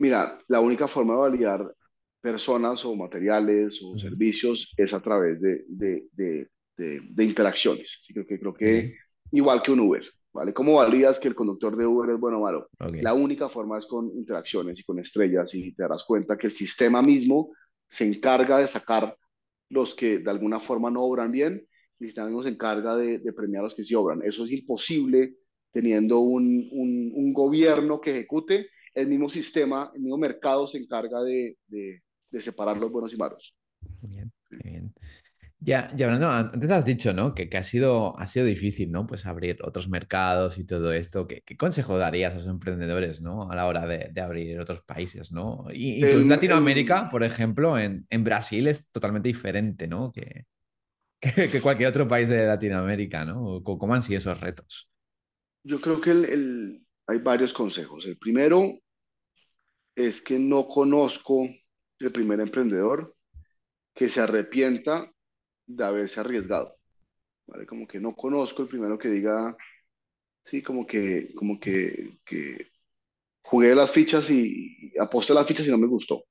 Mira, 0.03 0.39
la 0.49 0.61
única 0.61 0.89
forma 0.89 1.15
de 1.15 1.21
validar 1.21 1.75
personas 2.21 2.85
o 2.85 2.95
materiales 2.97 3.81
o 3.85 3.99
servicios 3.99 4.73
es 4.77 4.93
a 4.95 5.01
través 5.01 5.41
de, 5.41 5.65
de, 5.69 6.09
de, 6.13 6.49
de, 6.77 7.01
de 7.09 7.25
interacciones. 7.25 7.99
Así 8.01 8.13
que 8.15 8.39
creo 8.39 8.55
que 8.55 8.71
Ok, 8.79 8.95
igual 9.33 9.63
que 9.63 9.73
un 9.73 9.81
Uber, 9.81 10.05
¿vale? 10.33 10.53
¿Cómo 10.55 10.75
validas 10.75 11.21
que 11.21 11.29
el 11.29 11.35
conductor 11.35 11.77
de 11.77 11.87
Uber 11.87 12.11
es 12.11 12.21
bueno 12.21 12.39
o 12.39 12.43
malo? 12.43 12.71
La 12.99 13.15
ok. 13.15 13.15
única 13.15 13.49
forma 13.49 13.79
es 13.79 13.87
con 13.87 14.07
interacciones 14.17 14.79
y 14.81 14.85
con 14.85 14.99
estrellas 14.99 15.55
y 15.55 15.73
te 15.75 15.83
darás 15.83 16.05
cuenta 16.05 16.37
que 16.39 16.47
el 16.49 16.53
sistema 16.53 17.03
mismo 17.03 17.53
se 17.89 18.05
encarga 18.07 18.59
de 18.59 18.69
sacar 18.69 19.17
los 19.69 19.95
que 19.95 20.19
de 20.19 20.31
alguna 20.31 20.61
forma 20.61 20.91
no 20.91 21.03
obran 21.05 21.33
bien 21.33 21.67
y 21.99 22.05
el 22.05 22.09
sistema 22.09 22.27
mismo 22.29 22.43
se 22.43 22.51
encarga 22.51 22.97
de, 22.97 23.19
de 23.19 23.33
premiar 23.33 23.61
a 23.61 23.65
los 23.65 23.75
que 23.75 23.85
sí 23.85 23.95
obran. 23.95 24.23
Eso 24.25 24.45
es 24.45 24.53
imposible 24.53 25.37
teniendo 25.73 26.21
un, 26.21 26.69
un, 26.73 27.13
un 27.15 27.33
gobierno 27.33 28.01
que 28.01 28.11
ejecute 28.13 28.69
el 28.95 29.07
mismo 29.09 29.29
sistema, 29.29 29.91
el 29.95 30.03
mismo 30.03 30.19
mercado 30.19 30.67
se 30.67 30.79
encarga 30.79 31.23
de, 31.23 31.57
de, 31.69 32.03
de 32.31 32.41
separar 32.41 32.77
los 32.79 32.91
buenos 32.91 33.13
y 33.13 33.17
malos. 33.17 33.55
Bien, 34.01 34.33
bien. 34.51 34.93
Ya, 35.61 35.93
ya 35.97 36.13
antes 36.39 36.71
has 36.73 36.85
dicho, 36.85 37.13
¿no? 37.15 37.35
Que, 37.35 37.49
que 37.51 37.59
ha 37.59 37.63
sido, 37.63 38.19
ha 38.19 38.27
sido 38.27 38.47
difícil, 38.47 38.93
¿no? 38.93 39.07
Pues 39.07 39.27
abrir 39.27 39.59
otros 39.63 39.89
mercados 39.89 40.59
y 40.59 40.67
todo 40.67 40.93
esto. 40.93 41.27
¿Qué, 41.29 41.43
qué 41.47 41.57
consejo 41.57 41.99
darías 41.99 42.33
a 42.33 42.37
los 42.37 42.47
emprendedores, 42.47 43.23
¿no? 43.23 43.51
A 43.51 43.57
la 43.57 43.67
hora 43.67 43.87
de, 43.87 44.11
de 44.13 44.21
abrir 44.21 44.61
otros 44.61 44.83
países, 44.85 45.33
¿no? 45.33 45.67
Y, 45.73 46.03
en 46.05 46.29
Latinoamérica, 46.29 47.05
el- 47.05 47.11
por 47.11 47.25
ejemplo, 47.25 47.79
en, 47.79 48.07
en 48.11 48.25
Brasil 48.25 48.67
es 48.69 48.91
totalmente 48.91 49.29
diferente, 49.29 49.89
¿no? 49.89 50.13
Que, 50.13 50.47
que, 51.21 51.51
que 51.51 51.61
cualquier 51.63 51.91
otro 51.91 52.09
país 52.09 52.29
de 52.29 52.47
Latinoamérica, 52.47 53.25
¿no? 53.25 53.63
¿Cómo, 53.65 53.79
cómo 53.79 53.95
han 53.95 54.03
sido 54.03 54.19
esos 54.19 54.41
retos? 54.41 54.89
yo 55.65 55.81
creo 55.81 56.01
que 56.01 56.11
el, 56.11 56.25
el- 56.25 56.82
hay 57.07 57.19
varios 57.19 57.53
consejos. 57.53 58.07
El 58.07 58.19
primero 58.19 58.79
es 59.95 60.23
que 60.23 60.39
no 60.39 60.67
conozco 60.69 61.49
el 61.99 62.13
primer 62.13 62.41
emprendedor 62.41 63.15
que 63.95 64.09
se 64.09 64.21
arrepienta 64.21 65.13
de 65.67 65.85
haberse 65.85 66.21
arriesgado, 66.21 66.77
¿vale? 67.47 67.67
Como 67.67 67.87
que 67.87 68.01
no 68.01 68.15
conozco 68.15 68.63
el 68.63 68.69
primero 68.69 68.99
que 68.99 69.09
diga, 69.11 69.57
sí, 70.45 70.63
como 70.63 70.87
que, 70.87 71.33
como 71.35 71.61
que, 71.61 72.19
que 72.25 72.69
jugué 73.43 73.75
las 73.75 73.91
fichas 73.93 74.31
y, 74.31 74.93
y 74.95 74.99
aposté 74.99 75.35
las 75.35 75.47
fichas 75.47 75.67
y 75.69 75.71
no 75.71 75.79
me 75.79 75.87
gustó. 75.87 76.25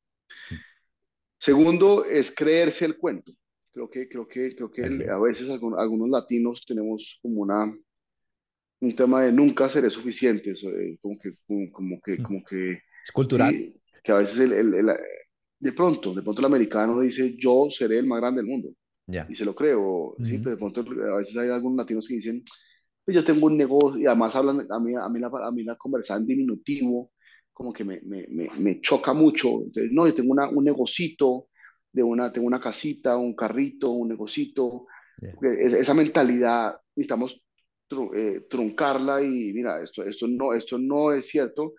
Segundo 1.37 2.05
es 2.05 2.33
creerse 2.33 2.85
el 2.85 2.97
cuento. 2.97 3.33
Creo 3.71 3.89
que, 3.89 4.07
creo 4.07 4.27
que, 4.27 4.55
creo 4.55 4.71
que 4.71 4.83
a 5.09 5.17
veces 5.17 5.49
algún- 5.49 5.79
algunos 5.79 6.09
latinos 6.09 6.65
tenemos 6.65 7.19
como 7.21 7.41
una, 7.41 7.73
un 8.81 8.95
tema 8.95 9.23
de 9.23 9.31
nunca 9.31 9.69
seré 9.69 9.89
suficiente, 9.89 10.51
eso, 10.51 10.69
eh, 10.69 10.97
como 11.01 11.17
que, 11.19 11.29
como, 11.47 11.71
como 11.71 12.01
que, 12.01 12.21
como 12.21 12.43
que, 12.43 12.79
Es 13.03 13.11
cultural. 13.11 13.53
sí, 13.53 13.81
que 14.03 14.11
a 14.11 14.17
veces 14.17 14.39
el, 14.39 14.53
el- 14.53 14.73
el- 14.75 14.97
de 15.59 15.73
pronto, 15.73 16.13
de 16.13 16.21
pronto 16.23 16.41
el 16.41 16.45
americano 16.47 16.99
dice 17.01 17.35
yo 17.37 17.67
seré 17.71 17.99
el 17.99 18.07
más 18.07 18.19
grande 18.21 18.41
del 18.41 18.49
mundo 18.49 18.69
y 19.27 19.35
se 19.35 19.45
lo 19.45 19.55
creo, 19.55 20.19
sí, 20.23 20.37
Ujú. 20.37 20.43
pero 20.43 20.51
de 20.51 20.57
pronto 20.57 20.81
a 21.13 21.17
veces 21.17 21.37
hay 21.37 21.49
algunos 21.49 21.77
latinos 21.77 22.07
que 22.07 22.15
dicen 22.15 22.43
pues 23.03 23.15
yo 23.15 23.23
tengo 23.23 23.47
un 23.47 23.57
negocio 23.57 23.99
y 23.99 24.05
además 24.05 24.35
hablan, 24.35 24.67
a 24.69 24.79
mí, 24.79 24.93
a 24.95 25.09
mí, 25.09 25.19
la, 25.19 25.27
a 25.27 25.51
mí 25.51 25.63
la 25.63 25.75
conversar 25.75 26.19
en 26.19 26.27
diminutivo 26.27 27.11
como 27.53 27.73
que 27.73 27.83
me, 27.83 27.99
me, 28.01 28.25
me, 28.29 28.49
me 28.59 28.81
choca 28.81 29.13
mucho. 29.13 29.61
Entonces, 29.63 29.91
no, 29.91 30.07
yo 30.07 30.13
tengo 30.15 30.31
una, 30.31 30.49
un 30.49 30.63
negocito, 30.63 31.47
de 31.91 32.01
una, 32.03 32.31
tengo 32.31 32.47
una 32.47 32.59
casita, 32.61 33.17
un 33.17 33.35
carrito, 33.35 33.89
un 33.91 34.09
negocito. 34.09 34.87
Es- 35.41 35.73
esa 35.73 35.93
mentalidad 35.93 36.75
necesitamos 36.95 37.43
eh, 38.15 38.45
truncarla 38.49 39.21
y 39.23 39.53
mira, 39.53 39.81
esto, 39.81 40.03
esto, 40.03 40.27
no, 40.27 40.53
esto 40.53 40.77
no 40.77 41.11
es 41.13 41.27
cierto. 41.27 41.73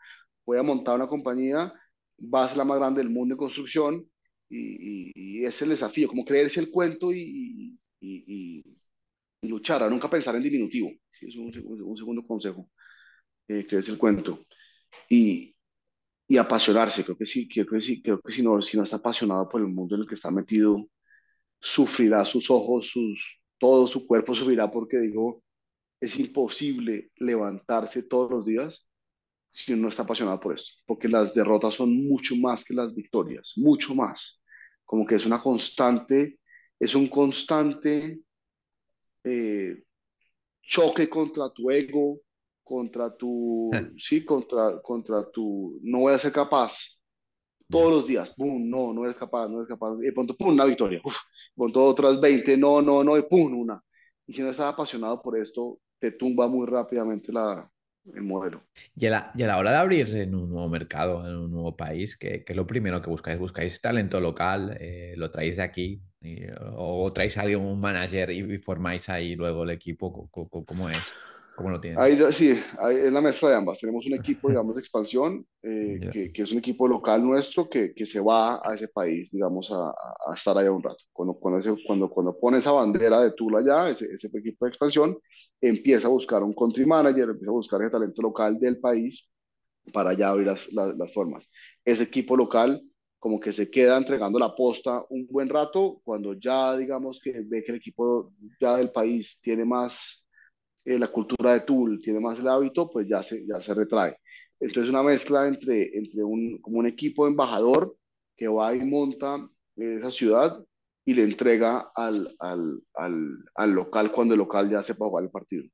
Voy 0.46 0.58
a 0.58 0.62
montar 0.62 0.96
una 0.96 1.06
compañía, 1.08 1.72
va 2.20 2.44
a 2.44 2.48
ser 2.48 2.58
la 2.58 2.64
más 2.64 2.78
grande 2.78 3.00
del 3.02 3.10
mundo 3.10 3.34
en 3.34 3.38
construcción 3.38 4.06
y, 4.48 5.44
es 5.44 5.60
el 5.62 5.70
desafío, 5.70 6.08
como 6.08 6.24
creerse 6.24 6.60
el 6.60 6.70
cuento 6.70 7.12
y, 7.12 7.78
luchar, 9.42 9.90
nunca 9.90 10.08
pensar 10.10 10.34
en 10.36 10.42
diminutivo. 10.42 10.90
Es 11.20 11.36
un, 11.36 11.52
seg- 11.52 11.64
un 11.64 11.96
segundo 11.96 12.26
consejo, 12.26 12.68
eh, 13.48 13.66
es 13.70 13.88
el 13.90 13.98
cuento. 13.98 14.40
Y 16.28 16.36
apasionarse, 16.38 17.04
creo 17.04 17.16
que 17.16 17.26
sí, 17.26 17.48
creo 17.48 17.66
que 17.66 17.80
sí, 17.80 18.02
creo 18.02 18.20
que 18.20 18.32
si 18.32 18.42
no, 18.42 18.60
si 18.62 18.76
no 18.76 18.84
está 18.84 18.96
apasionado 18.96 19.48
por 19.48 19.60
el 19.60 19.68
mundo 19.68 19.94
en 19.94 20.02
el 20.02 20.08
que 20.08 20.14
está 20.14 20.30
metido, 20.30 20.88
sufrirá 21.60 22.24
sus 22.24 22.50
ojos, 22.50 22.88
sus, 22.88 23.40
todo 23.58 23.86
su 23.88 24.06
cuerpo 24.06 24.34
sufrirá 24.34 24.70
porque 24.70 24.98
digo, 24.98 25.42
es 26.02 26.18
imposible 26.18 27.12
levantarse 27.18 28.02
todos 28.02 28.28
los 28.28 28.44
días 28.44 28.84
si 29.52 29.72
uno 29.72 29.82
no 29.82 29.88
está 29.88 30.02
apasionado 30.02 30.40
por 30.40 30.52
esto, 30.52 30.72
porque 30.84 31.06
las 31.06 31.32
derrotas 31.32 31.74
son 31.74 31.94
mucho 32.08 32.34
más 32.34 32.64
que 32.64 32.74
las 32.74 32.92
victorias, 32.92 33.52
mucho 33.56 33.94
más. 33.94 34.42
Como 34.84 35.06
que 35.06 35.14
es 35.14 35.24
una 35.24 35.40
constante, 35.40 36.40
es 36.80 36.96
un 36.96 37.06
constante 37.06 38.20
eh, 39.22 39.84
choque 40.60 41.08
contra 41.08 41.50
tu 41.50 41.70
ego, 41.70 42.18
contra 42.64 43.14
tu, 43.16 43.70
sí, 43.96 44.24
contra, 44.24 44.82
contra 44.82 45.30
tu, 45.30 45.78
no 45.82 46.00
voy 46.00 46.14
a 46.14 46.18
ser 46.18 46.32
capaz, 46.32 47.00
todos 47.70 47.92
los 47.92 48.06
días, 48.08 48.34
pum, 48.34 48.68
no, 48.68 48.92
no 48.92 49.04
eres 49.04 49.16
capaz, 49.16 49.48
no 49.48 49.58
eres 49.58 49.68
capaz, 49.68 49.94
y 50.00 50.06
de 50.06 50.12
pronto, 50.12 50.36
pum, 50.36 50.48
una 50.48 50.64
victoria, 50.64 51.00
uf, 51.04 51.16
todo 51.72 51.84
otras 51.84 52.20
20 52.20 52.56
no, 52.56 52.82
no, 52.82 53.04
no, 53.04 53.16
y 53.16 53.22
pum, 53.22 53.54
una. 53.54 53.80
Y 54.26 54.32
si 54.32 54.42
no 54.42 54.50
estás 54.50 54.72
apasionado 54.72 55.20
por 55.22 55.38
esto, 55.38 55.78
te 56.02 56.12
tumba 56.12 56.48
muy 56.48 56.66
rápidamente 56.66 57.32
la, 57.32 57.70
el 58.14 58.22
modelo. 58.22 58.62
Y 58.94 59.06
a 59.06 59.10
la, 59.10 59.32
y 59.34 59.42
a 59.42 59.46
la 59.46 59.58
hora 59.58 59.70
de 59.72 59.76
abrir 59.78 60.16
en 60.16 60.34
un 60.34 60.48
nuevo 60.50 60.68
mercado, 60.68 61.28
en 61.28 61.36
un 61.36 61.50
nuevo 61.50 61.76
país, 61.76 62.16
¿qué, 62.16 62.42
qué 62.44 62.52
es 62.52 62.56
lo 62.56 62.66
primero 62.66 63.00
que 63.02 63.10
buscáis? 63.10 63.38
¿Buscáis 63.38 63.80
talento 63.80 64.20
local? 64.20 64.76
Eh, 64.80 65.14
¿lo 65.16 65.30
traéis 65.30 65.56
de 65.56 65.62
aquí? 65.62 66.02
Y- 66.20 66.44
¿O 66.76 67.12
traéis 67.12 67.36
a 67.38 67.42
alguien, 67.42 67.60
un 67.60 67.80
manager 67.80 68.30
y, 68.30 68.38
y 68.54 68.58
formáis 68.58 69.08
ahí 69.08 69.34
luego 69.36 69.64
el 69.64 69.70
equipo? 69.70 70.12
¿Cómo, 70.30 70.48
cómo- 70.48 70.64
cómo 70.66 70.88
es? 70.90 71.18
¿Cómo 71.62 71.70
lo 71.70 71.80
tienen? 71.80 72.00
Ahí, 72.00 72.18
sí, 72.32 72.58
ahí 72.78 72.96
es 72.96 73.12
la 73.12 73.20
mezcla 73.20 73.50
de 73.50 73.56
ambas. 73.56 73.78
Tenemos 73.78 74.06
un 74.06 74.14
equipo, 74.14 74.48
digamos, 74.50 74.74
de 74.76 74.80
expansión, 74.80 75.46
eh, 75.62 76.02
Ya. 76.02 76.10
que, 76.10 76.32
que 76.32 76.42
es 76.42 76.52
un 76.52 76.58
equipo 76.58 76.88
local 76.88 77.22
nuestro 77.22 77.68
que, 77.68 77.92
que 77.94 78.06
se 78.06 78.18
va 78.20 78.56
a 78.64 78.74
ese 78.74 78.88
país, 78.88 79.30
digamos, 79.30 79.70
a, 79.70 79.90
a- 79.90 80.34
estar 80.34 80.56
allá 80.56 80.72
un 80.72 80.82
rato. 80.82 81.04
Cuando, 81.12 81.34
cuando, 81.34 81.60
ese- 81.60 81.76
cuando, 81.86 82.08
cuando 82.08 82.38
pone 82.38 82.58
esa 82.58 82.72
bandera 82.72 83.20
de 83.20 83.32
Tula 83.32 83.58
allá, 83.58 83.90
ese, 83.90 84.06
ese 84.12 84.28
equipo 84.28 84.64
de 84.64 84.70
expansión 84.70 85.18
empieza 85.60 86.06
a 86.08 86.10
buscar 86.10 86.42
un 86.42 86.54
country 86.54 86.86
manager, 86.86 87.28
empieza 87.30 87.50
a 87.50 87.54
buscar 87.54 87.82
el 87.82 87.90
talento 87.90 88.22
local 88.22 88.58
del 88.58 88.80
país 88.80 89.30
para 89.92 90.12
ya 90.14 90.28
abrir 90.30 90.46
las, 90.46 90.72
las, 90.72 90.96
las 90.96 91.12
formas. 91.12 91.50
Ese 91.84 92.04
equipo 92.04 92.36
local 92.36 92.82
como 93.18 93.38
que 93.38 93.52
se 93.52 93.70
queda 93.70 93.96
entregando 93.98 94.38
la 94.38 94.54
posta 94.54 95.04
un 95.10 95.26
buen 95.28 95.48
rato, 95.48 96.00
cuando 96.04 96.34
ya 96.34 96.76
digamos 96.76 97.20
que 97.22 97.32
ve 97.44 97.62
que 97.62 97.70
el 97.72 97.78
equipo 97.78 98.32
ya 98.60 98.76
del 98.76 98.90
país 98.90 99.40
tiene 99.40 99.64
más 99.64 100.26
eh, 100.84 100.98
la 100.98 101.08
cultura 101.08 101.52
de 101.54 101.60
Tool, 101.60 102.00
tiene 102.00 102.20
más 102.20 102.38
el 102.38 102.48
hábito, 102.48 102.90
pues 102.90 103.06
ya 103.08 103.22
se, 103.22 103.46
ya 103.46 103.60
se 103.60 103.74
retrae. 103.74 104.16
Entonces 104.60 104.90
una 104.90 105.02
mezcla 105.02 105.46
entre, 105.48 105.96
entre 105.96 106.22
un, 106.24 106.58
como 106.60 106.78
un 106.78 106.86
equipo 106.86 107.26
embajador 107.26 107.96
que 108.36 108.48
va 108.48 108.74
y 108.74 108.80
monta 108.84 109.48
esa 109.76 110.10
ciudad 110.10 110.64
y 111.04 111.14
le 111.14 111.24
entrega 111.24 111.90
al, 111.94 112.34
al, 112.38 112.80
al, 112.94 113.44
al 113.54 113.70
local 113.72 114.12
cuando 114.12 114.34
el 114.34 114.38
local 114.38 114.70
ya 114.70 114.82
sepa 114.82 115.06
jugar 115.06 115.24
el 115.24 115.30
partido. 115.30 115.64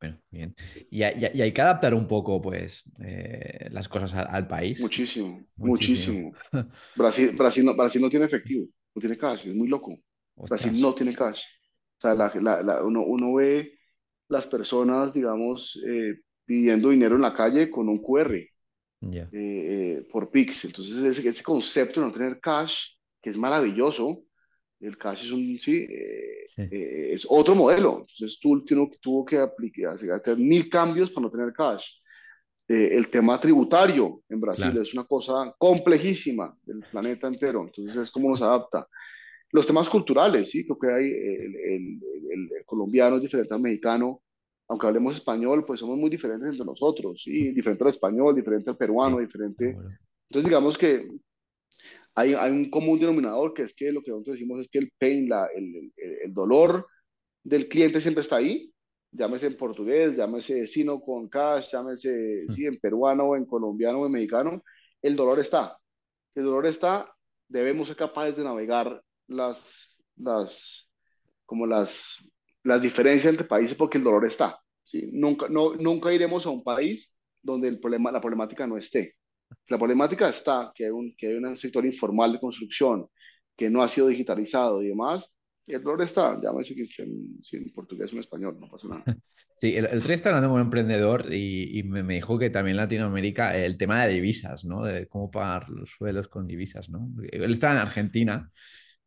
Bueno, 0.00 0.18
bien. 0.30 0.54
Y, 0.90 1.02
hay 1.02 1.14
y 1.34 1.38
y 1.38 1.42
hay 1.42 1.52
que 1.52 1.60
adaptar 1.62 1.94
un 1.94 2.06
poco, 2.06 2.40
pues, 2.42 2.84
eh, 3.02 3.68
las 3.70 3.88
cosas 3.88 4.14
a- 4.14 4.22
al 4.22 4.46
país. 4.48 4.92
Muchísimo, 4.92 5.46
Muchísimo. 5.56 6.16
muchísimo. 6.16 6.32
Brasil, 6.94 7.32
Brasil, 7.36 7.64
no, 7.64 7.74
Brasil 7.76 8.02
no 8.02 8.10
tiene 8.10 8.26
efectivo, 8.26 8.66
no 8.94 9.00
tiene 9.00 9.18
cash, 9.18 9.48
es 9.48 9.54
muy 9.54 9.68
loco. 9.68 9.96
Brasil 10.48 10.72
Ostras. 10.72 10.80
no 10.80 10.94
tiene 10.94 11.14
cash. 11.14 11.42
O 11.98 12.00
sea, 12.00 12.14
la, 12.14 12.32
la, 12.40 12.62
la, 12.62 12.84
uno, 12.84 13.02
uno, 13.04 13.34
ve 13.34 13.78
las 14.28 14.46
personas, 14.46 15.12
digamos, 15.14 15.80
eh, 15.86 16.20
pidiendo 16.44 16.90
dinero 16.90 17.16
en 17.16 17.22
la 17.22 17.34
calle 17.34 17.70
con 17.70 17.88
un 17.88 18.02
QR 18.02 18.48
Ya. 19.00 19.28
eh, 19.32 20.06
por 20.10 20.30
Pix. 20.30 20.64
Entonces, 20.64 20.96
ese, 21.04 21.28
ese, 21.28 21.42
concepto 21.42 22.00
de 22.00 22.06
no 22.06 22.12
tener 22.12 22.40
cash, 22.40 22.86
que 23.22 23.30
es 23.30 23.36
maravilloso, 23.36 24.22
el 24.80 24.96
cash 24.98 25.24
es 25.26 25.32
un, 25.32 25.58
sí, 25.58 25.86
eh, 25.88 26.44
Sí. 26.48 26.62
eh, 26.70 27.10
es 27.14 27.26
otro 27.28 27.54
modelo. 27.54 28.00
Entonces, 28.00 28.38
tú 28.40 28.64
tuvo, 28.64 28.90
tuvo 29.00 29.24
que 29.24 29.38
aplicar, 29.38 29.94
hacer 29.94 30.36
mil 30.36 30.68
cambios 30.68 31.10
para 31.10 31.26
no 31.26 31.30
tener 31.30 31.52
cash. 31.52 31.86
Eh, 32.68 32.96
el 32.96 33.08
tema 33.08 33.38
tributario 33.40 34.22
en 34.28 34.40
Brasil 34.40 34.64
Claro. 34.70 34.82
es 34.82 34.94
una 34.94 35.04
cosa 35.04 35.54
complejísima 35.58 36.56
del 36.64 36.82
planeta 36.90 37.26
entero. 37.28 37.62
Entonces, 37.62 37.96
es 37.96 38.10
como 38.10 38.30
nos 38.30 38.42
adapta. 38.42 38.88
Los 39.54 39.68
temas 39.68 39.88
culturales, 39.88 40.50
sí, 40.50 40.64
creo 40.64 40.76
que 40.76 40.88
hay, 40.88 41.04
el, 41.12 41.56
el, 41.56 42.02
el, 42.32 42.50
el 42.58 42.64
colombiano 42.66 43.16
es 43.16 43.22
diferente 43.22 43.54
al 43.54 43.60
mexicano, 43.60 44.20
aunque 44.66 44.88
hablemos 44.88 45.14
español, 45.14 45.64
pues 45.64 45.78
somos 45.78 45.96
muy 45.96 46.10
diferentes 46.10 46.48
entre 46.48 46.66
nosotros, 46.66 47.22
¿sí? 47.22 47.52
Diferente 47.52 47.84
al 47.84 47.90
español, 47.90 48.34
diferente 48.34 48.70
al 48.70 48.76
peruano, 48.76 49.20
diferente. 49.20 49.76
Entonces, 50.28 50.48
digamos 50.48 50.76
que 50.76 51.08
hay, 52.16 52.34
hay 52.34 52.50
un 52.50 52.68
común 52.68 52.98
denominador 52.98 53.54
que 53.54 53.62
es 53.62 53.74
que 53.76 53.92
lo 53.92 54.02
que 54.02 54.10
nosotros 54.10 54.34
decimos 54.34 54.58
es 54.58 54.68
que 54.68 54.80
el 54.80 54.92
pain, 54.98 55.28
la, 55.28 55.46
el, 55.54 56.34
dolor 56.34 56.88
del 57.44 57.68
cliente 57.68 58.00
siempre 58.00 58.22
está 58.22 58.38
ahí, 58.38 58.72
llámese 59.12 59.46
en 59.46 59.56
portugués, 59.56 60.16
llámese 60.16 60.66
sino 60.66 61.00
con 61.00 61.28
cash, 61.28 61.70
llámese 61.70 62.48
sí, 62.48 62.66
en 62.66 62.80
peruano, 62.80 63.36
en 63.36 63.44
colombiano 63.44 64.00
o 64.00 64.06
en 64.06 64.12
mexicano, 64.12 64.64
el 65.00 65.14
dolor 65.14 65.38
está. 65.38 65.78
El 66.34 66.42
dolor 66.42 66.66
está, 66.66 67.14
debemos 67.48 67.86
ser 67.86 67.96
capaces 67.96 68.36
de 68.36 68.42
navegar 68.42 69.00
las, 69.28 70.02
las, 70.16 70.88
como 71.44 71.66
las, 71.66 72.26
las 72.62 72.82
diferencias 72.82 73.30
entre 73.30 73.46
países 73.46 73.76
porque 73.76 73.98
el 73.98 74.04
dolor 74.04 74.26
está. 74.26 74.58
¿sí? 74.84 75.08
Nunca, 75.12 75.48
no, 75.48 75.74
nunca 75.74 76.12
iremos 76.12 76.46
a 76.46 76.50
un 76.50 76.62
país 76.62 77.14
donde 77.42 77.68
el 77.68 77.78
problema, 77.78 78.10
la 78.10 78.20
problemática 78.20 78.66
no 78.66 78.76
esté. 78.76 79.16
La 79.68 79.78
problemática 79.78 80.28
está, 80.28 80.72
que 80.74 80.86
hay, 80.86 80.90
un, 80.90 81.14
que 81.16 81.28
hay 81.28 81.34
un 81.34 81.56
sector 81.56 81.84
informal 81.84 82.32
de 82.32 82.40
construcción 82.40 83.06
que 83.56 83.70
no 83.70 83.82
ha 83.82 83.88
sido 83.88 84.08
digitalizado 84.08 84.82
y 84.82 84.88
demás, 84.88 85.34
y 85.66 85.74
el 85.74 85.82
dolor 85.82 86.02
está, 86.02 86.38
llámese 86.40 86.74
que 86.74 86.84
sea 86.84 87.04
en, 87.04 87.38
si 87.42 87.56
en 87.56 87.72
portugués 87.72 88.10
o 88.10 88.14
en 88.14 88.20
español, 88.20 88.58
no 88.60 88.68
pasa 88.68 88.88
nada. 88.88 89.04
Sí, 89.60 89.76
el, 89.76 89.86
el 89.86 89.98
otro 89.98 90.08
día 90.08 90.16
estaba 90.16 90.36
hablando 90.36 90.52
con 90.52 90.60
un 90.60 90.66
emprendedor 90.66 91.32
y, 91.32 91.78
y 91.78 91.84
me, 91.84 92.02
me 92.02 92.14
dijo 92.14 92.38
que 92.38 92.50
también 92.50 92.74
en 92.74 92.82
Latinoamérica 92.82 93.56
el 93.56 93.78
tema 93.78 94.04
de 94.04 94.12
divisas, 94.12 94.64
¿no? 94.64 94.82
De 94.82 95.06
cómo 95.06 95.30
pagar 95.30 95.70
los 95.70 95.90
suelos 95.90 96.28
con 96.28 96.46
divisas, 96.46 96.90
¿no? 96.90 97.08
Él 97.30 97.52
estaba 97.52 97.74
en 97.74 97.80
Argentina 97.80 98.50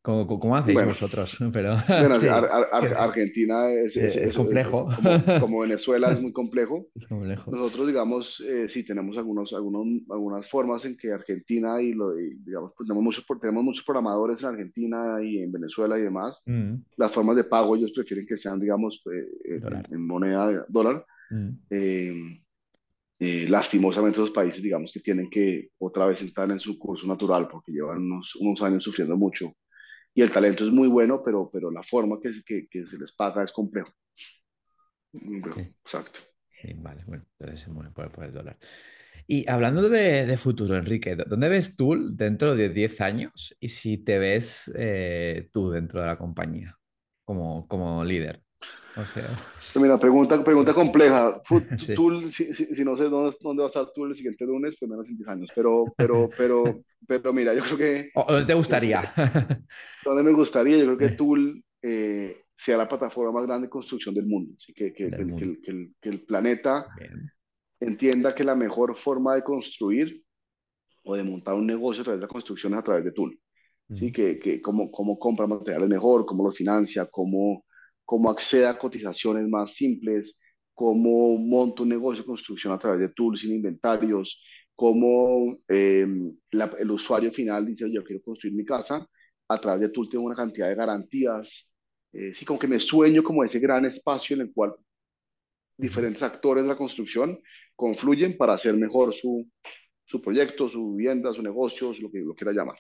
¿Cómo, 0.08 0.56
hacéis 0.56 0.86
vosotros? 0.86 1.38
Pero, 1.52 1.76
bueno, 1.86 2.16
Argentina 2.98 3.70
es, 3.70 3.98
es, 3.98 4.34
complejo. 4.38 4.88
como, 5.42 5.60
Venezuela 5.68 6.14
es 6.14 6.22
muy 6.22 6.32
complejo. 6.32 6.88
Nosotros, 7.10 7.88
digamos, 7.88 8.42
eh, 8.48 8.70
sí 8.70 8.86
tenemos 8.86 9.18
algunos, 9.18 9.52
algunos, 9.52 9.86
algunas 10.10 10.50
formas 10.50 10.86
en 10.86 10.96
que 10.96 11.12
Argentina 11.12 11.82
y, 11.82 11.92
lo, 11.92 12.14
digamos, 12.16 12.72
pues, 12.78 12.88
tenemos, 12.88 13.04
muchos, 13.04 13.26
tenemos 13.42 13.66
muchos 13.66 13.84
programadores 13.84 14.42
en 14.44 14.50
Argentina 14.50 15.18
y 15.22 15.40
en 15.40 15.52
Venezuela 15.52 16.00
y 16.00 16.04
demás. 16.04 16.42
Mm. 16.46 16.76
Las 16.96 17.12
formas 17.12 17.36
de 17.36 17.44
pago 17.44 17.76
ellos 17.76 17.92
prefieren 17.92 18.26
que 18.26 18.38
sean, 18.38 18.62
digamos, 18.62 19.04
eh, 19.12 19.56
eh, 19.56 19.84
en, 19.92 20.08
moneda 20.08 20.48
de 20.48 20.60
dólar. 20.70 21.06
Mm. 21.30 22.38
lastimosamente 23.50 24.20
esos 24.20 24.32
países, 24.32 24.64
digamos, 24.64 24.94
que 24.94 25.02
tienen 25.02 25.30
que 25.30 25.72
otra 25.80 26.06
vez 26.06 26.22
entrar 26.22 26.50
en 26.50 26.62
su 26.62 26.80
curso 26.80 27.06
natural 27.08 27.50
porque 27.50 27.74
llevan 27.74 27.98
unos, 27.98 28.38
unos 28.38 28.62
años 28.62 28.86
sufriendo 28.86 29.18
mucho 29.18 29.54
y 30.18 30.24
el 30.24 30.32
talento 30.32 30.66
es 30.66 30.72
muy 30.72 30.88
bueno, 30.88 31.22
pero, 31.24 31.48
pero 31.54 31.70
la 31.70 31.84
forma 31.84 32.20
que, 32.20 32.32
que, 32.44 32.68
que 32.68 32.88
se 32.88 32.98
les 32.98 33.12
paga 33.12 33.44
es 33.44 33.52
complejo. 33.52 33.94
Exacto. 35.14 36.22
vale, 36.78 37.04
bueno, 37.06 37.24
entonces 37.38 37.60
se 37.60 37.70
mueve 37.70 37.92
por, 37.92 38.24
el 38.24 38.34
dólar. 38.34 38.58
Y 39.28 39.48
hablando 39.48 39.88
de, 39.90 40.26
de, 40.26 40.38
futuro, 40.38 40.76
Enrique, 40.76 41.16
¿dónde 41.16 41.50
ves 41.50 41.76
tú 41.76 42.16
dentro 42.16 42.56
de 42.56 42.70
10 42.70 43.00
años 43.02 43.56
y 43.60 43.70
si 43.70 44.00
te 44.00 44.18
ves 44.18 44.72
eh, 44.76 45.52
tú 45.54 45.70
dentro 45.70 46.02
de 46.02 46.08
la 46.08 46.18
compañía 46.18 46.76
como, 47.24 47.68
como 47.68 48.04
líder? 48.04 48.42
O 49.00 49.06
sea... 49.06 49.28
Mira, 49.76 50.00
pregunta, 50.00 50.44
pregunta 50.44 50.74
compleja. 50.74 51.40
si, 52.30 52.84
no 52.84 52.96
sé 52.96 53.04
dónde, 53.06 53.38
dónde, 53.42 53.62
va 53.62 53.68
a 53.68 53.70
estar 53.70 53.92
tú 53.94 54.06
el 54.06 54.16
siguiente 54.16 54.46
lunes, 54.46 54.76
pues 54.80 54.90
menos 54.90 55.08
en 55.08 55.18
10 55.18 55.30
años. 55.30 55.52
Pero, 55.54 55.86
pero, 55.96 56.30
pero, 56.36 56.84
pero 57.06 57.34
mira, 57.34 57.54
yo 57.54 57.62
creo 57.64 57.78
que... 57.78 58.12
¿Dónde 58.28 58.46
te 58.46 58.54
gustaría? 58.54 59.12
¿Dónde 60.04 60.24
me 60.24 60.32
gustaría? 60.32 60.78
Yo 60.78 60.86
creo 60.86 60.98
que 60.98 61.16
Tool 61.16 61.64
eh, 61.82 62.46
sea 62.56 62.78
la 62.78 62.88
plataforma 62.88 63.32
más 63.32 63.46
grande 63.46 63.68
de 63.68 63.72
construcción 63.72 64.16
del 64.16 64.26
mundo. 64.26 64.54
Así 64.58 64.74
que, 64.74 64.92
que, 64.92 65.12
que, 65.12 65.22
el, 65.22 65.94
que, 66.02 66.10
el, 66.10 66.22
planeta 66.22 66.88
entienda 67.80 68.34
que 68.34 68.44
la 68.44 68.56
mejor 68.56 68.96
forma 68.98 69.36
de 69.36 69.44
construir 69.44 70.24
o 71.04 71.16
de 71.16 71.24
montar 71.24 71.54
un 71.54 71.68
negocio 71.68 72.02
a 72.02 72.06
través 72.06 72.20
de 72.20 72.26
la 72.26 72.34
construcción 72.34 72.74
es 72.74 72.80
a 72.80 72.84
través 72.84 73.06
de 73.06 73.12
Tool. 73.12 73.40
¿sí? 73.94 74.12
Que, 74.12 74.40
que 74.40 74.60
cómo, 74.60 74.90
cómo 74.90 75.20
compra 75.20 75.46
materiales 75.46 75.88
mejor, 75.88 76.26
cómo 76.26 76.44
los 76.44 76.58
financia, 76.58 77.06
cómo 77.06 77.67
cómo 78.08 78.30
acceda 78.30 78.70
a 78.70 78.78
cotizaciones 78.78 79.50
más 79.50 79.74
simples, 79.74 80.40
cómo 80.74 81.38
monto 81.38 81.84
un 81.84 81.90
negocio 81.90 82.24
de 82.24 82.28
construcción 82.28 82.74
a 82.74 82.80
través 82.80 83.02
de 83.02 83.10
tools 83.10 83.42
sin 83.42 83.54
inventarios, 83.54 84.42
cómo 84.74 85.58
em, 85.68 86.34
el 86.80 86.92
usuario 86.92 87.34
final 87.34 87.66
dice, 87.66 87.92
yo 87.92 88.06
quiero 88.06 88.22
construir 88.24 88.56
mi 88.56 88.64
casa, 88.64 89.06
a 89.50 89.60
través 89.60 89.82
de 89.82 89.90
tools 89.90 90.10
tengo 90.10 90.24
una 90.24 90.36
cantidad 90.36 90.70
de 90.70 90.76
garantías, 90.76 91.74
eh, 92.14 92.34
sí, 92.34 92.46
como 92.46 92.58
que 92.58 92.70
me 92.70 92.80
sueño 92.80 93.22
como 93.24 93.44
ese 93.44 93.60
gran 93.60 93.84
espacio 93.84 94.36
en 94.36 94.44
el 94.44 94.54
cual 94.54 94.74
diferentes 95.78 96.24
actores 96.24 96.64
de 96.64 96.70
la 96.70 96.78
construcción 96.78 97.38
confluyen 97.76 98.38
para 98.38 98.54
hacer 98.54 98.74
mejor 98.78 99.14
su, 99.14 99.46
su 100.06 100.22
proyecto, 100.22 100.70
su 100.70 100.96
vivienda, 100.96 101.34
su 101.34 101.44
negocio, 101.44 101.94
lo 102.00 102.10
que 102.10 102.20
lo 102.20 102.34
quiera 102.34 102.54
llamar. 102.54 102.80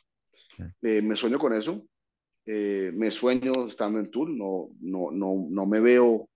Eh, 0.81 1.01
me 1.01 1.17
sueño 1.17 1.37
con 1.37 1.53
eso. 1.53 1.85
Eh, 2.49 2.93
me 2.95 3.11
sueño 3.11 3.51
estando 3.67 3.99
en 3.99 4.09
Tool, 4.09 4.37
no, 4.37 4.69
no, 4.79 5.11
no, 5.11 5.47
no 5.49 5.65
me 5.65 5.81
veo 5.81 6.29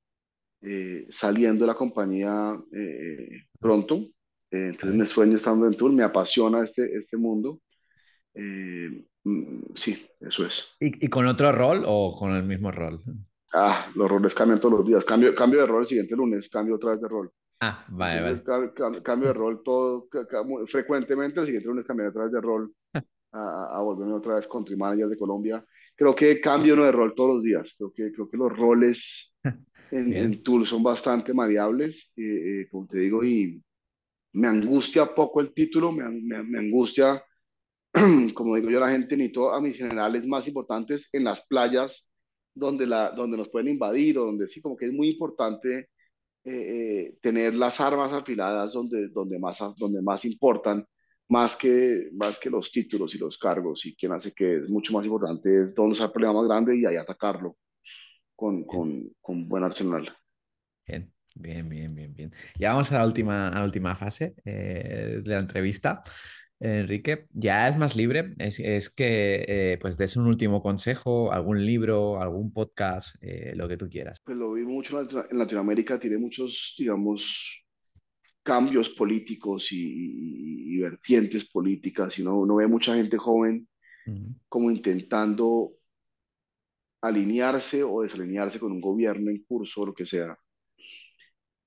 eh, 0.62 1.08
saliendo 1.10 1.64
de 1.64 1.68
la 1.68 1.78
compañía 1.78 2.54
eh, 2.74 3.46
pronto, 3.58 4.08
entonces 4.50 4.94
me 4.94 5.06
sueño 5.06 5.38
estando 5.38 5.68
en 5.68 5.78
Tool, 5.78 5.94
me 5.94 6.04
apasiona 6.04 6.66
este, 6.66 6.98
este 6.98 7.16
mundo. 7.16 7.62
Mm, 8.36 9.74
sí, 9.74 10.06
eso 10.20 10.46
es. 10.46 10.68
¿Y, 10.82 11.06
¿Y, 11.06 11.08
con 11.08 11.26
otro 11.28 11.50
rol 11.54 11.84
o 11.86 12.14
con 12.20 12.36
el 12.36 12.44
mismo 12.44 12.72
rol? 12.72 13.00
Ah, 13.54 13.90
los 13.96 14.12
roles 14.12 14.36
cambian 14.36 14.60
todos 14.60 14.80
los 14.80 14.88
días. 14.88 15.06
Cambio, 15.06 15.34
cambio 15.34 15.62
de 15.62 15.68
rol 15.68 15.82
el 15.84 15.88
siguiente 15.88 16.16
lunes, 16.18 16.50
cambio 16.50 16.76
otra 16.76 16.92
vez 16.92 17.02
de 17.02 17.08
rol. 17.08 17.32
Ah, 17.62 17.86
vale, 17.88 18.22
vale. 18.22 18.74
Cambio, 19.02 19.30
de 19.30 19.34
rol 19.34 19.62
todo, 19.64 20.10
frecuentemente, 20.66 21.40
el 21.40 21.46
siguiente 21.46 21.70
lunes 21.70 21.86
cambio 21.86 22.10
otra 22.10 22.24
vez 22.24 22.34
de 22.34 22.42
rol 22.42 22.74
a, 23.32 23.78
a 23.78 23.82
volverme 23.82 24.14
otra 24.14 24.36
vez 24.36 24.48
country 24.48 24.76
manager 24.76 25.08
de 25.08 25.18
Colombia 25.18 25.64
creo 26.02 26.16
que 26.16 26.42
cambio 26.42 26.76
de 26.78 26.92
rol 26.92 27.14
todos 27.14 27.36
los 27.36 27.44
días. 27.44 27.76
Creo 27.78 27.94
que, 27.94 28.12
creo 28.12 28.28
que 28.28 28.36
los 28.36 28.58
roles 28.58 29.38
en, 29.92 30.14
en 30.14 30.42
Tool 30.42 30.66
son 30.66 30.82
bastante 30.82 31.32
variables, 31.32 32.12
eh, 32.18 32.24
eh, 32.24 32.68
como 32.72 32.88
te 32.88 33.02
digo, 33.02 33.24
y 33.24 33.62
me 34.34 34.48
angustia 34.48 35.14
poco 35.14 35.42
el 35.42 35.54
título, 35.54 35.92
me, 35.92 36.10
me, 36.10 36.58
angustia, 36.58 37.24
como 38.34 38.56
digo 38.56 38.72
yo, 38.72 38.80
la 38.80 38.90
gente 38.90 39.16
necesito 39.16 39.54
a 39.54 39.62
mis 39.62 39.78
generales 39.78 40.26
más 40.26 40.48
importantes 40.48 41.08
en 41.14 41.26
las 41.26 41.46
playas 41.46 42.12
donde, 42.56 42.88
la, 42.88 43.12
donde 43.12 43.38
nos 43.38 43.50
pueden 43.50 43.68
invadir 43.68 44.18
o 44.18 44.26
donde 44.26 44.48
sí, 44.48 44.60
como 44.60 44.76
que 44.76 44.86
es 44.86 44.94
muy 44.94 45.10
importante 45.10 45.90
eh, 46.44 47.16
tener 47.22 47.54
las 47.54 47.80
armas 47.80 48.12
afiladas 48.12 48.74
donde, 48.74 49.10
donde, 49.10 49.38
más, 49.38 49.60
donde 49.78 50.02
más 50.02 50.26
importan 50.26 50.84
más 51.32 51.56
que, 51.56 52.10
más 52.12 52.38
que 52.38 52.50
los 52.50 52.70
títulos 52.72 53.16
y 53.16 53.18
los 53.18 53.38
cargos. 53.38 53.86
Y 53.86 53.96
quien 53.96 54.12
hace 54.12 54.34
que 54.34 54.58
es 54.58 54.70
mucho 54.70 54.92
más 54.92 55.06
importante 55.06 55.58
es 55.58 55.74
dónde 55.74 55.94
está 55.94 56.06
el 56.06 56.12
problema 56.12 56.34
más 56.34 56.48
grande 56.48 56.78
y 56.78 56.86
ahí 56.86 56.98
atacarlo 56.98 57.56
con, 58.36 58.66
con, 58.66 59.10
con 59.22 59.48
buen 59.48 59.64
arsenal. 59.64 60.14
Bien, 60.86 61.10
bien, 61.34 61.70
bien, 61.70 61.96
bien, 61.96 62.14
bien. 62.14 62.32
Ya 62.60 62.74
vamos 62.74 62.92
a 62.92 62.98
la 62.98 63.06
última, 63.06 63.48
a 63.48 63.60
la 63.60 63.64
última 63.64 63.96
fase 63.96 64.36
eh, 64.44 65.22
de 65.24 65.30
la 65.30 65.40
entrevista. 65.40 66.04
Enrique, 66.60 67.26
ya 67.32 67.70
es 67.70 67.78
más 67.78 67.96
libre, 67.96 68.36
es, 68.38 68.60
es 68.60 68.90
que 68.92 69.46
eh, 69.48 69.78
pues 69.82 69.98
des 69.98 70.16
un 70.16 70.28
último 70.28 70.62
consejo, 70.62 71.32
algún 71.32 71.66
libro, 71.66 72.22
algún 72.22 72.52
podcast, 72.52 73.16
eh, 73.22 73.54
lo 73.56 73.68
que 73.68 73.78
tú 73.78 73.90
quieras. 73.90 74.20
Pues 74.24 74.38
lo 74.38 74.52
vi 74.52 74.64
mucho 74.64 75.00
en 75.00 75.40
Latinoamérica, 75.40 75.98
tiene 75.98 76.20
muchos, 76.20 76.76
digamos, 76.78 77.64
cambios 78.44 78.90
políticos 78.90 79.68
y, 79.72 80.80
vertientes 80.80 81.50
políticas, 81.50 82.18
y 82.18 82.24
uno, 82.24 82.56
ve 82.56 82.68
mucha 82.68 82.96
gente 82.96 83.18
joven 83.18 83.68
como 84.50 84.72
intentando 84.72 85.74
alinearse 87.02 87.84
o 87.84 88.02
desalinearse 88.02 88.60
con 88.60 88.72
un 88.72 88.82
gobierno 88.82 89.30
en 89.30 89.44
curso 89.44 89.82
o 89.82 89.86
lo 89.88 89.94
que 89.94 90.06
sea. 90.06 90.38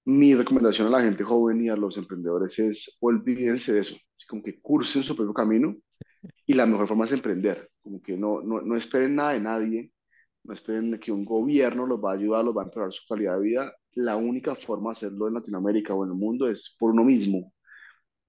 Mi 0.06 0.34
recomendación 0.34 0.88
a 0.88 0.90
la 0.90 1.02
gente 1.02 1.24
joven 1.24 1.64
y 1.64 1.68
a 1.68 1.76
los 1.76 1.96
emprendedores 1.96 2.58
es 2.58 2.98
olvídense 3.00 3.72
de 3.72 3.80
eso, 3.80 3.96
como 4.28 4.42
que 4.42 4.60
cursen 4.60 5.02
su 5.02 5.16
propio 5.16 5.32
camino 5.32 5.76
y 6.46 6.54
la 6.54 6.66
mejor 6.66 6.88
forma 6.88 7.04
es 7.04 7.12
emprender, 7.12 7.70
como 7.80 8.02
que 8.02 8.16
no, 8.16 8.42
no, 8.42 8.60
no 8.60 8.76
esperen 8.76 9.14
nada 9.14 9.32
de 9.32 9.40
nadie, 9.40 9.92
no 10.42 10.52
esperen 10.52 10.98
que 10.98 11.12
un 11.12 11.24
gobierno 11.24 11.86
los 11.86 12.02
va 12.02 12.12
a 12.12 12.14
ayudar, 12.14 12.44
los 12.44 12.56
va 12.56 12.62
a 12.62 12.64
empeorar 12.66 12.92
su 12.92 13.06
calidad 13.08 13.36
de 13.36 13.42
vida, 13.42 13.72
la 13.94 14.16
única 14.16 14.54
forma 14.54 14.90
de 14.90 14.92
hacerlo 14.94 15.28
en 15.28 15.34
Latinoamérica 15.34 15.94
o 15.94 16.04
en 16.04 16.10
el 16.10 16.16
mundo 16.16 16.48
es 16.48 16.74
por 16.78 16.90
uno 16.90 17.04
mismo. 17.04 17.52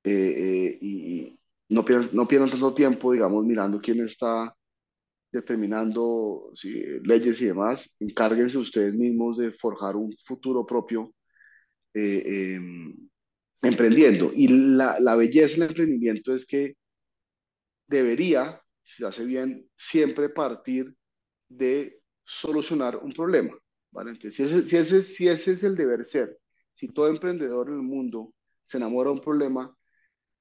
Eh, 0.03 0.11
eh, 0.11 0.77
y 0.81 1.39
no 1.69 1.83
pierdan, 1.83 2.09
no 2.13 2.27
pierdan 2.27 2.51
tanto 2.51 2.73
tiempo, 2.73 3.11
digamos, 3.11 3.43
mirando 3.45 3.81
quién 3.81 4.01
está 4.01 4.55
determinando 5.31 6.51
leyes 7.03 7.41
y 7.41 7.45
demás. 7.45 7.95
Encárguense 7.99 8.57
ustedes 8.57 8.93
mismos 8.93 9.37
de 9.37 9.51
forjar 9.51 9.95
un 9.95 10.15
futuro 10.17 10.65
propio 10.65 11.13
eh, 11.93 12.53
em, 12.55 12.95
emprendiendo. 13.61 14.31
Y 14.33 14.47
la, 14.47 14.99
la 14.99 15.15
belleza 15.15 15.55
del 15.55 15.69
emprendimiento 15.69 16.33
es 16.33 16.45
que 16.45 16.75
debería, 17.87 18.61
si 18.83 18.97
se 18.97 19.05
hace 19.05 19.25
bien, 19.25 19.67
siempre 19.75 20.29
partir 20.29 20.95
de 21.49 21.99
solucionar 22.23 22.97
un 22.97 23.11
problema. 23.13 23.57
Entonces, 24.01 24.35
si 24.35 24.43
ese, 24.43 24.65
si, 24.65 24.77
ese, 24.77 25.01
si 25.01 25.27
ese 25.27 25.51
es 25.53 25.63
el 25.63 25.75
deber 25.75 26.05
ser, 26.05 26.37
si 26.71 26.89
todo 26.89 27.07
emprendedor 27.07 27.69
en 27.69 27.75
el 27.75 27.81
mundo 27.81 28.33
se 28.63 28.77
enamora 28.77 29.09
de 29.09 29.15
un 29.15 29.21
problema, 29.21 29.75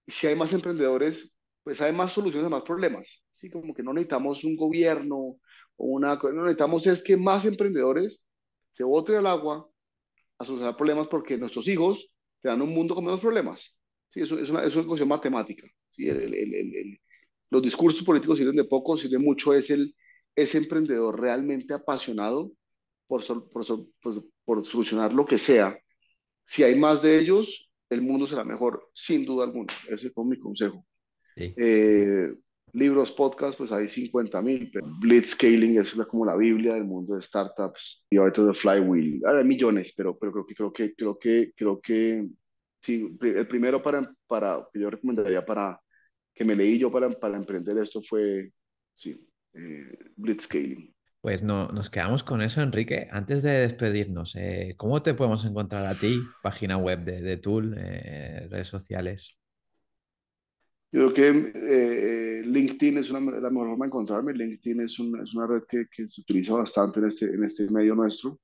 y 0.07 0.13
si 0.13 0.27
hay 0.27 0.37
más 0.37 0.53
emprendedores, 0.53 1.35
pues 1.63 1.81
hay 1.81 1.93
más 1.93 2.13
soluciones 2.13 2.47
a 2.47 2.51
más 2.51 2.63
problemas. 2.63 3.23
¿sí? 3.33 3.51
Como 3.51 3.75
que 3.75 3.83
no 3.83 3.93
necesitamos 3.93 4.45
un 4.45 4.57
gobierno 4.57 5.17
o 5.17 5.39
una... 5.77 6.17
No 6.17 6.43
necesitamos 6.43 6.87
es 6.87 7.03
que 7.03 7.17
más 7.17 7.45
emprendedores 7.45 8.25
se 8.71 8.85
boten 8.85 9.17
al 9.17 9.27
agua 9.27 9.69
a 10.39 10.45
solucionar 10.45 10.77
problemas 10.77 11.09
porque 11.09 11.39
nuestros 11.39 11.67
hijos 11.69 12.11
te 12.41 12.49
dan 12.49 12.61
un 12.61 12.71
mundo 12.71 12.95
con 12.95 13.05
menos 13.05 13.21
problemas. 13.21 13.77
¿sí? 14.11 14.21
Eso 14.21 14.39
es 14.39 14.51
una, 14.51 14.65
es 14.65 14.75
una 14.75 14.87
cuestión 14.87 15.09
matemática. 15.09 15.67
¿sí? 15.89 16.07
El, 16.09 16.35
el, 16.35 16.55
el, 16.55 17.01
los 17.51 17.63
discursos 17.63 18.03
políticos 18.03 18.37
sirven 18.37 18.57
de 18.57 18.65
poco, 18.65 18.99
sirve 18.99 19.19
mucho 19.19 19.55
es 19.55 19.71
el, 19.71 19.95
ese 20.35 20.59
emprendedor 20.59 21.19
realmente 21.19 21.73
apasionado 21.73 22.53
por, 23.07 23.25
por, 23.51 23.65
por, 24.45 24.67
solucionar 24.67 25.13
lo 25.13 25.25
que 25.25 25.39
sea. 25.39 25.79
Si 26.45 26.63
hay 26.63 26.79
más 26.79 27.03
de 27.03 27.19
ellos, 27.19 27.71
el 27.91 28.03
mundo 28.03 28.27
será 28.27 28.45
mejor, 28.45 28.91
sin 28.95 29.25
duda 29.25 29.45
alguna. 29.45 29.73
Ese 29.89 30.11
fue 30.11 30.25
mi 30.25 30.39
consejo. 30.39 30.87
Eh, 31.37 32.33
libros, 32.73 33.13
podcasts, 33.13 33.57
pues 33.57 33.73
hay 33.73 33.89
50 33.89 34.43
mil. 34.43 34.71
Blitzscaling 35.01 35.79
es 35.79 35.95
como 36.09 36.27
la 36.27 36.37
Biblia 36.37 36.75
del 36.75 36.85
mundo 36.85 37.15
de 37.15 37.23
startups. 37.23 38.07
Y 38.11 38.17
ahorita 38.17 38.45
de 38.45 38.55
Flywheel. 38.55 39.23
Hay 39.27 39.45
millones, 39.45 39.95
pero, 39.97 40.19
pero 40.19 40.33
creo 40.33 40.47
que, 40.47 40.55
creo 40.55 40.73
que, 40.73 40.95
creo 40.95 41.19
que, 41.19 41.53
creo 41.57 41.81
que, 41.81 42.29
sí, 42.81 43.17
el 43.21 43.49
primero 43.49 43.83
para, 43.83 44.13
para, 44.27 44.67
que 44.73 44.81
yo 44.81 44.91
recomendaría 44.91 45.45
para, 45.45 45.81
que 46.35 46.45
me 46.45 46.57
leí 46.57 46.79
yo 46.79 46.91
para, 46.91 47.11
para 47.11 47.37
emprender 47.37 47.79
esto 47.79 48.03
fue, 48.03 48.53
sí, 48.93 49.27
eh, 49.55 49.99
Blitzscaling. 50.17 50.94
Pues 51.25 51.43
no, 51.43 51.69
nos 51.69 51.89
quedamos 51.89 52.23
con 52.23 52.43
eso, 52.43 52.61
Enrique. 52.61 53.09
Antes 53.11 53.43
de 53.43 53.53
despedirnos, 53.53 54.37
eh, 54.37 54.75
¿cómo 54.77 55.01
te 55.01 55.15
podemos 55.15 55.43
encontrar 55.47 55.87
a 55.87 55.97
ti? 55.97 56.21
Página 56.43 56.77
web 56.77 57.03
de, 57.03 57.23
de 57.23 57.39
Tool, 57.39 57.75
eh, 57.79 58.47
redes 58.51 58.67
sociales. 58.67 59.35
Yo 60.93 61.11
creo 61.11 61.15
que 61.15 61.53
eh, 61.55 62.43
LinkedIn 62.45 62.99
es 62.99 63.09
una, 63.09 63.21
la 63.41 63.49
mejor 63.49 63.69
forma 63.69 63.87
de 63.87 63.89
encontrarme. 63.89 64.35
LinkedIn 64.35 64.83
es 64.83 64.99
una, 64.99 65.23
es 65.23 65.33
una 65.33 65.47
red 65.47 65.63
que, 65.67 65.87
que 65.91 66.07
se 66.07 66.21
utiliza 66.21 66.57
bastante 66.57 67.01
en 67.01 67.07
este, 67.07 67.25
en 67.25 67.43
este 67.43 67.71
medio 67.71 67.95
nuestro. 67.95 68.39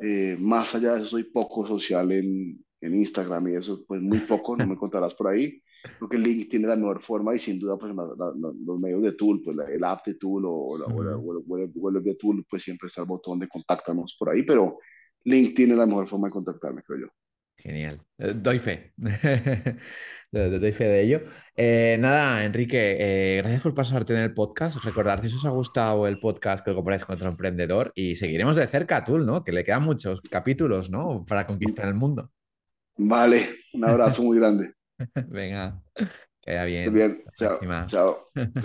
Eh, 0.00 0.36
más 0.40 0.74
allá 0.74 0.94
de 0.94 1.02
eso, 1.02 1.10
soy 1.10 1.22
poco 1.22 1.68
social 1.68 2.10
en, 2.10 2.58
en 2.80 2.94
Instagram 2.96 3.46
y 3.46 3.54
eso, 3.54 3.84
pues 3.86 4.02
muy 4.02 4.18
poco, 4.18 4.56
no 4.56 4.66
me 4.66 4.74
encontrarás 4.74 5.14
por 5.14 5.28
ahí. 5.28 5.62
Creo 5.96 6.08
que 6.08 6.18
LinkedIn 6.18 6.62
es 6.62 6.68
la 6.68 6.76
mejor 6.76 7.00
forma 7.02 7.34
y 7.34 7.38
sin 7.38 7.58
duda, 7.58 7.76
pues 7.78 7.94
la- 7.94 8.04
la- 8.04 8.52
los 8.66 8.80
medios 8.80 9.02
de 9.02 9.12
Tool, 9.12 9.40
pues 9.44 9.56
el 9.70 9.84
app 9.84 10.04
de 10.06 10.14
Tool 10.14 10.44
o, 10.44 10.52
o 10.52 10.78
la, 10.78 10.86
la- 10.86 11.16
Ujú. 11.16 11.30
o 11.30 11.34
la 11.34 11.40
web, 11.40 12.02
de 12.02 12.14
Tool, 12.16 12.44
pues 12.50 12.62
siempre 12.62 12.88
está 12.88 13.02
el 13.02 13.06
botón 13.08 13.38
de 13.38 13.48
contáctanos 13.48 14.16
por 14.18 14.30
ahí, 14.30 14.42
pero 14.42 14.78
LinkedIn 15.24 15.72
es 15.72 15.76
la 15.78 15.86
mejor 15.86 16.06
forma 16.08 16.28
de 16.28 16.32
contactarme, 16.32 16.82
creo 16.82 17.00
yo. 17.00 17.06
Genial. 17.56 18.00
Eh, 18.18 18.34
Doy 18.36 18.58
fe. 18.60 18.92
Do- 20.30 20.50
do- 20.50 20.58
Doy 20.60 20.72
fe 20.72 20.84
de 20.84 21.02
ello. 21.02 21.22
Eh, 21.56 21.96
nada, 21.98 22.44
Enrique, 22.44 22.96
eh, 23.00 23.38
gracias 23.38 23.62
por 23.62 23.74
pasarte 23.74 24.12
en 24.14 24.20
el 24.20 24.34
podcast. 24.34 24.76
Recordad 24.84 25.22
si 25.22 25.34
os 25.34 25.44
ha 25.44 25.50
gustado 25.50 26.06
el 26.06 26.20
podcast 26.20 26.62
que 26.64 26.70
lo 26.70 26.76
comparáis 26.76 27.04
con 27.04 27.14
otro 27.16 27.28
emprendedor 27.28 27.90
y 27.94 28.14
seguiremos 28.16 28.54
de 28.56 28.66
cerca 28.66 28.98
a 28.98 29.04
Tool, 29.04 29.24
¿no? 29.26 29.42
Que 29.42 29.52
le 29.52 29.64
quedan 29.64 29.84
muchos 29.84 30.20
capítulos, 30.20 30.90
¿no? 30.90 31.24
Para 31.26 31.46
conquistar 31.46 31.88
el 31.88 31.94
mundo. 31.94 32.30
Vale, 32.96 33.48
un 33.72 33.84
abrazo 33.84 34.22
muy 34.22 34.38
grande. 34.38 34.72
Venga, 35.28 35.80
que 36.42 36.50
vaya 36.52 36.64
bien. 36.66 36.92
bien, 36.94 37.24
chao, 37.36 37.58
chao, 37.60 37.86
chao. 37.86 38.32